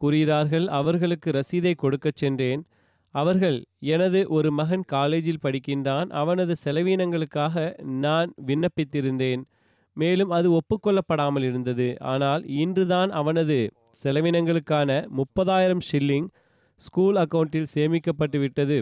கூறுகிறார்கள் 0.00 0.66
அவர்களுக்கு 0.78 1.28
ரசீதை 1.38 1.72
கொடுக்கச் 1.82 2.20
சென்றேன் 2.22 2.62
அவர்கள் 3.14 3.58
எனது 3.94 4.20
ஒரு 4.28 4.48
மகன் 4.50 4.84
காலேஜில் 4.86 5.42
படிக்கின்றான் 5.42 6.08
அவனது 6.20 6.54
செலவீனங்களுக்காக 6.64 7.54
நான் 8.04 8.30
விண்ணப்பித்திருந்தேன். 8.46 9.42
மேலும் 9.96 10.30
அது 10.30 10.48
ஒப்புக்கொள்ளப்படாமல் 10.58 11.44
இருந்தது. 11.50 11.88
ஆனால் 12.12 12.42
இன்றுதான் 12.62 13.10
அவனது 13.10 13.58
செலவினங்களுக்கான 14.02 14.90
முப்பதாயிரம் 15.18 15.84
ஷில்லிங் 15.90 16.28
ஸ்கூல் 16.80 17.16
அக்கவுண்டில் 17.16 17.70
சேமிக்கப்பட்டு 17.74 18.38
விட்டது. 18.38 18.78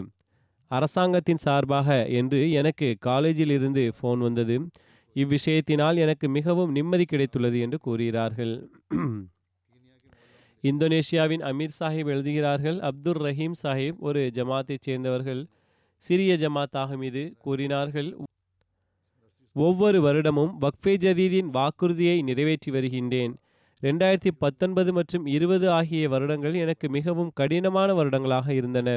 அரசாங்கத்தின் 0.71 1.43
சார்பாக 1.45 1.89
என்று 2.11 2.39
எனக்கு 2.51 2.87
காலேஜில் 2.99 3.53
இருந்து 3.57 3.83
ஃபோன் 3.97 4.17
வந்தது. 4.17 4.55
இவ்விஷயத்தினால் 5.15 5.97
எனக்கு 5.97 6.27
மிகவும் 6.29 6.71
நிம்மதி 6.71 7.05
கிடைத்துள்ளது 7.11 7.57
என்று 7.59 7.77
கூறுகிறார்கள். 7.79 8.53
இந்தோனேஷியாவின் 10.63 11.41
அமீர் 11.49 11.77
சாஹிப் 11.79 12.07
எழுதுகிறார்கள் 12.07 12.79
அப்துல் 12.79 13.21
ரஹீம் 13.21 13.55
சாஹிப் 13.63 13.97
ஒரு 13.99 14.31
ஜமாத்தைச் 14.33 14.81
சேர்ந்தவர்கள் 14.81 15.41
சிறிய 15.97 16.33
ஜமாத்தாக 16.33 16.97
மீது 16.97 17.33
கூறினார்கள். 17.37 18.09
ஒவ்வொரு 19.53 19.99
வருடமும் 20.01 20.53
வக்ஃபே 20.61 20.93
ஜதீதின் 21.05 21.49
வாக்குறுதியை 21.49 22.21
நிறைவேற்றி 22.21 22.71
வருகின்றேன். 22.71 23.33
ரெண்டாயிரத்தி 23.81 24.31
பத்தொன்பது 24.37 24.93
மற்றும் 24.93 25.25
இருபது 25.25 25.69
ஆகிய 25.69 26.09
வருடங்கள் 26.09 26.53
எனக்கு 26.53 26.89
மிகவும் 26.89 27.31
கடினமான 27.33 27.93
வருடங்களாக 27.93 28.53
இருந்தன. 28.53 28.89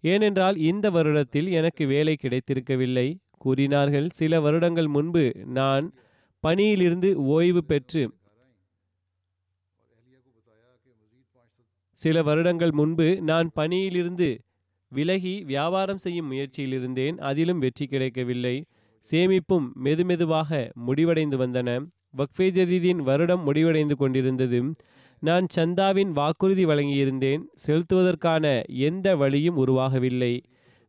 ஏனென்றால் 0.00 0.56
இந்த 0.56 0.90
வருடத்தில் 0.90 1.48
எனக்கு 1.50 1.86
வேலை 1.86 2.16
கிடைத்திருக்கவில்லை 2.22 3.08
கூறினார்கள். 3.38 4.08
சில 4.12 4.40
வருடங்கள் 4.40 4.86
முன்பு 4.86 5.32
நான் 5.58 5.92
பணியிலிருந்து 6.44 7.14
ஓய்வு 7.14 7.64
பெற்று 7.64 8.02
சில 12.00 12.22
வருடங்கள் 12.22 12.72
முன்பு 12.72 13.06
நான் 13.22 13.48
பணியிலிருந்து 13.54 14.28
விலகி 14.92 15.32
வியாபாரம் 15.44 15.98
செய்யும் 15.98 16.26
முயற்சியில் 16.26 16.72
இருந்தேன் 16.72 17.16
அதிலும் 17.18 17.58
வெற்றி 17.58 17.86
கிடைக்கவில்லை. 17.86 18.56
சேமிப்பும் 19.04 19.66
மெதுமெதுவாக 19.84 20.70
முடிவடைந்து 20.86 21.36
வந்தன. 21.38 21.68
வக்ஃபே 22.16 22.46
ஜதீதின் 22.56 23.00
வருடம் 23.08 23.42
முடிவடைந்து 23.42 23.96
கொண்டிருந்தது. 23.96 24.60
நான் 25.22 25.46
சந்தாவின் 25.56 26.10
வாக்குறுதி 26.10 26.64
வழங்கியிருந்தேன். 26.66 27.42
செலுத்துவதற்கான 27.66 28.44
எந்த 28.88 29.16
வழியும் 29.16 29.60
உருவாகவில்லை. 29.66 30.32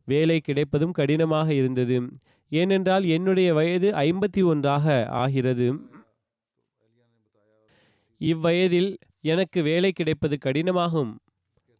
வேலை 0.08 0.38
கிடைப்பதும் 0.40 0.96
கடினமாக 0.98 1.48
இருந்தது. 1.54 1.98
ஏனென்றால் 2.52 3.04
என்னுடைய 3.16 3.48
வயது 3.54 3.90
ஐம்பத்தி 4.06 4.42
ஒன்றாக 4.44 4.86
ஆகிறது. 5.22 5.68
இவ்வயதில் 8.20 8.90
எனக்கு 9.24 9.58
வேலை 9.68 9.90
கிடைப்பது 9.98 10.36
கடினமாகும். 10.44 11.12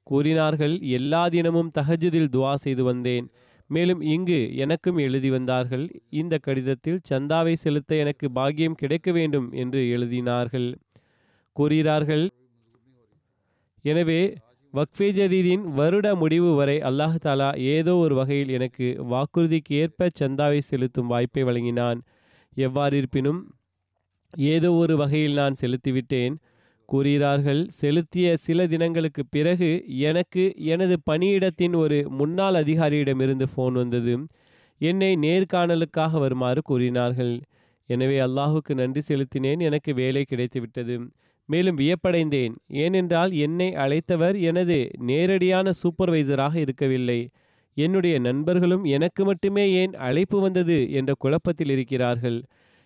கூறினார்கள் 0.07 0.74
எல்லா 0.99 1.22
தினமும் 1.34 1.72
தஹஜுதில் 1.78 2.30
துவா 2.34 2.53
செய்து 2.64 2.82
வந்தேன். 2.90 3.26
மேலும் 3.70 4.01
இங்கு 4.14 4.38
எனக்கும் 4.64 4.99
எழுதி 5.07 5.28
வந்தார்கள் 5.34 5.84
இந்த 6.20 6.34
கடிதத்தில் 6.47 7.03
சந்தாவை 7.11 7.55
செலுத்த 7.64 8.01
எனக்கு 8.05 8.26
பாக்கியம் 8.38 8.78
கிடைக்க 8.80 9.11
வேண்டும் 9.18 9.49
என்று 9.62 9.80
எழுதினார்கள். 9.97 10.68
கூறுகிறார்கள் 11.57 12.24
எனவே 13.84 14.20
வக்ஃபே 14.74 15.09
ஜதீதின் 15.16 15.64
வருட 15.78 16.07
முடிவு 16.20 16.51
வரை 16.59 16.76
அல்லாஹ் 16.88 17.16
தாலா 17.24 17.49
ஏதோ 17.74 17.95
ஒரு 18.05 18.14
வகையில் 18.20 18.53
எனக்கு 18.59 18.86
வாக்குறுதிக்கு 19.12 19.72
ஏற்ப 19.82 20.09
சந்தாவை 20.20 20.61
செலுத்தும் 20.68 21.11
வாய்ப்பை 21.12 21.43
வழங்கினான். 21.49 21.99
எவ்வாறிருப்பினும் 22.57 23.40
ஏதோ 24.55 24.70
ஒரு 24.82 24.95
வகையில் 25.03 25.38
நான் 25.40 25.59
செலுத்திவிட்டேன். 25.62 26.36
கூறுகிறார்கள் 26.89 27.61
செலுத்திய 27.80 28.37
சில 28.37 28.66
தினங்களுக்கு 28.66 29.22
பிறகு 29.30 29.70
எனக்கு 30.11 30.45
எனது 30.57 30.97
பணியிடத்தின் 31.11 31.74
ஒரு 31.76 31.99
முன்னாள் 32.18 32.55
அதிகாரியிடமிருந்து 32.55 33.47
ஃபோன் 33.53 33.72
வந்தது. 33.72 34.14
என்னை 34.80 35.11
நேர்காணலுக்காக 35.24 36.12
வருமாறு 36.18 36.61
கூறினார்கள். 36.62 37.35
எனவே 37.89 38.18
அல்லாஹுக்கு 38.20 38.72
நன்றி 38.74 39.03
செலுத்தினேன் 39.09 39.61
எனக்கு 39.61 39.95
வேலை 39.95 40.24
கிடைத்துவிட்டது. 40.30 40.97
மேலும் 41.49 41.78
வியப்படைந்தேன் 41.78 42.55
ஏனென்றால் 42.85 43.33
என்னை 43.47 43.68
அழைத்தவர் 43.85 44.37
எனது 44.51 44.76
நேரடியான 45.11 45.70
சூப்பர்வைசராக 45.83 46.55
இருக்கவில்லை. 46.57 47.20
என்னுடைய 47.76 48.18
நண்பர்களும் 48.18 48.85
எனக்கு 48.97 49.22
மட்டுமே 49.24 49.64
ஏன் 49.83 49.93
அழைப்பு 50.07 50.39
வந்தது 50.41 50.78
என்ற 50.91 51.11
குழப்பத்தில் 51.18 51.70
இருக்கிறார்கள். 51.70 52.39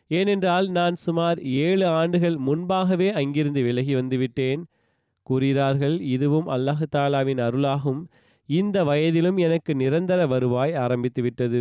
ஏனென்றால் 0.09 0.67
நான் 0.69 0.95
சுமார் 0.95 1.39
ஏழு 1.43 1.87
ஆண்டுகள் 1.87 2.37
முன்பாகவே 2.37 3.13
அங்கிருந்து 3.13 3.63
விலகி 3.63 3.95
வந்துவிட்டேன். 3.95 4.63
கூறுகிறார்கள் 5.23 6.01
இதுவும் 6.01 6.49
அல்லாஹு 6.49 6.87
தாலாவின் 6.97 7.41
அருளாகும். 7.47 8.03
இந்த 8.49 8.85
வயதிலும் 8.85 9.37
எனக்கு 9.37 9.75
நிரந்தர 9.75 10.27
வருவாய் 10.27 10.73
ஆரம்பித்துவிட்டது. 10.73 11.61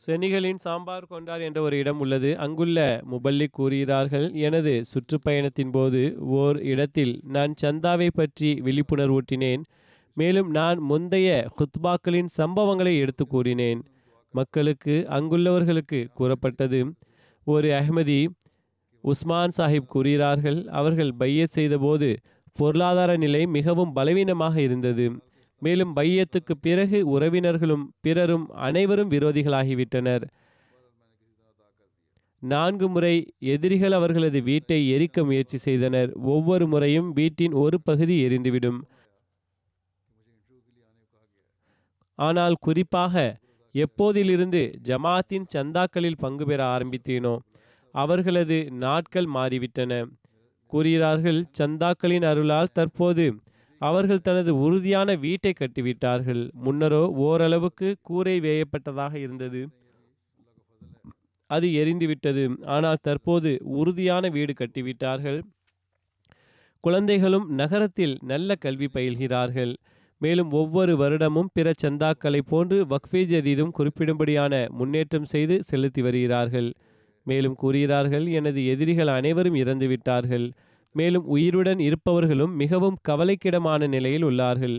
செனிகளின் 0.00 0.60
சாம்பார் 0.64 1.06
கொண்டார் 1.06 1.40
என்ற 1.40 1.60
ஒரு 1.60 1.78
இடம் 1.78 2.00
உள்ளது. 2.00 2.38
அங்குள்ள 2.38 3.02
முபல்லி 3.10 3.46
கூறுகிறார்கள் 3.50 4.32
எனது 4.32 4.82
சுற்றுப்பயணத்தின் 4.92 5.72
போது 5.72 6.16
ஓர் 6.18 6.58
இடத்தில் 6.62 7.20
நான் 7.24 7.54
சந்தாவை 7.62 8.08
பற்றி 8.14 8.50
விழிப்புணர்வூட்டினேன். 8.66 9.62
மேலும் 10.14 10.50
நான் 10.50 10.78
முந்தைய 10.78 11.48
ஹுத்பாக்களின் 11.56 12.30
சம்பவங்களை 12.36 12.94
எடுத்து 12.96 13.26
கூறினேன். 13.26 13.82
மக்களுக்கு 14.36 14.94
அங்குள்ளவர்களுக்கு 15.08 16.00
கூறப்பட்டது. 16.14 16.80
ஒரு 17.46 17.68
அஹ்மதி 17.68 18.20
உஸ்மான் 19.04 19.54
சாஹிப் 19.58 19.88
கூறுகிறார்கள் 19.88 20.58
அவர்கள் 20.80 21.12
பையத் 21.14 21.54
செய்தபோது 21.56 22.08
பொருளாதார 22.54 23.16
நிலை 23.16 23.46
மிகவும் 23.46 23.92
பலவீனமாக 23.92 24.60
இருந்தது. 24.60 25.06
மேலும் 25.62 25.92
பையத்துக்கு 25.92 26.54
பிறகு 26.56 26.98
உறவினர்களும் 27.08 27.84
பிறரும் 28.00 28.46
அனைவரும் 28.66 29.10
விரோதிகளாகிவிட்டனர். 29.10 30.24
நான்கு 32.42 32.86
முறை 32.88 33.14
எதிரிகள் 33.52 33.92
அவர்களது 33.92 34.40
வீட்டை 34.42 34.78
எரிக்க 34.94 35.24
முயற்சி 35.24 35.56
செய்தனர். 35.56 36.10
ஒவ்வொரு 36.32 36.66
முறையும் 36.66 37.08
வீட்டின் 37.12 37.52
ஒரு 37.52 37.78
பகுதி 37.82 38.16
எரிந்துவிடும். 38.28 38.78
ஆனால் 42.18 42.54
குறிப்பாக 42.60 43.14
எப்போதிலிருந்து 43.80 44.62
ஜமாத்தின் 44.88 45.46
சந்தாக்களில் 45.54 46.22
பங்கு 46.24 46.44
பெற 46.46 46.60
ஆரம்பித்தேனோ 46.74 47.34
அவர்களது 47.94 48.58
நாட்கள் 48.84 49.28
மாறிவிட்டன. 49.34 49.92
கூறுகிறார்கள் 50.72 51.40
சந்தாக்களின் 51.58 52.26
அருளால் 52.30 52.72
தற்போது 52.72 53.26
அவர்கள் 53.80 54.24
தனது 54.28 54.52
உறுதியான 54.58 55.08
வீட்டை 55.14 55.52
கட்டிவிட்டார்கள். 55.58 56.42
முன்னரோ 56.64 57.02
ஓரளவுக்கு 57.26 57.88
கூரை 58.02 58.36
வேயப்பட்டதாக 58.40 59.14
இருந்தது. 59.14 59.60
அது 61.50 61.66
எரிந்துவிட்டது. 61.82 62.44
ஆனால் 62.66 63.02
தற்போது 63.02 63.50
உறுதியான 63.80 64.28
வீடு 64.28 64.52
கட்டிவிட்டார்கள். 64.52 65.40
குழந்தைகளும் 66.84 67.46
நகரத்தில் 67.54 68.16
நல்ல 68.22 68.56
கல்வி 68.64 68.88
பயில்கிறார்கள். 68.94 69.74
மேலும் 70.20 70.50
ஒவ்வொரு 70.50 70.92
வருடமும் 70.96 71.50
பிற 71.52 71.72
சந்தாக்களை 71.82 72.40
போன்று 72.46 72.76
வக்ஃபே 72.84 73.22
ஜதீதும் 73.32 73.74
குறிப்பிடும்படியான 73.78 74.68
முன்னேற்றம் 74.68 75.24
செய்து 75.24 75.62
செலுத்தி 75.62 76.02
வருகிறார்கள். 76.02 76.70
மேலும் 77.26 77.54
கூறுகிறார்கள் 77.54 78.26
எனது 78.26 78.60
எதிரிகள் 78.66 79.06
அனைவரும் 79.06 79.54
இறந்துவிட்டார்கள். 79.54 80.46
மேலும் 80.94 81.26
உயிருடன் 81.26 81.78
இருப்பவர்களும் 81.78 82.54
மிகவும் 82.54 82.98
கவலைக்கிடமான 83.08 83.88
நிலையில் 83.88 84.24
உள்ளார்கள். 84.24 84.76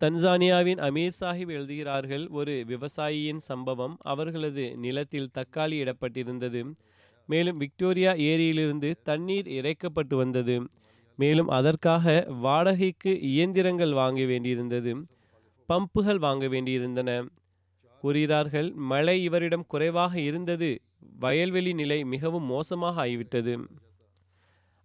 தன்சானியாவின் 0.00 0.80
அமீர் 0.86 1.18
சாஹிப் 1.20 1.50
எழுதுகிறார்கள் 1.50 2.28
ஒரு 2.28 2.54
விவசாயியின் 2.68 3.42
சம்பவம் 3.48 3.96
அவர்களது 4.02 4.64
நிலத்தில் 4.76 5.30
தக்காளி 5.38 5.76
இடப்பட்டிருந்தது. 5.82 6.62
மேலும் 7.28 7.56
விக்டோரியா 7.56 8.12
ஏரியிலிருந்து 8.30 8.90
தண்ணீர் 9.02 9.48
இறைக்கப்பட்டு 9.58 10.14
வந்தது. 10.14 10.56
மேலும் 11.22 11.50
அதற்காக 11.58 12.04
வாடகைக்கு 12.44 13.12
இயந்திரங்கள் 13.32 13.92
வாங்க 13.92 14.22
வேண்டியிருந்தது 14.22 14.92
பம்புகள் 15.68 16.20
வாங்க 16.24 16.44
வேண்டியிருந்தன. 16.46 17.10
கூறுகிறார்கள் 18.02 18.68
மழை 18.90 19.16
இவரிடம் 19.22 19.68
குறைவாக 19.68 20.14
இருந்தது. 20.20 20.70
வயல்வெளி 21.20 21.72
நிலை 21.72 21.98
மிகவும் 22.04 22.46
மோசமாக 22.46 22.96
ஆகிவிட்டது. 23.04 23.54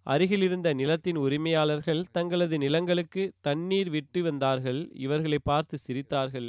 அருகில் 0.06 0.44
இருந்த 0.46 0.68
நிலத்தின் 0.72 1.18
உரிமையாளர்கள் 1.18 2.02
தங்களது 2.12 2.56
நிலங்களுக்கு 2.58 3.22
தண்ணீர் 3.40 3.90
விட்டு 3.90 4.20
வந்தார்கள். 4.22 4.80
இவர்களை 4.98 5.38
பார்த்து 5.50 5.76
சிரித்தார்கள். 5.86 6.48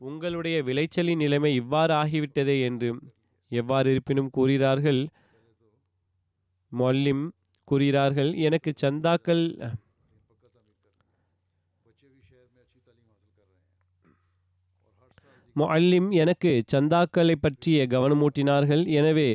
உங்களுடைய 0.00 0.56
விளைச்சலின் 0.62 1.22
நிலைமை 1.24 1.52
இவ்வாறு 1.54 1.94
ஆகிவிட்டதே 1.94 2.56
என்று. 2.68 2.90
எவ்வாறு 3.50 3.88
இருப்பினும் 3.90 4.30
கூறுகிறார்கள் 4.30 5.00
மொல்லிம் 6.72 7.24
கூறுகிறார்கள். 7.70 8.30
எனக்கு 8.48 8.72
சந்தாக்கள் 8.82 9.44
மொல்லிம் 15.56 16.08
எனக்கு 16.22 16.50
சந்தாக்களை 16.72 17.34
பற்றிய 17.44 17.86
கவனமூட்டினார்கள். 17.94 18.82
எனவே 18.98 19.30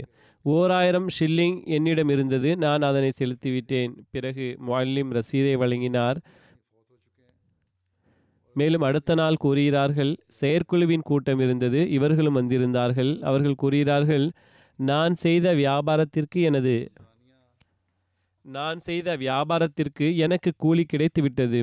ஓராயிரம் 0.45 1.07
ஷில்லிங் 1.17 1.57
என்னிடம் 1.75 2.11
இருந்தது. 2.13 2.49
நான் 2.63 2.87
அதனை 2.89 3.11
செலுத்திவிட்டேன். 3.19 3.93
பிறகு 4.13 4.47
மொல்லிம் 4.69 5.11
ரசீதை 5.17 5.53
வழங்கினார். 5.63 6.19
மேலும் 8.55 8.85
அடுத்த 8.87 9.15
நாள் 9.19 9.41
கூறுகிறார்கள் 9.45 10.11
செயற்குழுவின் 10.39 11.07
கூட்டம் 11.09 11.41
இருந்தது. 11.45 11.79
இவர்களும் 11.97 12.37
வந்திருந்தார்கள். 12.39 13.11
அவர்கள் 13.29 13.61
கூறுகிறார்கள் 13.63 14.27
நான் 14.79 15.13
செய்த 15.23 15.47
வியாபாரத்திற்கு 15.61 16.39
எனது 16.49 16.75
நான் 18.45 18.79
செய்த 18.79 19.09
வியாபாரத்திற்கு 19.17 20.07
எனக்கு 20.15 20.51
கூலி 20.57 20.83
கிடைத்துவிட்டது. 20.91 21.61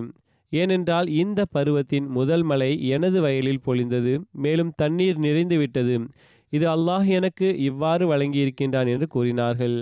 ஏனென்றால் 0.52 1.08
இந்த 1.22 1.40
பருவத்தின் 1.54 2.06
முதல் 2.08 2.42
மலை 2.42 2.70
எனது 2.88 3.18
வயலில் 3.20 3.64
பொழிந்தது 3.66 4.12
மேலும் 4.44 4.72
தண்ணீர் 4.76 5.18
நிறைந்து 5.18 5.56
விட்டது 5.56 5.94
இது 6.52 6.66
அல்லாஹ் 6.74 7.06
எனக்கு 7.18 7.46
இவ்வாறு 7.68 8.04
வழங்கியிருக்கின்றான் 8.12 8.88
என்று 8.94 9.06
கூறினார்கள். 9.08 9.76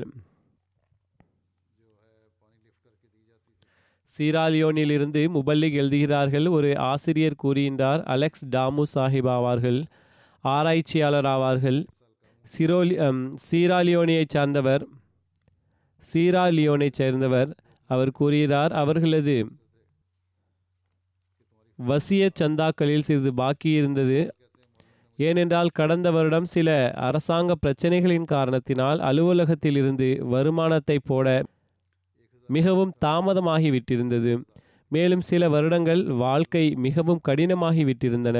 சீராலியோனிலிருந்து 4.08 5.20
முபல்லிக் 5.34 5.76
எழுதுகிறார்கள் 5.80 6.46
ஒரு 6.56 6.70
ஆசிரியர் 6.92 7.40
கூறுகின்றார் 7.42 8.00
அலெக்ஸ் 8.14 8.46
டாமு 8.54 8.84
சாஹிப் 8.94 9.30
ஆவார்கள் 9.36 9.80
ஆராய்ச்சியாளர் 10.44 11.28
ஆவார்கள். 11.34 11.80
சிரோலி 12.46 12.96
அம், 13.06 13.22
சீராலியோனியைச் 13.46 14.34
சார்ந்தவர். 14.34 14.84
சீரா 16.02 16.44
லியோனைச் 16.56 16.98
சேர்ந்தவர் 16.98 17.50
அவர் 17.90 18.10
கூறுகிறார் 18.10 18.72
அவர்களது 18.72 19.36
வசிய 21.78 22.22
சந்தாக்களில் 22.40 23.06
சிறிது 23.06 23.30
பாக்கி 23.34 23.70
இருந்தது. 23.70 24.18
ஏனென்றால் 25.18 25.70
கடந்த 25.72 26.08
வருடம் 26.10 26.48
சில 26.54 26.68
அரசாங்க 27.08 27.52
பிரச்சனைகளின் 27.64 28.26
காரணத்தினால் 28.34 28.98
அலுவலகத்தில் 29.08 29.76
இருந்து 29.76 30.08
வருமானத்தை 30.34 30.96
போட 31.04 31.26
மிகவும் 32.48 32.92
தாமதமாகி 33.04 33.68
விட்டிருந்தது 33.74 34.32
மேலும் 34.90 35.20
சில 35.20 35.42
வருடங்கள் 35.48 36.02
வாழ்க்கை 36.22 36.64
மிகவும் 36.86 37.20
கடினமாகி 37.28 37.82
விட்டிருந்தன 37.88 38.38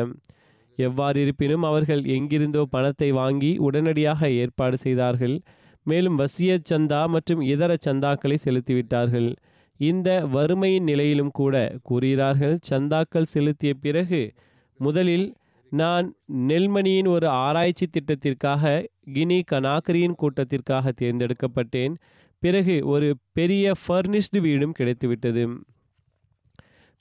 எவ்வாறு 0.79 1.19
இருப்பினும் 1.21 1.63
அவர்கள் 1.63 2.03
எங்கிருந்தோ 2.17 2.63
பணத்தை 2.71 3.09
வாங்கி 3.13 3.51
உடனடியாக 3.59 4.31
ஏற்பாடு 4.43 4.77
செய்தார்கள். 4.79 5.37
மேலும் 5.83 6.19
வசிய 6.19 6.59
சந்தா 6.71 7.07
மற்றும் 7.07 7.41
இதர 7.41 7.77
சந்தாக்களை 7.87 8.37
செலுத்திவிட்டார்கள். 8.45 9.37
இந்த 9.81 10.27
வறுமையின் 10.27 10.83
நிலையிலும் 10.83 11.31
கூட 11.31 11.55
கூறுகிறார்கள் 11.83 12.59
சந்தாக்கள் 12.71 13.31
செலுத்திய 13.35 13.75
பிறகு 13.75 14.33
முதலில் 14.81 15.35
நான் 15.73 16.15
நெல்மணியின் 16.49 17.09
ஒரு 17.09 17.29
ஆராய்ச்சி 17.29 17.87
திட்டத்திற்காக 17.87 18.87
கினி 19.13 19.43
கனாக்கரியின் 19.53 20.19
கூட்டத்திற்காக 20.19 20.93
தேர்ந்தெடுக்கப்பட்டேன். 21.01 21.95
பிறகு 22.39 22.87
ஒரு 22.87 23.17
பெரிய 23.33 23.73
ஃபர்னிஷ்டு 23.89 24.41
வீடும் 24.41 24.75
கிடைத்துவிட்டது. 24.79 25.45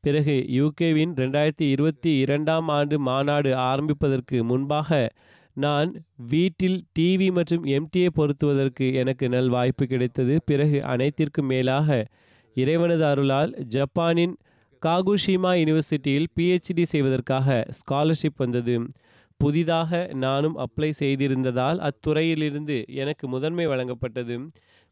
பிறகு 0.01 0.45
யூகேவின் 0.49 1.13
ரெண்டாயிரத்தி 1.21 1.65
இருபத்தி 1.69 2.17
இரண்டாம் 2.17 2.67
ஆண்டு 2.67 2.99
மாநாடு 2.99 3.55
ஆரம்பிப்பதற்கு 3.55 4.43
முன்பாக 4.43 5.09
நான் 5.53 6.05
வீட்டில் 6.15 6.83
டிவி 6.99 7.31
மற்றும் 7.31 7.65
எம்டியை 7.65 8.09
பொருத்துவதற்கு 8.13 8.93
எனக்கு 8.93 9.29
நல் 9.29 9.49
வாய்ப்பு 9.49 9.85
கிடைத்தது. 9.85 10.39
பிறகு 10.45 10.83
அனைத்திற்கும் 10.83 11.45
மேலாக 11.45 12.07
இறைவனது 12.55 13.05
அருளால் 13.05 13.63
ஜப்பானின் 13.63 14.37
காகுஷிமா 14.81 15.51
யூனிவர்சிட்டியில் 15.61 16.31
பிஹெச்டி 16.39 16.83
செய்வதற்காக 16.83 17.65
ஸ்காலர்ஷிப் 17.79 18.37
வந்தது. 18.37 18.75
புதிதாக 19.37 20.09
நானும் 20.13 20.55
அப்ளை 20.57 20.91
செய்திருந்ததால் 20.99 21.77
அத்துறையிலிருந்து 21.77 22.85
எனக்கு 22.87 23.27
முதன்மை 23.27 23.67
வழங்கப்பட்டது. 23.67 24.35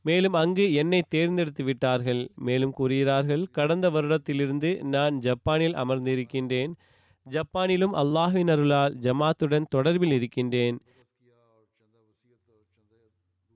மேலும் 0.05 0.33
அங்கு 0.33 0.73
என்னை 0.73 1.01
தேர்ந்தெடுத்து 1.09 1.63
விட்டார்கள். 1.63 2.29
மேலும் 2.35 2.71
கூறுகிறார்கள் 2.71 3.47
கடந்த 3.51 3.89
வருடத்திலிருந்து 3.89 4.81
நான் 4.83 5.19
ஜப்பானில் 5.19 5.75
அமர்ந்திருக்கின்றேன். 5.75 6.73
ஜப்பானிலும் 7.33 7.93
அல்லாஹின் 8.01 8.51
அருளால் 8.53 8.95
ஜமாத்துடன் 9.05 9.67
தொடர்பில் 9.75 10.13
இருக்கின்றேன். 10.17 10.77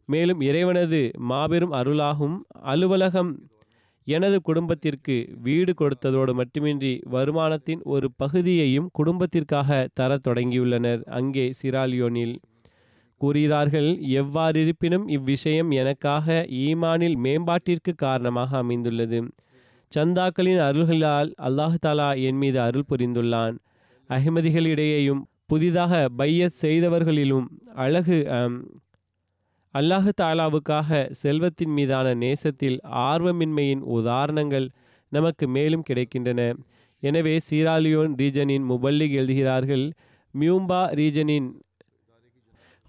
மேலும் 0.09 0.41
இறைவனது 0.41 1.01
மாபெரும் 1.31 1.73
அருளாகும் 1.79 2.37
அலுவலகம் 2.71 3.31
எனது 4.07 4.37
குடும்பத்திற்கு 4.41 5.15
வீடு 5.45 5.71
கொடுத்ததோடு 5.81 6.33
மட்டுமின்றி 6.39 6.93
வருமானத்தின் 7.15 7.81
ஒரு 7.93 8.07
பகுதியையும் 8.21 8.87
குடும்பத்திற்காக 8.99 9.87
தரத் 9.99 10.25
தொடங்கியுள்ளனர். 10.27 11.01
அங்கே 11.19 11.45
சிராலியோனில் 11.59 12.35
கூறுகிறார்கள் 13.21 13.89
எவ்வாறிருப்பினும் 14.21 15.05
இவ்விஷயம் 15.17 15.71
எனக்காக 15.81 16.45
ஈமானில் 16.65 17.17
மேம்பாட்டிற்கு 17.25 17.91
காரணமாக 18.05 18.57
அமைந்துள்ளது. 18.57 19.19
சந்தாக்களின் 19.91 20.61
அருள்களால் 20.67 21.29
அல்லாஹ் 21.39 21.81
தாலா 21.85 22.09
என் 22.21 22.37
மீது 22.37 22.59
அருள் 22.61 22.89
புரிந்துள்ளான். 22.91 23.55
அஹ்மதிகளிடையேயும் 24.09 25.21
புதிதாக 25.45 25.93
பையத் 26.17 26.59
செய்தவர்களிலும் 26.61 27.47
அழகு 27.75 28.17
அம், 28.37 28.59
அல்லாஹு 29.73 30.11
தாலாவுக்காக 30.21 30.89
செல்வத்தின் 31.21 31.73
மீதான 31.73 32.13
நேசத்தில் 32.15 32.77
ஆர்வமின்மையின் 33.09 33.83
உதாரணங்கள் 33.97 34.67
நமக்கு 35.11 35.45
மேலும் 35.47 35.87
கிடைக்கின்றன. 35.89 36.41
எனவே 37.03 37.35
சீராலியோன் 37.49 38.13
ரீஜனின் 38.17 38.65
முபல்லிக் 38.69 39.15
எழுதுகிறார்கள் 39.19 39.85
மியூம்பா 40.33 40.81
ரீஜனின் 40.93 41.47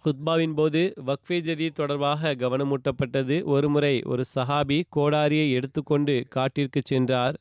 ஹுத்பாவின் 0.04 0.54
போது 0.54 0.92
வக்ஃபே 1.06 1.40
ஜதி 1.40 1.70
தொடர்பாக 1.70 2.34
கவனமூட்டப்பட்டது. 2.34 3.44
ஒருமுறை 3.44 4.02
ஒரு 4.04 4.24
சஹாபி 4.34 4.82
கோடாரியை 4.96 5.52
எடுத்துக்கொண்டு 5.52 6.14
காட்டிற்கு 6.28 6.80
சென்றார். 6.84 7.36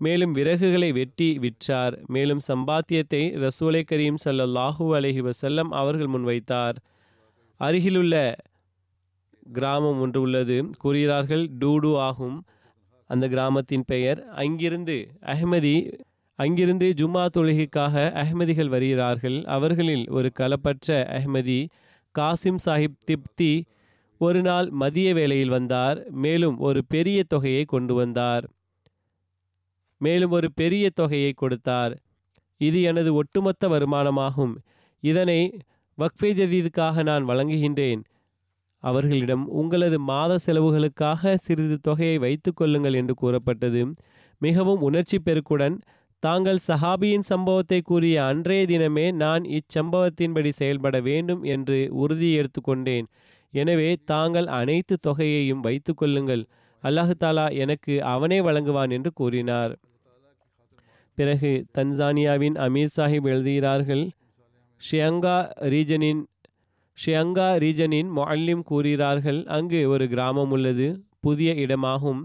மேலும் 0.00 0.34
விறகுகளை 0.34 0.92
வெட்டி 0.92 1.38
விற்றார். 1.38 1.94
மேலும் 2.06 2.40
சம்பாத்தியத்தை 2.48 3.22
ரசூலை 3.38 3.84
கரீம் 3.92 4.20
சல்லாஹூ 4.24 4.86
அலைஹி 4.94 5.32
செல்லம் 5.42 5.70
அவர்கள் 5.80 6.12
முன்வைத்தார். 6.14 6.76
அருகிலுள்ள 7.60 8.14
கிராமம் 9.52 10.00
ஒன்று 10.00 10.20
உள்ளது. 10.20 10.70
கூறுகிறார்கள் 10.78 11.44
டூடு 11.60 11.96
ஆகும். 11.98 12.38
அந்த 13.10 13.28
கிராமத்தின் 13.28 13.84
பெயர் 13.86 14.20
அங்கிருந்து 14.28 14.96
அஹ்மதி 15.26 15.76
அங்கிருந்து 16.38 16.86
ஜும்மா 16.96 17.24
தொழுகைக்காக 17.36 17.94
அஹ்மதிகள் 18.22 18.68
வருகிறார்கள். 18.68 19.38
அவர்களில் 19.56 20.04
ஒரு 20.10 20.30
களப்பற்ற 20.40 20.88
அஹ்மதி 21.18 21.58
காசிம் 22.18 22.58
சாஹிப் 22.64 22.98
திப்தி 23.06 23.62
ஒரு 24.18 24.42
நாள் 24.42 24.70
மதிய 24.70 25.14
வேளையில் 25.14 25.48
வந்தார். 25.48 26.10
மேலும் 26.10 26.58
ஒரு 26.58 26.84
பெரிய 26.88 27.24
தொகையை 27.24 27.64
கொண்டு 27.64 27.94
வந்தார். 27.94 28.48
மேலும் 29.98 30.30
ஒரு 30.30 30.52
பெரிய 30.54 30.90
தொகையை 30.94 31.32
கொடுத்தார். 31.32 32.00
இது 32.56 32.82
எனது 32.82 33.14
ஒட்டுமொத்த 33.14 33.68
வருமானமாகும். 33.68 34.54
இதனை 35.00 35.58
வக்ஃபே 35.98 36.30
ஜதீதுக்காக 36.32 37.02
நான் 37.02 37.28
வழங்குகின்றேன். 37.28 38.02
அவர்களிடம் 38.78 39.48
உங்களது 39.48 39.98
மாத 39.98 40.38
செலவுகளுக்காக 40.46 41.34
சிறிது 41.34 41.78
தொகையை 41.80 42.18
வைத்துக்கொள்ளுங்கள் 42.18 42.94
என்று 42.94 43.14
கூறப்பட்டது. 43.14 43.92
மிகவும் 44.38 44.80
உணர்ச்சி 44.80 45.18
பெருக்குடன் 45.24 45.78
தாங்கள் 46.22 46.58
சஹாபியின் 46.66 47.20
சம்பவத்தை 47.20 47.80
கூறிய 47.80 48.24
அன்றைய 48.24 48.66
தினமே 48.66 49.12
நான் 49.12 49.42
இச்சம்பவத்தின்படி 49.42 50.48
செயல்பட 50.48 51.00
வேண்டும் 51.00 51.42
என்று 51.42 51.88
உறுதி 51.92 52.28
எடுத்துக்கொண்டேன். 52.38 53.06
எனவே 53.50 53.96
தாங்கள் 54.04 54.46
அனைத்து 54.46 54.96
தொகையையும் 55.06 55.60
வைத்து 55.60 55.94
கொள்ளுங்கள். 55.94 56.44
அல்லாஹாலா 56.82 57.46
எனக்கு 57.52 58.02
அவனே 58.02 58.40
வழங்குவான் 58.40 58.90
என்று 58.90 59.12
கூறினார். 59.12 59.74
பிறகு 61.14 61.64
தன்சானியாவின் 61.78 62.56
அமீர் 62.66 62.94
சாஹிப் 62.96 63.28
எழுதுகிறார்கள். 63.32 64.10
ஷியங்கா 64.82 65.36
ரீஜனின் 65.74 66.22
ஷியங்கா 66.98 67.48
ரீஜனின் 67.64 68.08
மொல்லிம் 68.16 68.62
கூறுகிறார்கள். 68.62 69.46
அங்கு 69.46 69.88
ஒரு 69.88 70.08
கிராமம் 70.08 70.50
உள்ளது. 70.50 71.04
புதிய 71.20 71.52
இடமாகும். 71.52 72.22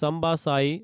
சம்பாசாய் 0.00 0.74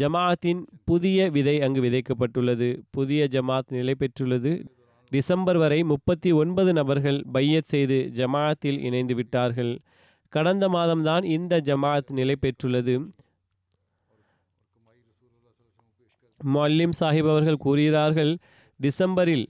ஜமாஅத்தின் 0.00 0.62
புதிய 0.84 1.30
விதை 1.30 1.62
அங்கு 1.62 1.80
விதைக்கப்பட்டுள்ளது. 1.80 2.82
புதிய 2.90 3.28
ஜமாத் 3.30 3.70
நிலை 3.70 3.94
பெற்றுள்ளது. 3.98 4.66
டிசம்பர் 5.08 5.56
வரை 5.56 5.82
முப்பத்தி 5.82 6.32
ஒன்பது 6.32 6.72
நபர்கள் 6.72 7.24
பையத் 7.32 7.64
செய்து 7.64 8.10
ஜமாத்தில் 8.14 8.78
இணைந்து 8.78 9.14
விட்டார்கள். 9.14 9.80
கடந்த 10.28 10.68
மாதம்தான் 10.68 11.24
இந்த 11.24 11.60
ஜமாஅத் 11.60 12.10
நிலை 12.10 12.36
பெற்றுள்ளது. 12.40 13.10
மல்லிம் 16.44 16.90
சாஹிப் 17.00 17.30
அவர்கள் 17.30 17.56
கூறுகிறார்கள் 17.56 18.38
டிசம்பரில் 18.82 19.46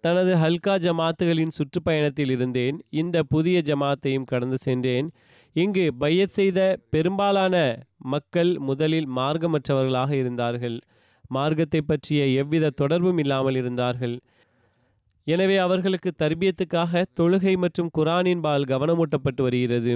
தனது 0.00 0.34
ஹல்கா 0.34 0.78
ஜமாத்துகளின் 0.78 1.48
சுற்றுப்பயணத்தில் 1.48 2.30
இருந்தேன். 2.30 2.82
இந்த 2.88 3.22
புதிய 3.22 3.62
ஜமாத்தையும் 3.64 4.24
கடந்து 4.24 4.58
சென்றேன். 4.58 5.10
இங்கு 5.56 5.94
பையத் 5.94 6.28
செய்த 6.28 6.78
பெரும்பாலான 6.90 7.78
மக்கள் 7.96 8.58
முதலில் 8.58 9.08
மார்க்கமற்றவர்களாக 9.08 10.10
இருந்தார்கள். 10.10 10.78
மார்க்கத்தை 11.28 11.80
பற்றிய 11.80 12.26
எவ்வித 12.26 12.70
தொடர்பும் 12.70 13.18
இல்லாமல் 13.18 13.54
இருந்தார்கள். 13.54 14.20
எனவே 15.24 15.56
அவர்களுக்கு 15.56 16.12
தர்பியத்துக்காக 16.22 17.04
தொழுகை 17.20 17.56
மற்றும் 17.56 17.90
குரானின் 17.98 18.40
பால் 18.40 18.62
கவனமூட்டப்பட்டு 18.62 19.42
வருகிறது. 19.42 19.94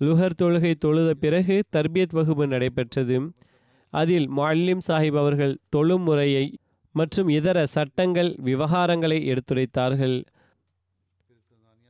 லுஹர் 0.00 0.38
தொழுகை 0.42 0.74
தொழுத 0.74 1.14
பிறகு 1.14 1.64
தர்பியத் 1.76 2.12
வகுப்பு 2.12 2.46
நடைபெற்றது. 2.46 3.32
அதில் 3.92 4.28
மல்லிம் 4.28 4.84
சாஹிப் 4.88 5.18
அவர்கள் 5.18 5.58
தொழும் 5.68 6.02
முறையை 6.02 6.58
மற்றும் 6.92 7.28
இதர 7.28 7.66
சட்டங்கள் 7.66 8.36
விவகாரங்களை 8.44 9.18
எடுத்துரைத்தார்கள். 9.26 10.24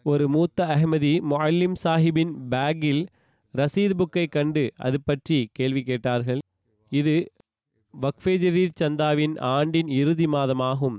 ஒரு 0.05 0.25
மூத்த 0.29 0.65
அகமதி 0.65 1.13
முஅல்லிம் 1.31 1.77
சாஹிப்பின் 1.85 2.33
பேக்கில் 2.51 3.03
ரசீது 3.55 3.95
புக்கை 4.01 4.25
கண்டு 4.29 4.65
அது 4.77 4.99
பற்றி 5.01 5.39
கேள்வி 5.53 5.83
கேட்டார்கள். 5.83 6.41
இது 6.93 7.15
வக்ஃபே 7.95 8.35
ஜதீத் 8.45 8.79
சந்தாவின் 8.81 9.35
ஆண்டின் 9.39 9.91
இறுதி 10.01 10.27
மாதமாகும். 10.27 10.99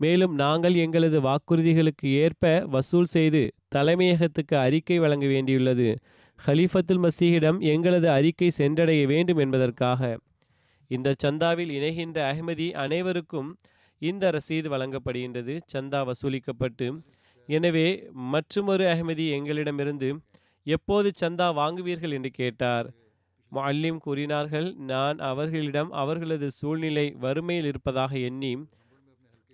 மேலும் 0.00 0.34
நாங்கள் 0.34 0.74
எங்களது 0.74 1.18
வாக்குறுதிகளுக்கு 1.20 2.08
ஏற்ப 2.24 2.44
வசூல் 2.66 3.10
செய்து 3.14 3.42
தலைமையகத்துக்கு 3.74 4.56
அறிக்கை 4.56 4.98
வழங்க 4.98 5.26
வேண்டியுள்ளது. 5.26 5.88
ஹலீஃபத்துல் 6.38 7.02
மசீஹிடம் 7.06 7.58
எங்களது 7.72 8.08
அறிக்கை 8.10 8.50
சென்றடைய 8.50 9.06
வேண்டும் 9.06 9.36
என்பதற்காக. 9.36 10.18
இந்த 10.90 11.14
சந்தாவில் 11.24 11.70
இணைகின்ற 11.78 12.18
அஹ்மதி 12.30 12.70
அனைவருக்கும் 12.84 13.50
இந்த 14.02 14.30
ரசீது 14.30 14.68
வழங்கப்படுகின்றது. 14.74 15.54
சந்தா 15.74 16.00
வசூலிக்கப்பட்டு 16.10 16.88
எனவே 17.48 17.86
மற்றுமொரு 18.32 18.84
அஹ்மதி 18.84 19.24
எங்களிடமிருந்து 19.30 20.08
எப்போது 20.66 21.08
சந்தா 21.20 21.46
வாங்குவீர்கள்? 21.58 22.14
என்று 22.18 22.30
கேட்டார். 22.30 22.86
மல்லிம் 23.52 23.98
கூறினார்கள் 23.98 24.68
நான் 24.84 25.18
அவர்களிடம் 25.30 25.90
அவர்களது 25.92 26.46
சூழ்நிலை 26.50 27.06
வறுமையில் 27.16 27.64
இருப்பதாக 27.64 28.12
எண்ணி 28.18 28.52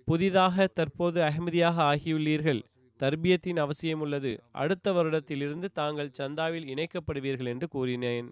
புதிதாக 0.07 0.65
தற்போது 0.67 1.19
அஹ்மதியாக 1.21 1.77
ஆகியுள்ளீர்கள். 1.91 2.61
தர்பியத்தின் 2.99 3.59
அவசியம் 3.59 3.99
உள்ளது 3.99 4.31
அடுத்த 4.51 4.93
வருடத்திலிருந்து 4.93 5.67
தாங்கள் 5.73 6.15
சந்தாவில் 6.19 6.67
இணைக்கப்படுவீர்கள் 6.73 7.51
என்று 7.53 7.67
கூறினேன். 7.67 8.27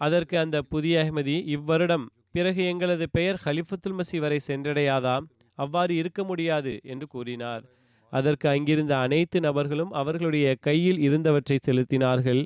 அதற்கு 0.00 0.34
அந்த 0.38 0.56
புதிய 0.62 0.94
அஹ்மதி 1.04 1.36
இவ்வருடம் 1.56 2.06
பிறகு 2.30 2.62
எங்களது 2.64 3.06
பெயர் 3.10 3.38
ஹலிஃபுத்துல் 3.44 3.98
மசி 3.98 4.18
வரை 4.18 4.38
சென்றடையாதா? 4.46 5.16
அவ்வாறு 5.58 5.92
இருக்க 5.96 6.20
முடியாது 6.24 6.72
என்று 6.84 7.06
கூறினார். 7.06 7.64
அதற்கு 8.12 8.46
அங்கிருந்த 8.48 8.92
அனைத்து 8.96 9.38
நபர்களும் 9.40 9.92
அவர்களுடைய 9.92 10.46
கையில் 10.60 11.00
இருந்தவற்றை 11.08 11.56
செலுத்தினார்கள். 11.58 12.42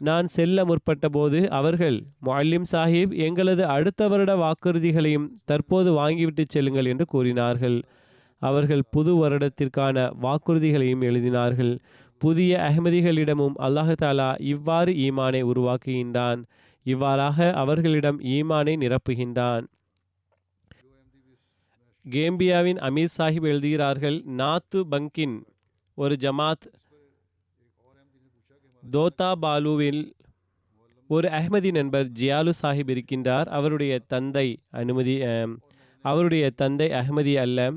நான் 0.00 0.26
செல்ல 0.26 0.64
முற்பட்ட 0.64 1.06
போது 1.08 1.38
அவர்கள் 1.50 1.98
முல்லிம் 2.24 2.66
சாஹிப் 2.72 3.12
எங்களது 3.26 3.62
அடுத்த 3.66 4.08
வருட 4.08 4.32
வாக்குறுதிகளையும் 4.36 5.28
தற்போது 5.44 5.90
வாங்கிவிட்டு 5.92 6.44
செல்லுங்கள் 6.48 6.84
என்று 6.84 7.06
கூறினார்கள். 7.06 7.78
அவர்கள் 8.42 8.82
புது 8.90 9.12
வருடத்திற்கான 9.20 9.96
வாக்குறுதிகளையும் 10.24 11.04
எழுதினார்கள். 11.08 11.72
புதிய 12.22 12.52
அகமதிகளிடமும் 12.68 13.56
அல்லாஹு 13.66 13.94
தாலா 14.02 14.28
இவ்வாறு 14.52 14.92
ஈமானை 15.06 15.40
உருவாக்குகின்றான். 15.52 16.42
இவ்வாறாக 16.86 17.48
அவர்களிடம் 17.54 18.18
ஈமானை 18.34 18.74
நிரப்புகின்றான். 18.76 19.64
கேம்பியாவின் 22.06 22.78
அமீர் 22.86 23.14
சாஹிப் 23.16 23.46
எழுதுகிறார்கள் 23.50 24.16
நாத்து 24.40 24.80
பங்கின் 24.90 25.34
ஒரு 25.98 26.14
ஜமாத் 26.24 26.66
தோதா 28.82 29.30
பாலுவில் 29.44 30.02
ஒரு 31.10 31.28
அஹ்மதி 31.28 31.70
நண்பர் 31.70 32.06
ஜியாலு 32.20 32.52
சாஹிப் 32.62 32.92
இருக்கின்றார். 32.94 33.48
அவருடைய 33.48 33.98
தந்தை 34.12 34.46
அனுமதி 34.70 35.16
அவருடைய 36.04 36.44
தந்தை 36.62 36.88
அஹ்மதி 37.00 37.34
அல்ல. 37.44 37.68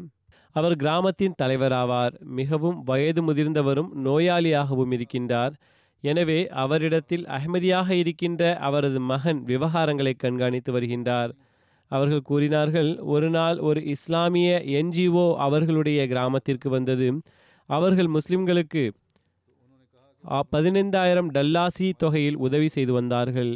அவர் 0.55 0.75
கிராமத்தின் 0.75 1.37
தலைவராவார் 1.41 2.15
மிகவும் 2.39 2.79
வயது 2.83 3.23
முதிர்ந்தவரும் 3.27 3.91
நோயாளியாகவும் 4.07 4.95
இருக்கின்றார். 4.97 5.53
எனவே 6.03 6.39
அவரிடத்தில் 6.63 7.27
அஹ்மதியாக 7.37 7.89
இருக்கின்ற 8.03 8.43
அவரது 8.67 8.99
மகன் 9.11 9.41
விவகாரங்களை 9.45 10.13
கண்காணித்து 10.17 10.71
வருகின்றார். 10.79 11.33
அவர்கள் 11.91 12.27
கூறினார்கள் 12.29 12.89
ஒரு 13.13 13.29
நாள் 13.35 13.57
ஒரு 13.67 13.79
இஸ்லாமிய 13.93 14.49
என்ஜிஓ 14.79 15.27
அவர்களுடைய 15.45 15.99
கிராமத்திற்கு 16.11 16.69
வந்தது. 16.75 17.07
அவர்கள் 17.69 18.09
முஸ்லிம்களுக்கு 18.17 18.83
பதினைந்தாயிரம் 20.53 21.29
டல்லாசி 21.35 21.87
தொகையில் 22.03 22.37
உதவி 22.45 22.69
செய்து 22.75 22.93
வந்தார்கள். 22.99 23.51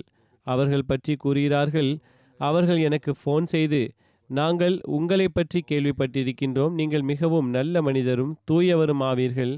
அவர்கள் 0.47 0.89
பற்றி 0.91 1.13
கூறுகிறார்கள் 1.23 1.91
அவர்கள் 2.39 2.79
எனக்கு 2.88 3.11
ஃபோன் 3.19 3.45
செய்து 3.53 3.81
நாங்கள் 4.29 4.75
உங்களை 4.97 5.27
பற்றி 5.29 5.59
கேள்விப்பட்டிருக்கின்றோம். 5.71 6.73
நீங்கள் 6.79 7.05
மிகவும் 7.11 7.49
நல்ல 7.57 7.81
மனிதரும் 7.88 8.31
தூயவரும் 8.49 9.03
ஆவீர்கள். 9.09 9.53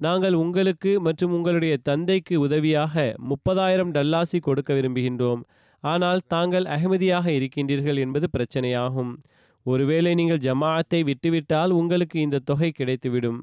நாங்கள் 0.00 0.34
உங்களுக்கு 0.42 0.90
மற்றும் 1.06 1.32
உங்களுடைய 1.36 1.74
தந்தைக்கு 1.88 2.34
உதவியாக 2.46 3.04
முப்பதாயிரம் 3.30 3.92
டல்லாசி 3.96 4.38
கொடுக்க 4.48 4.70
விரும்புகின்றோம். 4.78 5.40
ஆனால் 5.80 6.20
தாங்கள் 6.28 6.62
அகமதியாக 6.62 7.30
இருக்கின்றீர்கள் 7.30 7.98
என்பது 7.98 8.28
பிரச்சனையாகும். 8.38 9.16
ஒருவேளை 9.62 10.14
நீங்கள் 10.14 10.38
ஜமாஅத்தை 10.38 11.04
விட்டுவிட்டால் 11.04 11.70
உங்களுக்கு 11.70 12.20
இந்த 12.20 12.38
தொகை 12.38 12.72
கிடைத்துவிடும். 12.78 13.38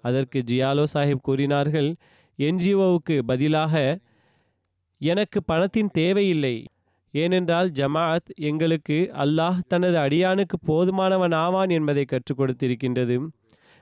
அதற்கு 0.00 0.42
ஜியாலோ 0.50 0.84
சாஹிப் 0.94 1.22
கூறினார்கள் 1.22 1.94
என்ஜிஓவுக்கு 2.38 3.18
பதிலாக 3.18 3.98
எனக்கு 4.98 5.44
பணத்தின் 5.44 5.88
தேவையில்லை. 5.88 6.64
ஏனென்றால் 7.10 7.70
ஜமாஅத் 7.70 8.34
எங்களுக்கு 8.34 9.10
அல்லாஹ் 9.14 9.58
தனது 9.68 9.98
அடியானுக்கு 9.98 10.56
போதுமானவன் 10.66 11.34
ஆவான் 11.34 11.68
என்பதை 11.68 12.04
கற்றுக் 12.04 12.40
கொடுத்திருக்கின்றது. 12.40 13.28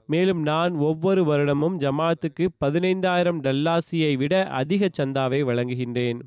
மேலும் 0.07 0.43
நான் 0.43 0.75
ஒவ்வொரு 0.75 1.25
வருடமும் 1.25 1.79
ஜமாஅத்துக்கு 1.79 2.49
பதினைந்தாயிரம் 2.65 3.41
டல்லாசியை 3.43 4.17
விட 4.17 4.47
அதிக 4.47 4.89
சந்தாவை 4.99 5.45
வழங்குகின்றேன். 5.45 6.21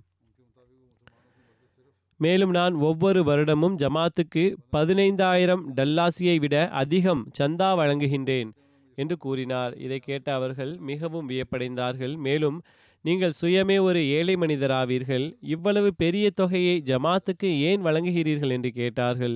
மேலும் 2.25 2.51
நான் 2.51 2.75
ஒவ்வொரு 2.87 3.21
வருடமும் 3.23 3.75
ஜமாத்துக்கு 3.83 4.43
பதினைந்தாயிரம் 4.75 5.63
டல்லாசியை 5.77 6.35
விட 6.43 6.55
அதிகம் 6.81 7.23
சந்தா 7.39 7.69
வழங்குகின்றேன் 7.79 8.49
என்று 8.97 9.15
கூறினார். 9.17 9.73
இதை 9.85 9.99
கேட்ட 9.99 10.27
அவர்கள் 10.33 10.71
மிகவும் 10.89 11.29
வியப்படைந்தார்கள். 11.29 12.13
மேலும் 12.27 12.57
நீங்கள் 13.05 13.37
சுயமே 13.41 13.77
ஒரு 13.81 14.01
ஏழை 14.09 14.35
மனிதராவீர்கள். 14.35 15.25
இவ்வளவு 15.53 15.89
பெரிய 15.95 16.25
தொகையை 16.41 16.75
ஜமாத்துக்கு 16.91 17.49
ஏன் 17.69 17.81
வழங்குகிறீர்கள்? 17.85 18.53
என்று 18.57 18.71
கேட்டார்கள். 18.79 19.35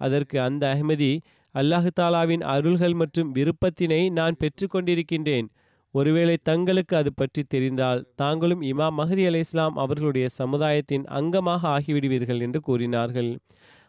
அதற்கு 0.00 0.36
அந்த 0.40 0.64
அஹ்மதி 0.74 1.12
அல்லாஹு 1.54 1.90
தாலாவின் 2.00 2.44
அருள்கள் 2.54 2.96
மற்றும் 3.02 3.28
விருப்பத்தினை 3.34 4.00
நான் 4.10 4.38
பெற்றுக்கொண்டிருக்கின்றேன். 4.40 5.48
ஒருவேளை 5.94 6.36
தங்களுக்கு 6.42 6.96
அது 6.96 7.10
பற்றி 7.12 7.42
தெரிந்தால் 7.42 8.00
தாங்களும் 8.16 8.62
இமாம் 8.62 8.96
மஹதி 9.00 9.24
அலி 9.26 9.38
இஸ்லாம் 9.38 9.76
அவர்களுடைய 9.76 10.26
சமுதாயத்தின் 10.40 11.04
அங்கமாக 11.18 11.60
ஆகிவிடுவீர்கள் 11.76 12.40
என்று 12.40 12.60
கூறினார்கள். 12.60 13.30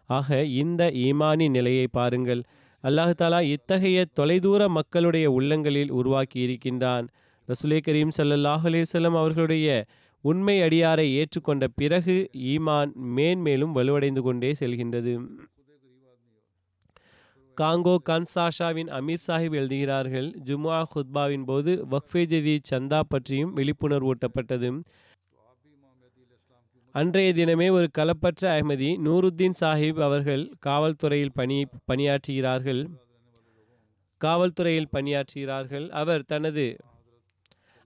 ஆக 0.09 0.43
இந்த 0.43 0.91
ஈமானி 1.05 1.47
நிலையை 1.49 1.87
பாருங்கள். 1.91 2.41
அல்லாஹாலா 2.83 3.39
இத்தகைய 3.41 4.05
தொலைதூர 4.19 4.67
மக்களுடைய 4.69 5.31
உள்ளங்களில் 5.31 5.91
உருவாக்கி 5.91 6.39
இருக்கின்றான். 6.39 7.07
ரசுலே 7.47 7.79
கரீம் 7.87 8.13
சல்லாஹ் 8.17 8.67
அலிசல்லம் 8.69 9.17
அவர்களுடைய 9.21 9.85
உண்மை 10.23 10.61
அடியாரை 10.61 11.07
ஏற்றுக்கொண்ட 11.19 11.65
பிறகு 11.75 12.29
ஈமான் 12.53 12.91
மேன்மேலும் 13.17 13.75
வலுவடைந்து 13.75 14.21
கொண்டே 14.21 14.51
செல்கின்றது. 14.59 15.13
காங்கோ 17.61 17.95
கன்சாஷாவின் 18.09 18.89
அமீர் 18.89 19.25
சாஹிப் 19.27 19.55
எழுதுகிறார்கள் 19.55 20.29
ஜுமா 20.45 20.83
ஹுத்பாவின் 20.95 21.45
போது 21.45 21.85
வக்ஃபே 21.91 22.25
ஜதி 22.25 22.59
சந்தா 22.69 22.99
பற்றியும் 23.07 23.55
விழிப்புணர்வூட்டப்பட்டது 23.55 24.83
அன்றைய 26.95 27.33
தினமே 27.33 27.71
ஒரு 27.71 27.87
களப்பற்ற 27.97 28.43
அஹ்மதி 28.43 28.89
நூருத்தீன் 29.05 29.57
சாஹிப் 29.59 30.01
அவர்கள் 30.01 30.43
காவல்துறையில் 30.65 31.33
பணி 31.33 31.65
பணியாற்றுகிறார்கள். 31.91 32.81
காவல்துறையில் 34.21 34.91
பணியாற்றுகிறார்கள். 34.91 35.89
அவர் 35.89 36.25
தனது 36.25 36.75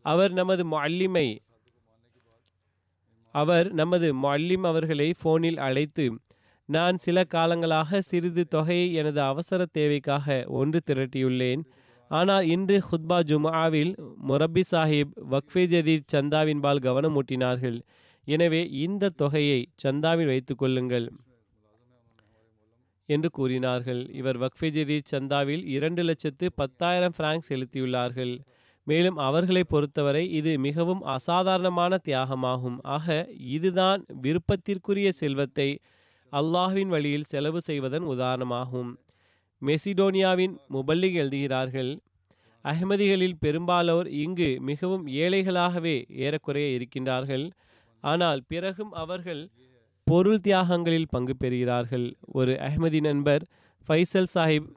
அவர் 0.01 0.31
நமது 0.31 0.65
மல்லிமை 0.65 1.41
அவர் 3.31 3.73
நமது 3.73 4.13
மல்லிம் 4.13 4.63
அவர்களை 4.63 5.13
ஃபோனில் 5.23 5.57
அழைத்து 5.57 6.05
நான் 6.75 6.97
சில 6.97 7.17
காலங்களாக 7.33 7.99
சிறிது 7.99 8.43
தொகையை 8.47 8.87
எனது 8.93 9.21
அவசர 9.21 9.65
தேவைக்காக 9.77 10.43
ஒன்று 10.59 10.79
திரட்டியுள்ளேன். 10.89 11.61
ஆனால் 12.11 12.45
இன்று 12.47 12.77
ஹுத்பா 12.89 13.17
ஜுமாவில் 13.31 13.93
முரப்பி 14.29 14.63
சாஹிப் 14.71 15.15
வக்ஃபே 15.31 15.63
ஜதீத் 15.73 16.11
சந்தாவின்பால் 16.13 16.83
கவனம் 16.87 17.17
ஊட்டினார்கள். 17.21 17.79
எனவே 18.27 18.61
இந்த 18.85 19.11
தொகையை 19.21 19.59
சந்தாவில் 19.83 20.31
வைத்துக் 20.33 20.57
கொள்ளுங்கள் 20.57 21.07
என்று 23.05 23.29
கூறினார்கள். 23.29 24.01
இவர் 24.13 24.37
வக்ஃபே 24.37 24.69
ஜதீத் 24.77 25.11
சந்தாவில் 25.11 25.63
இரண்டு 25.75 26.03
லட்சத்து 26.03 26.47
பத்தாயிரம் 26.55 27.15
பிராங்க் 27.17 27.49
செலுத்தியுள்ளார்கள். 27.49 28.33
மேலும் 28.87 29.17
அவர்களை 29.27 29.63
பொறுத்தவரை 29.63 30.25
இது 30.39 30.51
மிகவும் 30.59 31.01
அசாதாரணமான 31.15 31.97
தியாகமாகும். 32.07 32.77
ஆக 32.95 33.07
இதுதான் 33.57 34.01
விருப்பத்திற்குரிய 34.25 35.09
செல்வத்தை 35.21 35.69
அல்லாஹ்வின் 36.31 36.87
வழியில் 36.87 37.23
செலவு 37.23 37.61
செய்வதன் 37.61 38.03
உதாரணமாகும். 38.03 38.95
மெசிடோனியாவின் 39.65 40.55
முபல்லிக் 40.73 41.13
எழுதுகிறார்கள் 41.13 41.99
அஹ்மதிகளில் 42.63 43.33
பெரும்பாலோர் 43.39 44.07
இங்கு 44.07 44.57
மிகவும் 44.59 45.07
ஏழைகளாகவே 45.07 46.05
ஏறக்குறைய 46.09 46.79
இருக்கின்றார்கள். 46.79 47.49
ஆனால் 48.01 48.41
பிறகும் 48.47 48.91
அவர்கள் 48.91 49.49
பொருள் 50.03 50.39
தியாகங்களில் 50.39 51.07
பங்கு 51.09 51.35
பெறுகிறார்கள். 51.39 52.13
ஒரு 52.21 52.51
அஹ்மதி 52.51 52.99
நண்பர் 52.99 53.45
ஃபைசல் 53.87 54.27
சாஹிப் 54.33 54.67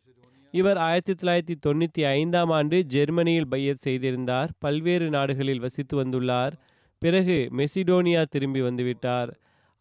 இவர் 0.51 0.77
ஆயிரத்தி 0.77 1.13
தொள்ளாயிரத்தி 1.13 1.55
தொண்ணூற்றி 1.67 2.05
ஐந்தாம் 2.05 2.51
ஆண்டு 2.51 2.85
ஜெர்மனியில் 2.85 3.49
பையத் 3.49 3.79
செய்திருந்தார். 3.79 4.51
பல்வேறு 4.59 5.11
நாடுகளில் 5.11 5.61
வசித்து 5.61 6.05
வந்துள்ளார். 6.05 6.53
பிறகு 6.99 7.49
மெசிடோனியா 7.57 8.25
திரும்பி 8.25 8.61
வந்துவிட்டார். 8.61 9.31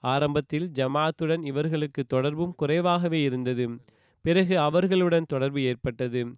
ஆரம்பத்தில் 0.02 0.72
ஜமாத்துடன் 0.76 1.46
இவர்களுக்கு 1.46 2.04
தொடர்பும் 2.04 2.54
குறைவாகவே 2.56 3.22
இருந்தது. 3.22 3.66
பிறகு 4.22 4.60
அவர்களுடன் 4.60 5.26
தொடர்பு 5.28 5.62
ஏற்பட்டது. 5.62 6.36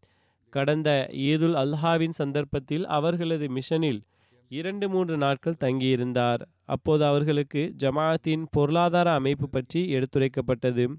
கடந்த 0.50 1.10
ஈதுல் 1.12 1.56
அல்ஹாவின் 1.56 2.10
சந்தர்ப்பத்தில் 2.10 2.86
அவர்களது 2.88 3.48
மிஷனில் 3.48 4.02
இரண்டு 4.50 4.90
மூன்று 4.90 5.18
நாட்கள் 5.18 5.60
தங்கியிருந்தார். 5.60 6.42
அப்போது 6.66 7.06
அவர்களுக்கு 7.06 7.74
ஜமாஅத்தின் 7.78 8.44
பொருளாதார 8.52 9.14
அமைப்பு 9.14 9.50
பற்றி 9.50 9.96
எடுத்துரைக்கப்பட்டது. 9.96 10.96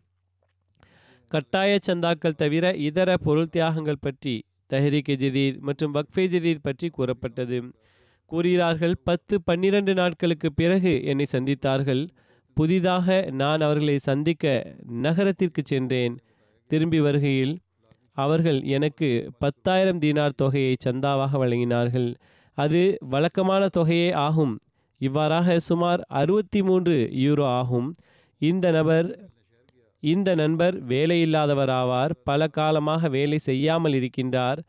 கட்டாய 1.29 1.79
சந்தாக்கள் 1.87 2.35
தவிர 2.35 2.75
இதர 2.75 3.17
பொருள் 3.17 3.49
தியாகங்கள் 3.57 4.01
பற்றி 4.01 4.45
தஹரிகே 4.73 5.15
ஜதீத் 5.23 5.59
மற்றும் 5.59 5.95
வக்ஃபே 5.95 6.25
ஜதீத் 6.35 6.63
பற்றி 6.63 6.89
கூறப்பட்டது. 6.89 7.73
கூறுகிறார்கள் 8.25 8.95
பத்து 9.05 9.43
பன்னிரண்டு 9.43 9.95
நாட்களுக்கு 9.95 10.53
பிறகு 10.53 11.05
என்னை 11.05 11.27
சந்தித்தார்கள். 11.33 12.09
புதிதாக 12.55 13.27
நான் 13.31 13.61
அவர்களை 13.61 13.99
சந்திக்க 13.99 14.75
நகரத்திற்கு 14.85 15.63
சென்றேன். 15.65 16.15
திரும்பி 16.71 17.01
வருகையில் 17.01 17.55
அவர்கள் 18.13 18.63
எனக்கு 18.63 19.09
பத்தாயிரம் 19.39 19.99
தீனார் 19.99 20.39
தொகையை 20.43 20.77
சந்தாவாக 20.85 21.39
வழங்கினார்கள். 21.45 22.15
அது 22.59 22.97
வழக்கமான 23.01 23.69
தொகையே 23.77 24.13
ஆகும். 24.13 24.55
இவ்வாறாக 25.01 25.59
சுமார் 25.59 26.01
அறுபத்தி 26.09 26.63
மூன்று 26.63 27.11
யூரோ 27.15 27.45
ஆகும். 27.61 27.89
இந்த 28.39 28.71
நபர் 28.71 29.09
இந்த 30.03 30.35
நண்பர் 30.35 30.87
வேலையில்லாதவராவார். 30.87 32.13
பல 32.25 32.47
காலமாக 32.49 33.09
வேலை 33.09 33.39
செய்யாமல் 33.39 33.93
இருக்கின்றார். 33.93 34.61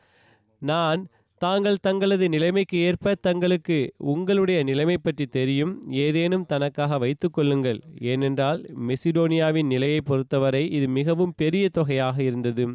நான் 0.62 1.08
தாங்கள் 1.42 1.78
தங்களது 1.82 2.30
நிலைமைக்கு 2.30 2.78
ஏற்ப 2.78 3.16
தங்களுக்கு 3.16 3.94
உங்களுடைய 3.98 4.64
நிலைமை 4.64 4.98
பற்றி 4.98 5.26
தெரியும். 5.26 5.74
ஏதேனும் 5.90 6.46
தனக்காக 6.46 6.98
வைத்து 6.98 7.32
கொள்ளுங்கள் 7.32 7.80
ஏனென்றால் 8.02 8.62
மெசிடோனியாவின் 8.88 9.66
நிலையை 9.66 10.02
பொறுத்தவரை 10.02 10.72
இது 10.72 10.88
மிகவும் 10.88 11.34
பெரிய 11.38 11.70
தொகையாக 11.70 12.24
இருந்தது. 12.24 12.66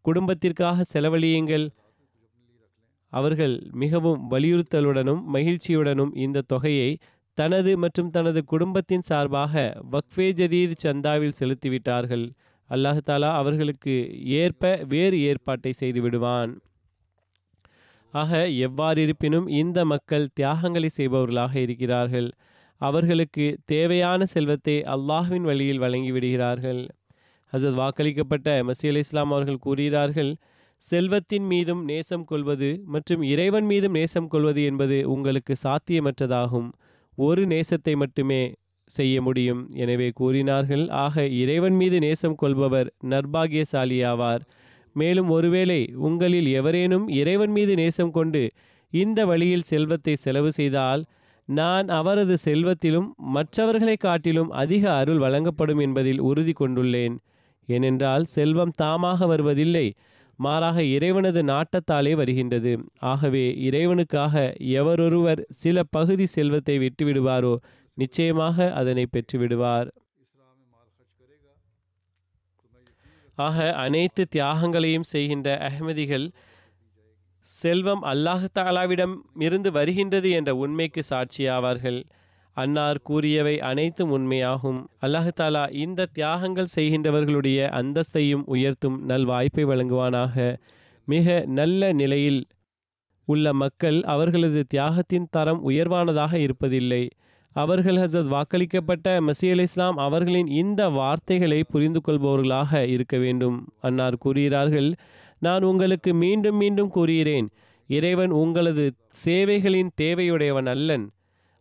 குடும்பத்திற்காக 0.00 0.84
செலவழியுங்கள். 0.94 1.66
அவர்கள் 3.08 3.56
மிகவும் 3.72 4.30
வலியுறுத்தலுடனும் 4.30 5.22
மகிழ்ச்சியுடனும் 5.34 6.12
இந்த 6.16 6.40
தொகையை 6.46 6.90
தனது 7.38 7.78
மற்றும் 7.78 8.10
தனது 8.10 8.44
குடும்பத்தின் 8.44 9.00
சார்பாக 9.00 9.80
வக்ஃபே 9.92 10.26
ஜதீத் 10.40 10.82
சந்தாவில் 10.82 11.38
செலுத்திவிட்டார்கள். 11.40 12.26
அல்லாஹ் 12.70 13.06
தாலா 13.06 13.30
அவர்களுக்கு 13.32 13.94
ஏற்ப 14.24 14.84
வேறு 14.88 15.20
ஏற்பாட்டை 15.20 15.72
செய்து 15.72 16.00
விடுவான். 16.00 16.52
ஆக 18.14 18.40
எவ்வாறிருப்பினும் 18.66 19.46
இந்த 19.60 19.78
மக்கள் 19.84 20.24
தியாகங்களை 20.34 20.88
செய்பவர்களாக 20.96 21.54
இருக்கிறார்கள். 21.56 22.28
அவர்களுக்கு 22.80 23.46
தேவையான 23.64 24.24
செல்வத்தை 24.26 24.76
அல்லாஹ்வின் 24.94 25.46
வழியில் 25.50 25.80
வழங்கிவிடுகிறார்கள். 25.80 26.82
ஹசத் 27.52 27.78
வாக்களிக்கப்பட்ட 27.82 28.48
மசி 28.68 28.86
அலி 28.88 29.02
இஸ்லாம் 29.04 29.32
அவர்கள் 29.32 29.64
கூறுகிறார்கள் 29.66 30.32
செல்வத்தின் 30.82 31.46
மீதும் 31.46 31.82
நேசம் 31.84 32.24
கொள்வது 32.24 32.70
மற்றும் 32.84 33.22
இறைவன் 33.32 33.66
மீதும் 33.66 33.96
நேசம் 33.98 34.28
கொள்வது 34.28 34.60
என்பது 34.64 34.96
உங்களுக்கு 35.14 35.54
சாத்தியமற்றதாகும். 35.64 36.68
ஒரு 37.18 37.42
நேசத்தை 37.46 37.94
மட்டுமே 37.96 38.42
செய்ய 38.90 39.16
முடியும். 39.22 39.60
எனவே 39.82 40.08
கூறினார்கள் 40.20 40.84
ஆக 41.04 41.24
இறைவன் 41.42 41.76
மீது 41.80 41.98
நேசம் 41.98 42.34
கொள்பவர் 42.34 42.88
நர்பாகியசாலியாவார் 43.10 44.42
மேலும் 44.92 45.28
ஒருவேளை 45.28 45.80
உங்களில் 46.08 46.48
எவரேனும் 46.60 47.08
இறைவன் 47.20 47.50
மீது 47.50 47.74
நேசம் 47.74 48.10
கொண்டு 48.10 48.42
இந்த 48.92 49.20
வழியில் 49.26 49.68
செல்வத்தை 49.72 50.14
செலவு 50.16 50.50
செய்தால் 50.52 51.02
நான் 51.48 51.88
அவரது 51.88 52.34
செல்வத்திலும் 52.44 53.08
மற்றவர்களை 53.36 53.96
காட்டிலும் 53.96 54.50
அதிக 54.62 54.84
அருள் 54.94 55.18
வழங்கப்படும் 55.18 55.78
என்பதில் 55.78 56.20
உறுதி 56.20 56.52
கொண்டுள்ளேன். 56.52 57.16
ஏனென்றால் 57.68 58.24
செல்வம் 58.24 58.74
தாமாக 58.82 59.26
வருவதில்லை 59.26 59.86
மாறாக 60.38 60.82
இறைவனது 60.82 61.40
நாட்டத்தாலே 61.42 62.12
வருகின்றது. 62.12 62.72
ஆகவே 63.04 63.44
இறைவனுக்காக 63.68 64.34
எவரொருவர் 64.78 65.42
சில 65.62 65.82
பகுதி 65.90 66.26
செல்வத்தை 66.26 66.76
விட்டுவிடுவாரோ 66.78 67.54
நிச்சயமாக 67.98 68.72
அதனை 68.72 69.04
பெற்றுவிடுவார். 69.06 69.88
ஆக 73.44 73.56
அனைத்து 73.84 74.22
தியாகங்களையும் 74.34 75.10
செய்கின்ற 75.12 75.48
அஹ்மதிகள் 75.68 76.26
செல்வம் 77.46 78.02
அல்லாஹ் 78.02 78.44
தாலாவிடம் 78.58 79.14
இருந்து 79.38 79.70
வருகின்றது 79.72 80.28
என்ற 80.30 80.50
உண்மைக்கு 80.54 81.02
சாட்சியாவார்கள். 81.10 82.00
அன்னார் 82.56 83.00
கூறியவை 83.02 83.54
அனைத்தும் 83.70 84.12
உண்மையாகும். 84.16 84.80
அல்லாஹ் 85.04 85.30
தாலா 85.40 85.62
இந்த 85.84 86.08
தியாகங்கள் 86.18 86.74
செய்கின்றவர்களுடைய 86.76 87.58
அந்தஸ்தையும் 87.80 88.44
உயர்த்தும் 88.54 88.98
நல் 89.10 89.24
வாய்ப்பை 89.24 89.64
வழங்குவானாக. 89.64 90.36
மிக 91.08 91.26
நல்ல 91.58 91.92
நிலையில் 91.92 92.42
உள்ள 93.28 93.46
மக்கள் 93.62 93.98
அவர்களது 94.14 94.60
தியாகத்தின் 94.74 95.28
தரம் 95.30 95.60
உயர்வானதாக 95.68 96.32
இருப்பதில்லை. 96.46 97.02
அவர்கள் 97.52 97.96
ஹசத் 97.96 98.30
வாக்களிக்கப்பட்ட 98.34 99.06
மசி 99.26 99.60
இஸ்லாம் 99.60 99.96
அவர்களின் 99.96 100.46
இந்த 100.46 100.88
வார்த்தைகளை 100.88 101.64
புரிந்து 101.64 102.00
கொள்பவர்களாக 102.08 102.86
இருக்க 102.86 103.18
வேண்டும். 103.18 103.68
அன்னார் 103.80 104.16
கூறுகிறார்கள் 104.16 104.94
நான் 105.38 105.62
உங்களுக்கு 105.62 106.14
மீண்டும் 106.14 106.56
மீண்டும் 106.56 106.88
கூறுகிறேன் 106.88 107.48
இறைவன் 107.86 108.30
உங்களது 108.30 108.92
சேவைகளின் 109.10 109.90
தேவையுடையவன் 110.00 110.66
அல்லன். 110.66 111.10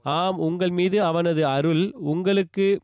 ஆம் 0.02 0.38
உங்கள் 0.38 0.70
மீது 0.70 1.04
அவனது 1.04 1.48
அருள் 1.48 1.92
உங்களுக்கு 1.94 2.82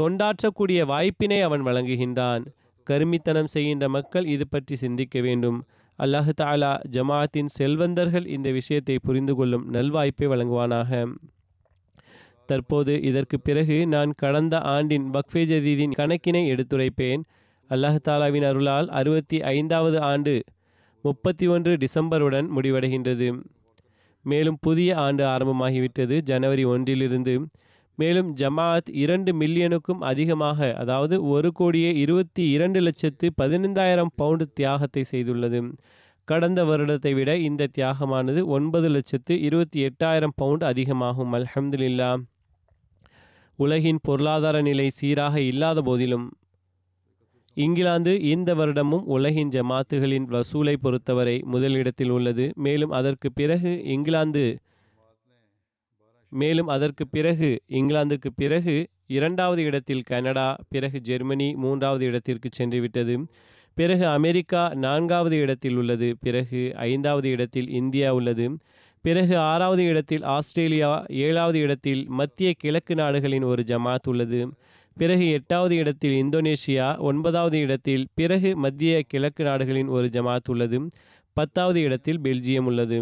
தொண்டாற்றக்கூடிய 0.00 0.84
வாய்ப்பினை 0.86 1.40
அவன் 1.40 1.62
வழங்குகின்றான். 1.62 2.44
கருமித்தனம் 2.90 3.44
செய்கின்ற 3.44 3.88
மக்கள் 3.88 4.26
இது 4.26 4.48
பற்றி 4.48 4.76
சிந்திக்க 4.76 5.20
வேண்டும். 5.20 5.64
அல்லாஹு 5.98 6.32
தாலா 6.40 6.80
ஜமாத்தின் 6.90 7.46
செல்வந்தர்கள் 7.46 8.26
இந்த 8.26 8.50
விஷயத்தை 8.50 8.98
புரிந்து 9.02 9.34
கொள்ளும் 9.34 9.72
நல்வாய்ப்பை 9.72 10.26
வழங்குவானாக. 10.26 11.12
தற்போது 12.46 13.02
இதற்கு 13.02 13.40
பிறகு 13.40 13.86
நான் 13.86 14.12
கடந்த 14.16 14.60
ஆண்டின் 14.60 15.10
வக்ஃபே 15.10 15.42
ஜதீதின் 15.52 15.96
கணக்கினை 15.98 16.42
எடுத்துரைப்பேன். 16.52 17.22
அல்லாஹ் 17.70 17.98
தாலாவின் 18.08 18.46
அருளால் 18.46 18.88
அறுபத்தி 18.88 19.42
ஐந்தாவது 19.42 20.00
ஆண்டு 20.00 20.42
முப்பத்தி 21.02 21.46
ஒன்று 21.46 21.76
டிசம்பருடன் 21.76 22.48
முடிவடைகின்றது. 22.56 23.42
மேலும் 24.22 24.58
புதிய 24.60 24.96
ஆண்டு 24.96 25.24
ஆரம்பமாகிவிட்டது 25.24 26.20
ஜனவரி 26.20 26.64
ஒன்றிலிருந்து. 26.64 27.46
மேலும் 27.94 28.34
ஜமாஅத் 28.36 28.90
இரண்டு 28.92 29.30
மில்லியனுக்கும் 29.38 29.98
அதிகமாக 29.98 30.74
அதாவது 30.74 31.24
ஒரு 31.24 31.52
கோடியே 31.52 31.94
இருபத்தி 31.94 32.48
இரண்டு 32.50 32.80
லட்சத்து 32.80 33.30
பதினைந்தாயிரம் 33.42 34.12
பவுண்டு 34.14 34.52
தியாகத்தை 34.52 35.04
செய்துள்ளது. 35.10 35.72
கடந்த 36.24 36.64
வருடத்தை 36.64 37.14
விட 37.14 37.36
இந்த 37.36 37.68
தியாகமானது 37.78 38.44
ஒன்பது 38.44 38.88
லட்சத்து 38.88 39.40
இருபத்தி 39.40 39.86
எட்டாயிரம் 39.86 40.36
பவுண்ட் 40.36 40.62
அதிகமாகும். 40.62 41.32
அல்ஹம்துலில்லா 41.32 42.10
உலகின் 43.58 43.98
பொருளாதார 44.02 44.60
நிலை 44.60 44.90
சீராக 44.90 45.40
இல்லாத 45.40 45.82
போதிலும் 45.82 46.26
இங்கிலாந்து 47.56 48.12
இந்த 48.22 48.54
வருடமும் 48.54 49.04
உலகின் 49.06 49.48
ஜமாத்துகளின் 49.48 50.26
வசூலை 50.34 50.74
பொறுத்தவரை 50.80 51.42
முதலிடத்தில் 51.46 52.10
உள்ளது. 52.10 52.52
மேலும் 52.54 52.90
அதற்கு 52.90 53.32
பிறகு 53.32 53.72
இங்கிலாந்து 53.84 54.44
மேலும் 56.32 56.66
அதற்கு 56.66 57.08
பிறகு 57.08 57.48
இங்கிலாந்துக்கு 57.68 58.28
பிறகு 58.36 58.76
இரண்டாவது 59.06 59.62
இடத்தில் 59.62 60.02
கனடா 60.02 60.56
பிறகு 60.68 61.00
ஜெர்மனி 61.00 61.48
மூன்றாவது 61.54 62.04
இடத்திற்கு 62.04 62.48
சென்றுவிட்டது. 62.58 63.14
பிறகு 63.76 64.06
அமெரிக்கா 64.06 64.62
நான்காவது 64.74 65.36
இடத்தில் 65.36 65.76
உள்ளது. 65.76 66.08
பிறகு 66.20 66.62
ஐந்தாவது 66.76 67.28
இடத்தில் 67.28 67.68
இந்தியா 67.80 68.14
உள்ளது. 68.14 68.46
பிறகு 69.02 69.38
ஆறாவது 69.38 69.84
இடத்தில் 69.84 70.22
ஆஸ்திரேலியா 70.22 71.04
ஏழாவது 71.08 71.58
இடத்தில் 71.58 72.06
மத்திய 72.08 72.52
கிழக்கு 72.56 72.94
நாடுகளின் 72.94 73.42
ஒரு 73.42 73.62
ஜமாத் 73.66 74.08
உள்ளது. 74.08 74.40
பிறகு 74.96 75.30
எட்டாவது 75.30 75.74
இடத்தில் 75.76 76.16
இந்தோனேஷியா 76.22 76.98
ஒன்பதாவது 76.98 77.58
இடத்தில் 77.58 78.06
பிறகு 78.14 78.56
மத்திய 78.56 79.02
கிழக்கு 79.02 79.44
நாடுகளின் 79.44 79.88
ஒரு 79.88 80.06
ஜமாத் 80.06 80.48
உள்ளது. 80.48 80.88
பத்தாவது 81.32 81.80
இடத்தில் 81.80 82.20
பெல்ஜியம் 82.20 82.64
உள்ளது. 82.64 82.98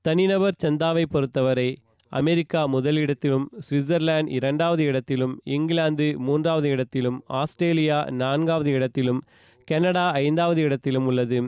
தனிநபர் 0.00 0.54
சந்தாவை 0.64 1.04
பொறுத்தவரை 1.04 1.68
அமெரிக்கா 2.08 2.66
முதலிடத்திலும் 2.66 3.44
சுவிட்சர்லாந்து 3.70 4.28
இரண்டாவது 4.28 4.84
இடத்திலும் 4.84 5.40
இங்கிலாந்து 5.44 6.18
மூன்றாவது 6.18 6.68
இடத்திலும் 6.68 7.22
ஆஸ்திரேலியா 7.26 8.10
நான்காவது 8.10 8.70
இடத்திலும் 8.70 9.22
கனடா 9.64 10.10
ஐந்தாவது 10.10 10.60
இடத்திலும் 10.62 11.06
உள்ளது. 11.06 11.38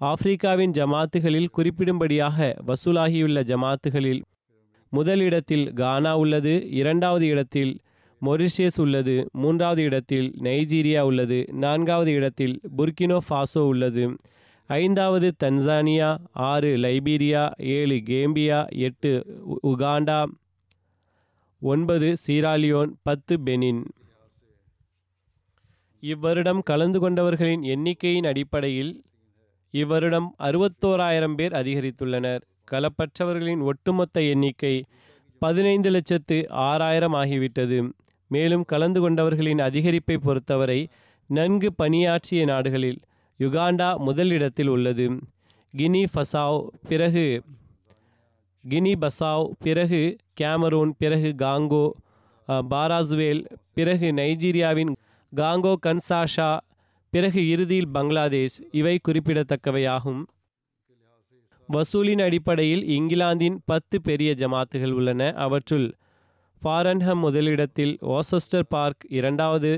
ஆப்பிரிக்காவின் 0.00 0.74
ஜமாத்துகளில் 0.78 1.52
குறிப்பிடும்படியாக 1.56 2.48
வசூலாகியுள்ள 2.66 3.38
ஜமாத்துகளில் 3.42 4.20
முதலிடத்தில் 4.92 5.72
கானா 5.72 6.16
உள்ளது 6.16 6.52
இரண்டாவது 6.70 7.26
இடத்தில் 7.26 7.72
மொரிஷியஸ் 8.22 8.78
உள்ளது 8.80 9.14
மூன்றாவது 9.32 9.82
இடத்தில் 9.82 10.28
நைஜீரியா 10.40 11.00
உள்ளது 11.00 11.38
நான்காவது 11.54 12.12
இடத்தில் 12.12 12.54
புர்கினோ 12.76 13.18
ஃபாசோ 13.28 13.58
உள்ளது. 13.58 14.04
ஐந்தாவது 14.70 15.28
தன்சானியா 15.44 16.10
ஆறு 16.32 16.70
லைபீரியா 16.76 17.42
ஏழு 17.58 17.96
கேம்பியா 18.10 18.60
எட்டு 18.86 19.12
உகாண்டா 19.62 20.20
ஒன்பது 21.62 22.08
சீராலியோன் 22.26 22.90
பத்து 23.02 23.36
பெனின். 23.46 23.82
இவ்வருடம் 26.02 26.62
கலந்து 26.62 26.98
கொண்டவர்களின் 27.00 27.62
எண்ணிக்கையின் 27.74 28.26
அடிப்படையில் 28.26 28.92
இவ்வருடம் 29.74 30.28
அறுபத்தோராயிரம் 30.48 31.36
பேர் 31.38 31.54
அதிகரித்துள்ளனர். 31.60 32.42
களப்பற்றவர்களின் 32.70 33.62
ஒட்டுமொத்த 33.70 34.22
எண்ணிக்கை 34.32 34.74
பதினைந்து 35.42 35.90
லட்சத்து 35.90 36.38
ஆறாயிரம் 36.66 37.16
ஆகிவிட்டது. 37.22 37.78
மேலும் 38.30 38.64
கலந்து 38.72 39.00
கொண்டவர்களின் 39.00 39.60
அதிகரிப்பை 39.68 40.16
பொறுத்தவரை 40.26 40.80
நன்கு 41.30 41.68
பணியாற்றிய 41.72 42.42
நாடுகளில் 42.44 42.98
யுகாண்டா 43.40 43.88
முதலிடத்தில் 44.06 44.70
உள்ளது. 44.74 45.06
கினி 45.74 46.02
ஃபசாவ் 46.12 46.60
பிறகு 46.88 47.26
கினி 48.64 48.92
பசாவ் 49.02 49.44
பிறகு 49.64 50.00
கேமரூன் 50.40 50.92
பிறகு 50.98 51.30
காங்கோ 51.42 51.84
பாராசுவேல் 52.72 53.42
பிறகு 53.76 54.08
நைஜீரியாவின் 54.12 54.92
காங்கோ 55.32 55.72
கன்சாஷா 55.86 56.50
பிறகு 57.10 57.48
இறுதியில் 57.48 57.88
பங்களாதேஷ் 57.88 58.58
இவை 58.70 59.00
குறிப்பிடத்தக்கவையாகும். 59.08 60.22
வசூலின் 61.68 62.22
அடிப்படையில் 62.22 62.84
இங்கிலாந்தின் 62.88 63.56
பத்து 63.64 64.00
பெரிய 64.00 64.34
ஜமாத்துகள் 64.34 64.90
உள்ளன. 64.90 65.32
அவற்றுள் 65.32 65.88
ஃபாரன்ஹம் 66.62 67.20
முதலிடத்தில் 67.20 67.98
ஓசஸ்டர் 68.02 68.68
பார்க் 68.68 69.04
இரண்டாவது 69.08 69.72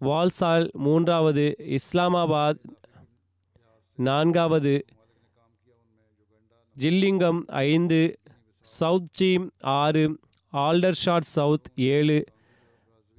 வால்சால் 0.00 0.66
மூன்றாவது 0.72 1.44
இஸ்லாமாபாத் 1.76 2.62
நான்காவது 3.98 4.84
ஜில்லிங்கம் 6.76 7.40
ஐந்து 7.46 8.00
சவுத் 8.60 9.12
சீம் 9.12 9.50
ஆறு 9.60 10.18
ஆல்டர்ஷாட் 10.52 11.30
சவுத் 11.36 11.68
ஏழு 11.76 12.24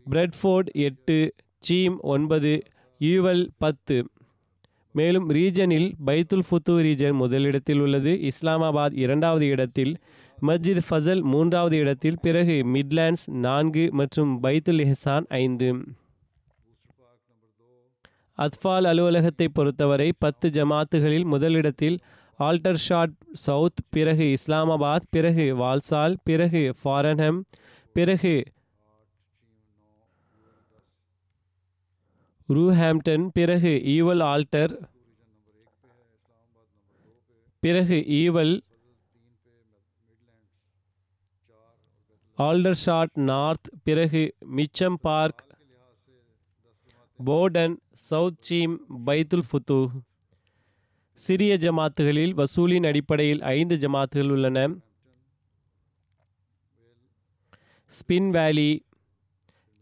பிரெட்ஃபோர்ட் 0.10 0.70
எட்டு 0.72 1.18
சீம் 1.60 2.00
ஒன்பது 2.00 2.54
யூவல் 3.00 3.50
பத்து. 3.58 4.10
மேலும் 4.92 5.30
ரீஜனில் 5.30 5.94
பைத்துல் 6.06 6.44
ஃபுத்து 6.50 6.70
ரீஜன் 6.70 7.14
முதலிடத்தில் 7.14 7.80
உள்ளது. 7.80 8.32
இஸ்லாமாபாத் 8.32 8.98
இரண்டாவது 8.98 9.48
இடத்தில் 9.48 9.98
மஸ்ஜித் 10.42 10.82
ஃபசல் 10.90 11.22
மூன்றாவது 11.22 11.78
இடத்தில் 11.78 12.18
பிறகு 12.22 12.52
மிட்லாண்ட்ஸ் 12.52 13.30
நான்கு 13.30 13.90
மற்றும் 13.92 14.44
பைத்துல் 14.44 14.84
எஹசான் 14.86 15.26
ஐந்து. 15.30 15.76
அத்ஃபால் 18.38 18.86
அலுவலகத்தை 18.86 19.50
பொறுத்தவரை 19.50 20.14
பத்து 20.20 20.50
ஜமாத்துகளில் 20.50 21.26
முதலிடத்தில் 21.26 22.00
ஆல்டர்ஷாட் 22.40 23.14
சவுத் 23.34 23.80
பிறகு 23.90 24.36
இஸ்லாமாபாத் 24.38 25.08
பிறகு 25.10 25.56
வால்சால் 25.58 26.16
பிறகு 26.24 26.74
ஃபாரன்ஹம் 26.84 27.40
பிறகு 27.94 28.44
ரூஹாம்டன் 32.50 33.28
பிறகு 33.28 33.82
ஈவல் 33.86 34.24
ஆல்டர் 34.24 34.74
பிறகு 37.60 37.96
ஈவல் 37.96 38.60
ஆல்டர்ஷாட் 42.38 43.14
நார்த் 43.14 43.70
பிறகு 43.84 44.36
Mitcham 44.40 44.98
park 45.02 45.44
Bourdon 47.26 47.76
south 47.92 48.42
seam 48.42 48.76
பைத்துல் 49.06 49.48
ஃபுத்து. 49.50 49.88
சிறிய 51.14 51.54
ஜமாத்துகளில் 51.56 52.34
வசூலின் 52.34 52.86
அடிப்படையில் 52.86 53.42
ஐந்து 53.42 53.76
ஜமாத்துகள் 53.76 54.32
உள்ளன. 54.32 54.68
Spen 57.92 58.30
Valley 58.30 58.86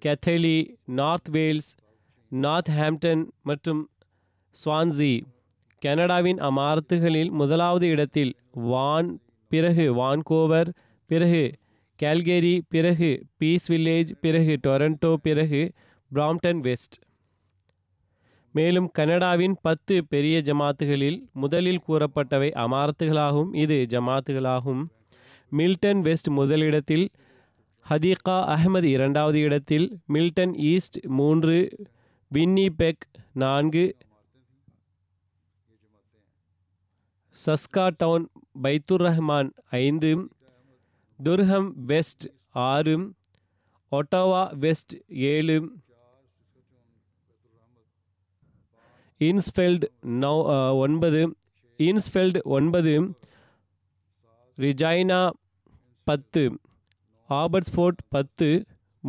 Keighley 0.06 0.58
North 0.86 1.30
Wales 1.30 1.72
North 2.32 2.70
Northampton 3.44 3.90
Swansea 4.56 5.22
கனடாவின் 5.82 6.38
அமாரத்துகளில் 6.38 7.32
முதலாவது 7.32 7.88
இடத்தில் 7.88 8.34
வான் 8.52 9.20
பிறகு 9.50 9.96
வான்கோவர் 9.96 10.70
பிறகு 11.06 11.52
கேல்கேரி 12.04 12.62
பிறகு 12.70 13.26
பீஸ் 13.38 13.72
வில்லேஜ் 13.72 14.12
பிறகு 14.22 14.60
டொரண்டோ 14.68 15.16
பிறகு 15.16 15.72
பிராம்டன் 16.12 16.60
வெஸ்ட். 16.60 16.94
மேலும் 18.52 18.90
கனடாவின் 18.92 19.56
பத்து 19.62 20.06
பெரிய 20.06 20.42
ஜமாத்துகளில் 20.42 21.20
முதலில் 21.34 21.82
கூறப்பட்டவை 21.88 22.50
அமாரத்துகளாகும் 22.66 23.56
இது 23.56 23.86
ஜமாத்துகளாகும். 23.90 24.84
மில்டன் 25.50 26.02
வெஸ்ட் 26.02 26.30
முதலிடத்தில் 26.30 27.10
ஹதீகா 27.90 28.38
அஹ்மத் 28.54 28.84
இரண்டாவது 28.84 29.40
இடத்தில் 29.40 30.00
மில்டன் 30.06 30.56
ஈஸ்ட் 30.56 31.06
மூன்று 31.06 31.76
வின்னிபெக் 32.36 33.04
நான்கு 33.34 33.84
சஸ்கா 37.36 37.86
டவுன் 37.98 38.26
பைத்துர் 38.64 39.04
ரஹ்மான் 39.06 39.50
ஐந்து 39.80 40.12
துர்ஹம் 41.20 41.70
வெஸ்ட் 41.86 42.26
ஆறு 42.66 42.96
ஒட்டோவா 43.92 44.44
வெஸ்ட் 44.58 44.96
ஏழு 45.28 45.58
இன்ஸ்ஃபெல்ட் 49.22 49.86
நௌ 50.20 50.36
ஒன்பது 50.78 51.22
இன்ஸ்ஃபெல்ட் 51.80 52.40
ஒன்பது 52.50 52.94
ரிஜைனா 54.58 55.22
பத்து 56.08 56.44
ஆபர்ட்ஸ்ஃபோர்ட் 57.30 58.02
பத்து 58.10 58.48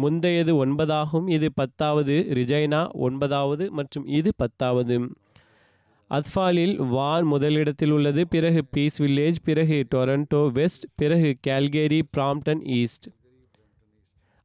முந்தையது 0.03 0.53
ஒன்பதாகும் 0.63 1.29
இது 1.37 1.49
பத்தாவது 1.61 2.15
ரிஜைனா 2.39 2.81
ஒன்பதாவது 3.07 3.65
மற்றும் 3.79 4.07
இது 4.19 4.31
பத்தாவது. 4.43 4.97
அத்ஃபாலில் 6.11 6.75
வான் 6.95 7.27
முதலிடத்தில் 7.33 7.93
உள்ளது 7.97 8.23
பிறகு 8.35 8.61
பீஸ் 8.75 8.99
வில்லேஜ் 9.03 9.39
பிறகு 9.49 9.79
டொரண்டோ 9.95 10.43
வெஸ்ட் 10.59 10.87
பிறகு 11.01 11.31
கேல்கேரி 11.47 12.01
பிராம்டன் 12.17 12.63
ஈஸ்ட். 12.81 13.07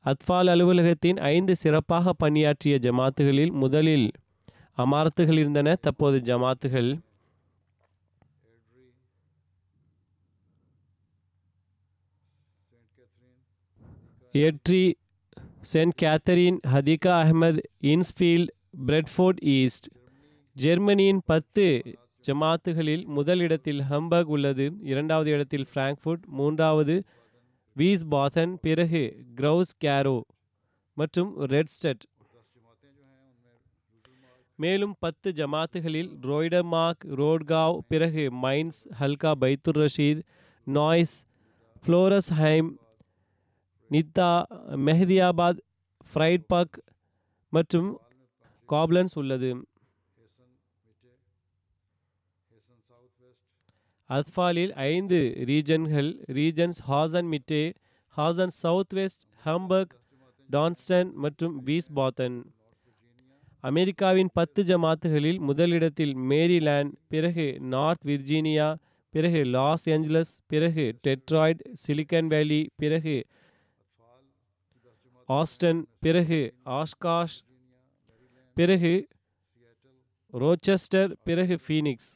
அத்ஃபால் 0.06 0.50
அலுவலகத்தின் 0.54 1.20
ஐந்து 1.36 1.56
சிறப்பாக 1.64 2.14
பணியாற்றிய 2.24 2.76
ஜமாத்துகளில் 2.86 3.54
முதலில் 3.64 4.08
அமார்த்துகள் 4.84 5.40
இருந்தன 5.42 5.76
தற்போது 5.86 6.20
ஜமாத்துகள் 6.30 6.90
ஏற்றி 14.34 14.82
Saint 15.64 15.96
Catherine 16.02 16.60
Hadiqa 16.74 17.14
Ahmad 17.24 17.60
Innisfil 17.84 18.52
Bradford 18.88 19.42
East 19.50 19.88
ஜெர்மனியின் 20.56 21.22
பத்து 21.26 21.66
ஜமாத்துகளில் 22.28 23.06
முதல் 23.08 23.40
இடத்தில் 23.40 23.82
ஹம்பர்க் 23.82 24.24
உள்ளது. 24.24 24.66
இரண்டாவது 24.82 25.30
இடத்தில் 25.32 25.68
ஃப்ராங்க்ஃபுட் 25.74 26.24
மூன்றாவது 26.28 26.96
வீஸ் 27.76 28.06
பாதன் 28.10 28.54
பிறகு 28.62 29.04
கிரௌஸ் 29.36 29.74
கேரோ 29.84 30.18
மற்றும் 30.98 31.32
ரெட்ஸ்டட் 31.50 32.04
மேலும் 34.56 34.96
பத்து 35.00 35.32
ஜமாத்துகளில் 35.32 36.12
ரோய்டமார்க் 36.22 37.06
ரோட்காவ் 37.16 37.78
பிறகு 37.88 38.24
Mainz 38.44 38.82
ஹல்கா 39.00 39.32
Baitur 39.42 39.80
Rashid 39.84 40.22
Neuss 40.68 41.16
Florsheim 41.84 42.70
Nidda 43.92 44.30
Mahdiabad 44.88 45.62
Friedberg 46.12 46.78
மற்றும் 47.54 47.90
காப்லன்ஸ் 48.70 49.16
உள்ளது. 49.16 49.50
அத்ஃபாலில் 54.10 54.74
ஐந்து 54.86 55.20
ரீஜன்கள் 55.50 56.10
regions 56.38 56.80
Hessen 56.88 57.30
Mitte 57.34 57.64
Hessen 58.18 58.54
South 58.62 58.94
West 58.94 59.24
Hamburg 59.46 59.94
டான்ஸ்டன் 60.50 61.12
மற்றும் 61.16 61.54
வீஸ்பாத்தன் 61.68 62.38
அமெரிக்காவின் 63.64 64.32
பத்து 64.34 64.62
ஜமாத்துகளில் 64.64 65.40
முதலிடத்தில் 65.40 66.14
மேரிலேண்ட் 66.32 66.94
பிறகு 67.08 67.46
நார்த் 67.74 68.06
விர்ஜீனியா 68.06 68.68
பிறகு 69.14 69.42
லாஸ் 69.56 69.86
ஏஞ்சலஸ் 69.90 70.34
பிறகு 70.48 70.86
டெட்ராய்ட் 71.08 71.62
சிலிக்கன் 71.84 72.28
வேலி 72.28 72.62
பிறகு 72.76 73.16
ஆஸ்டன் 75.36 75.82
பிறகு 76.04 76.40
ஆஷ்காஷ் 76.80 77.36
பிறகு 78.58 78.94
ரோச்செஸ்டர் 80.34 81.12
பிறகு 81.28 81.56
ஃபீனிக்ஸ். 81.64 82.12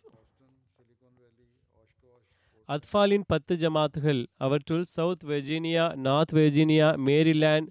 அத்ஃபாலின் 2.69 3.25
பத்து 3.31 3.53
ஜமாத்துகள் 3.63 4.21
அவற்றுள் 4.45 4.85
South 4.95 5.25
Virginia 5.31 5.85
North 6.07 6.33
Virginia 6.33 6.87
Maryland 7.07 7.69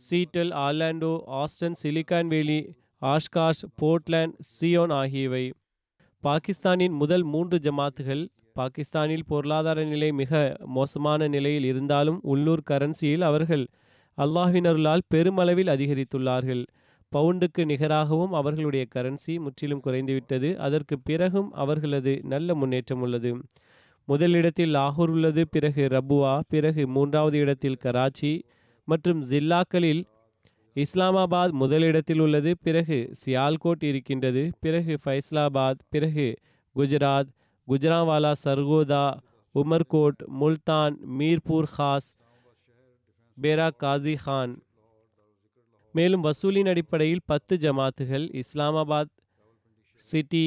Seattle 0.00 0.52
Orlando 0.66 1.12
Austin 1.40 1.78
Silicon 1.82 2.28
Valley 2.34 2.60
Oshkosh 3.02 3.64
Portland 3.82 4.36
Zion 4.52 4.94
ஆகியவை. 5.00 5.44
பாகிஸ்தானின் 6.22 6.94
முதல் 7.02 7.24
மூன்று 7.32 7.58
ஜமாத்துகள் 7.66 8.22
பாகிஸ்தானில் 8.60 9.26
பொருளாதார 9.32 9.78
நிலை 9.84 10.12
மிக 10.20 10.32
மோசமான 10.76 11.28
நிலையில் 11.34 11.66
இருந்தாலும் 11.72 12.20
உள்ளூர் 12.32 12.62
கரன்சியில் 12.70 13.26
அவர்கள் 13.30 13.64
அல்லாஹ்வினருளால் 14.18 15.06
பெருமளவில் 15.08 15.70
அதிகரித்துள்ளார்கள். 15.74 16.62
பவுண்டுக்கு 17.12 17.62
நிகராகவும் 17.72 18.32
அவர்களுடைய 18.32 18.86
கரன்சி 18.94 19.38
முற்றிலும் 19.38 19.82
குறைந்துவிட்டது. 19.86 20.48
அதற்கு 20.56 20.98
பிறகும் 20.98 21.52
அவர்களது 21.52 22.20
நல்ல 22.22 22.54
முன்னேற்றம் 22.54 23.00
உள்ளது. 23.00 23.30
முதலிடத்தில் 24.08 24.74
லாகூர் 24.74 25.12
உள்ளது 25.14 25.48
பிறகு 25.48 25.82
ரபுவா 25.88 26.40
பிறகு 26.48 26.82
மூன்றாவது 26.88 27.38
இடத்தில் 27.38 27.80
கராச்சி 27.84 28.32
மற்றும் 28.84 29.20
ஜில்லாக்களில் 29.30 30.02
இஸ்லாமாபாத் 30.76 31.54
முதலிடத்தில் 31.62 32.20
உள்ளது 32.20 32.50
பிறகு 32.62 32.98
சியால்கோட் 33.20 33.82
இருக்கின்றது 33.82 34.42
பிறகு 34.60 34.98
ஃபைஸ்லாபாத் 35.04 35.80
பிறகு 35.88 36.26
குஜராத் 36.76 37.30
குஜராவாலா 37.68 38.32
சர்கோதா 38.44 39.04
உமர்கோட் 39.54 40.20
முல்தான் 40.40 40.96
மீர்பூர் 41.18 41.68
ஹாஸ் 41.78 42.08
பேரா 43.42 43.70
காசி 43.76 44.14
ஹான் 44.16 44.62
மேலும் 45.92 46.24
வசூலின் 46.24 46.68
அடிப்படையில் 46.68 47.22
பத்து 47.26 47.56
ஜமாத்துகள் 47.56 48.42
இஸ்லாமாபாத் 48.42 49.12
சிட்டி 50.02 50.46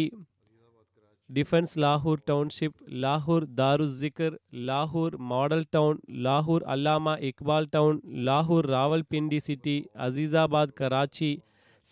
டிஃபென்ஸ் 1.29 1.73
லாகூர் 1.75 2.21
டவுன்ஷிப் 2.25 2.79
லாகூர் 3.03 3.45
தாருஸ்ஸிகர் 3.55 4.35
லாகூர் 4.69 5.15
மாடல் 5.31 5.65
டவுன் 5.69 5.99
லாகூர் 6.27 6.65
அல்லாமா 6.75 7.13
இக்பால் 7.29 7.69
டவுன் 7.69 7.99
லாகூர் 8.27 8.69
ராவல்பிண்டி 8.75 9.37
சிட்டி 9.37 9.77
அசீசாபாத் 9.95 10.77
கராச்சி 10.79 11.31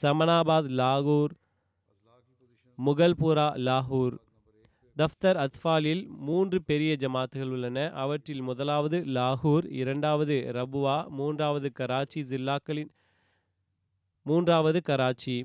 சமனாபாத் 0.02 0.72
லாகூர் 0.82 1.36
முகல்புரா 2.78 3.50
லாகூர். 3.68 4.16
தஃப்தர் 4.98 5.38
அத்ஃபாலில் 5.38 6.08
மூன்று 6.20 6.62
பெரிய 6.62 6.95
ஜமாத்துகள் 7.00 7.52
உள்ளன. 7.52 7.91
அவற்றில் 7.93 8.41
முதலாவது 8.41 8.98
லாகூர் 9.08 9.66
இரண்டாவது 9.72 10.52
ரபுவா 10.54 11.08
மூன்றாவது 11.10 11.72
கராச்சி 11.80 12.22
ஜில்லாக்களின் 12.30 12.91
மூன்றாவது 14.26 14.80
கராச்சி 14.86 15.36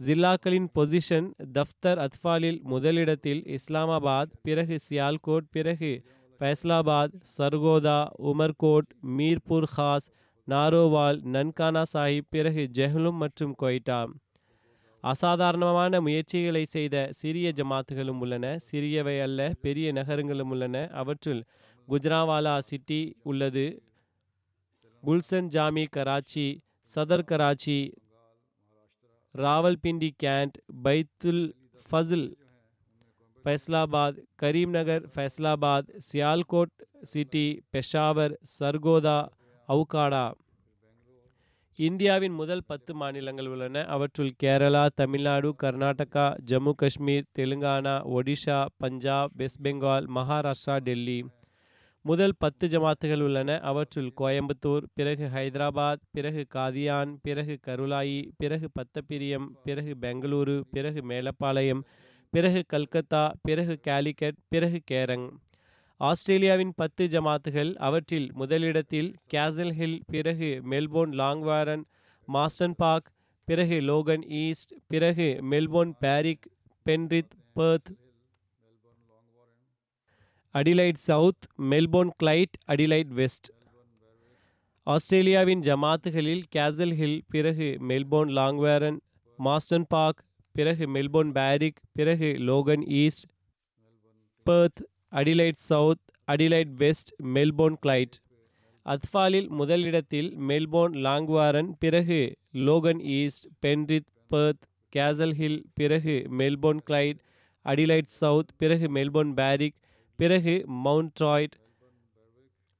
ஜில்லாக்களின் 0.00 0.68
பொசிஷன் 0.74 1.28
தஃப்தர் 1.54 1.98
அத்ஃபாலில் 1.98 2.60
முதலிடத்தில் 2.62 3.42
இஸ்லாமாபாத் 3.56 4.32
பிறகு 4.42 4.76
சியால்கோட் 4.88 5.48
பிறகு 5.50 5.92
ஃபைஸ்லாபாத் 6.40 7.16
சர்கோதா 7.38 7.98
உமர்கோட் 8.24 8.88
மீர்பூர் 9.18 9.68
ஹாஸ் 9.76 10.08
நாரோவால் 10.48 11.18
நன்கானா 11.32 11.82
சாஹிப் 11.92 12.30
பிறகு 12.30 12.64
ஜெஹ்லும் 12.74 13.18
மற்றும் 13.18 13.54
கொய்டா 13.62 14.00
அசாதாரணமான 15.04 16.00
முயற்சிகளை 16.00 16.62
செய்த 16.64 17.08
சிறிய 17.10 17.52
ஜமாத்துகளும் 17.56 18.20
உள்ளன 18.20 18.56
சிறியவை 18.68 19.16
அல்ல 19.22 19.40
பெரிய 19.60 19.92
நகரங்களும் 19.92 20.50
உள்ளன. 20.54 20.86
அவற்றுள் 20.92 21.42
குஜராவாலா 21.88 22.58
சிட்டி 22.58 23.16
உள்ளது 23.22 23.66
குல்சன் 25.02 25.48
ஜாமி 25.54 25.84
கராச்சி 25.96 26.46
சதர் 26.94 27.28
கராச்சி 27.30 27.78
ராவல்பிண்டி 29.34 30.10
கேண்ட் 30.22 30.56
பைத்துல் 30.84 31.44
ஃபசில் 31.86 32.28
ஃபைஸ்லாபாத் 33.44 34.18
கரீம்நகர் 34.42 35.04
ஃபைஸ்லாபாத் 35.14 35.90
சியால்கோட் 36.08 36.74
சிட்டி 37.02 37.46
பெஷாவர் 37.72 38.34
சர்கோதா 38.58 39.18
அவுகாடா. 39.68 40.24
இந்தியாவின் 41.78 42.32
முதல் 42.32 42.62
பத்து 42.66 42.94
மாநிலங்கள் 42.94 43.46
உள்ளன. 43.46 43.84
அவற்றுள் 43.84 44.34
கேரளா 44.42 44.88
தமிழ்நாடு 44.94 45.54
கர்நாடகா 45.62 46.26
ஜம்மு 46.50 46.72
காஷ்மீர் 46.74 47.26
தெலுங்கானா 47.38 47.94
ஒடிஷா 48.14 48.66
பஞ்சாப் 48.76 49.30
வெஸ்ட் 49.34 49.66
பெங்கால் 49.66 50.06
மகாராஷ்டிரா 50.14 50.76
டெல்லி. 50.78 51.18
முதல் 52.04 52.34
பத்து 52.38 52.68
ஜமாத்துகள் 52.68 53.22
உள்ளன. 53.22 53.58
அவற்றுள் 53.60 54.12
கோயம்புத்தூர் 54.20 54.86
பிறகு 54.94 55.28
ஹைதராபாத் 55.34 56.02
பிறகு 56.10 56.46
காதியான் 56.54 57.14
பிறகு 57.22 57.58
கருளாயி 57.66 58.30
பிறகு 58.36 58.68
பத்தப்பிரியம் 58.78 59.46
பிறகு 59.64 59.96
பெங்களூரு 60.00 60.62
பிறகு 60.70 61.02
மேலப்பாளையம் 61.08 61.82
பிறகு 62.30 62.64
கல்கத்தா 62.66 63.32
பிறகு 63.42 63.80
கேலிக்கட் 63.88 64.38
பிறகு 64.48 64.80
கேரங். 64.90 65.26
ஆஸ்திரேலியாவின் 66.00 66.72
பத்து 66.76 67.04
ஜமாத்துகள் 67.06 67.70
அவற்றில் 67.78 68.28
முதலிடத்தில் 68.32 69.10
கேசல் 69.32 69.72
ஹில் 69.72 70.00
பிறகு 70.06 70.48
மெல்போர்ன் 70.70 71.14
லாங்வாரன் 71.14 71.84
மாஸ்டன் 72.28 72.76
பார்க் 72.76 73.08
பிறகு 73.48 73.76
லோகன் 73.80 74.24
ஈஸ்ட் 74.38 74.72
பிறகு 74.88 75.28
Melbourne 75.50 75.94
Berwick 76.00 76.46
Penrith 76.86 77.34
Perth 77.54 77.90
Adelaide 80.54 81.00
South 81.06 81.46
Melbourne 81.70 82.12
Clyde 82.16 82.56
Adelaide 82.68 83.12
West 83.12 83.48
ஆஸ்திரேலியாவின் 84.86 85.60
ஜமாத்துகளில் 85.60 86.44
கேசல் 86.56 86.94
ஹில் 86.94 87.20
பிறகு 87.28 87.68
மெல்போர்ன் 87.88 88.32
லாங்வேரன் 88.32 88.98
மாஸ்டன் 89.38 89.88
பார்க் 89.88 90.20
பிறகு 90.54 90.84
மெல்போர்ன் 90.86 91.32
பேரிக் 91.32 91.80
பிறகு 91.92 92.28
Logan 92.42 92.84
East 92.96 93.26
Perth 94.46 94.82
Adelaide 95.12 95.60
South 95.70 96.04
Adelaide 96.32 96.72
West 96.74 97.10
Melbourne 97.34 97.76
Clyde. 97.86 98.16
அத்ஃபாலில் 98.86 99.48
முதலிடத்தில் 99.48 100.28
Melbourne 100.48 100.96
Langwarrin 101.06 101.70
பிறகு 101.78 102.18
Logan 102.52 103.00
East 103.18 103.46
Penrith 103.66 104.10
Perth 104.30 104.64
Castle 104.96 105.34
Hill 105.34 105.62
பிறகு 105.74 106.26
Melbourne 106.38 106.82
Clyde 106.90 107.20
Adelaide 107.64 108.12
South 108.20 108.52
பிறகு 108.56 108.86
Melbourne 108.94 109.32
Berwick 109.32 109.74
பிறகு 110.18 110.64
Mount 110.66 111.12
ட்ராய்ட் 111.20 111.56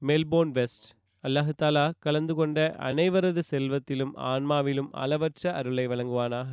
Melbourne 0.02 0.50
west. 0.50 0.86
அல்லாஹாலா 1.24 1.92
கலந்து 1.98 2.34
கொண்ட 2.34 2.76
அனைவரது 2.78 3.42
செல்வத்திலும் 3.50 4.12
ஆன்மாவிலும் 4.16 4.90
அளவற்ற 4.92 5.54
அருளை 5.54 5.86
வழங்குவானாக. 5.86 6.52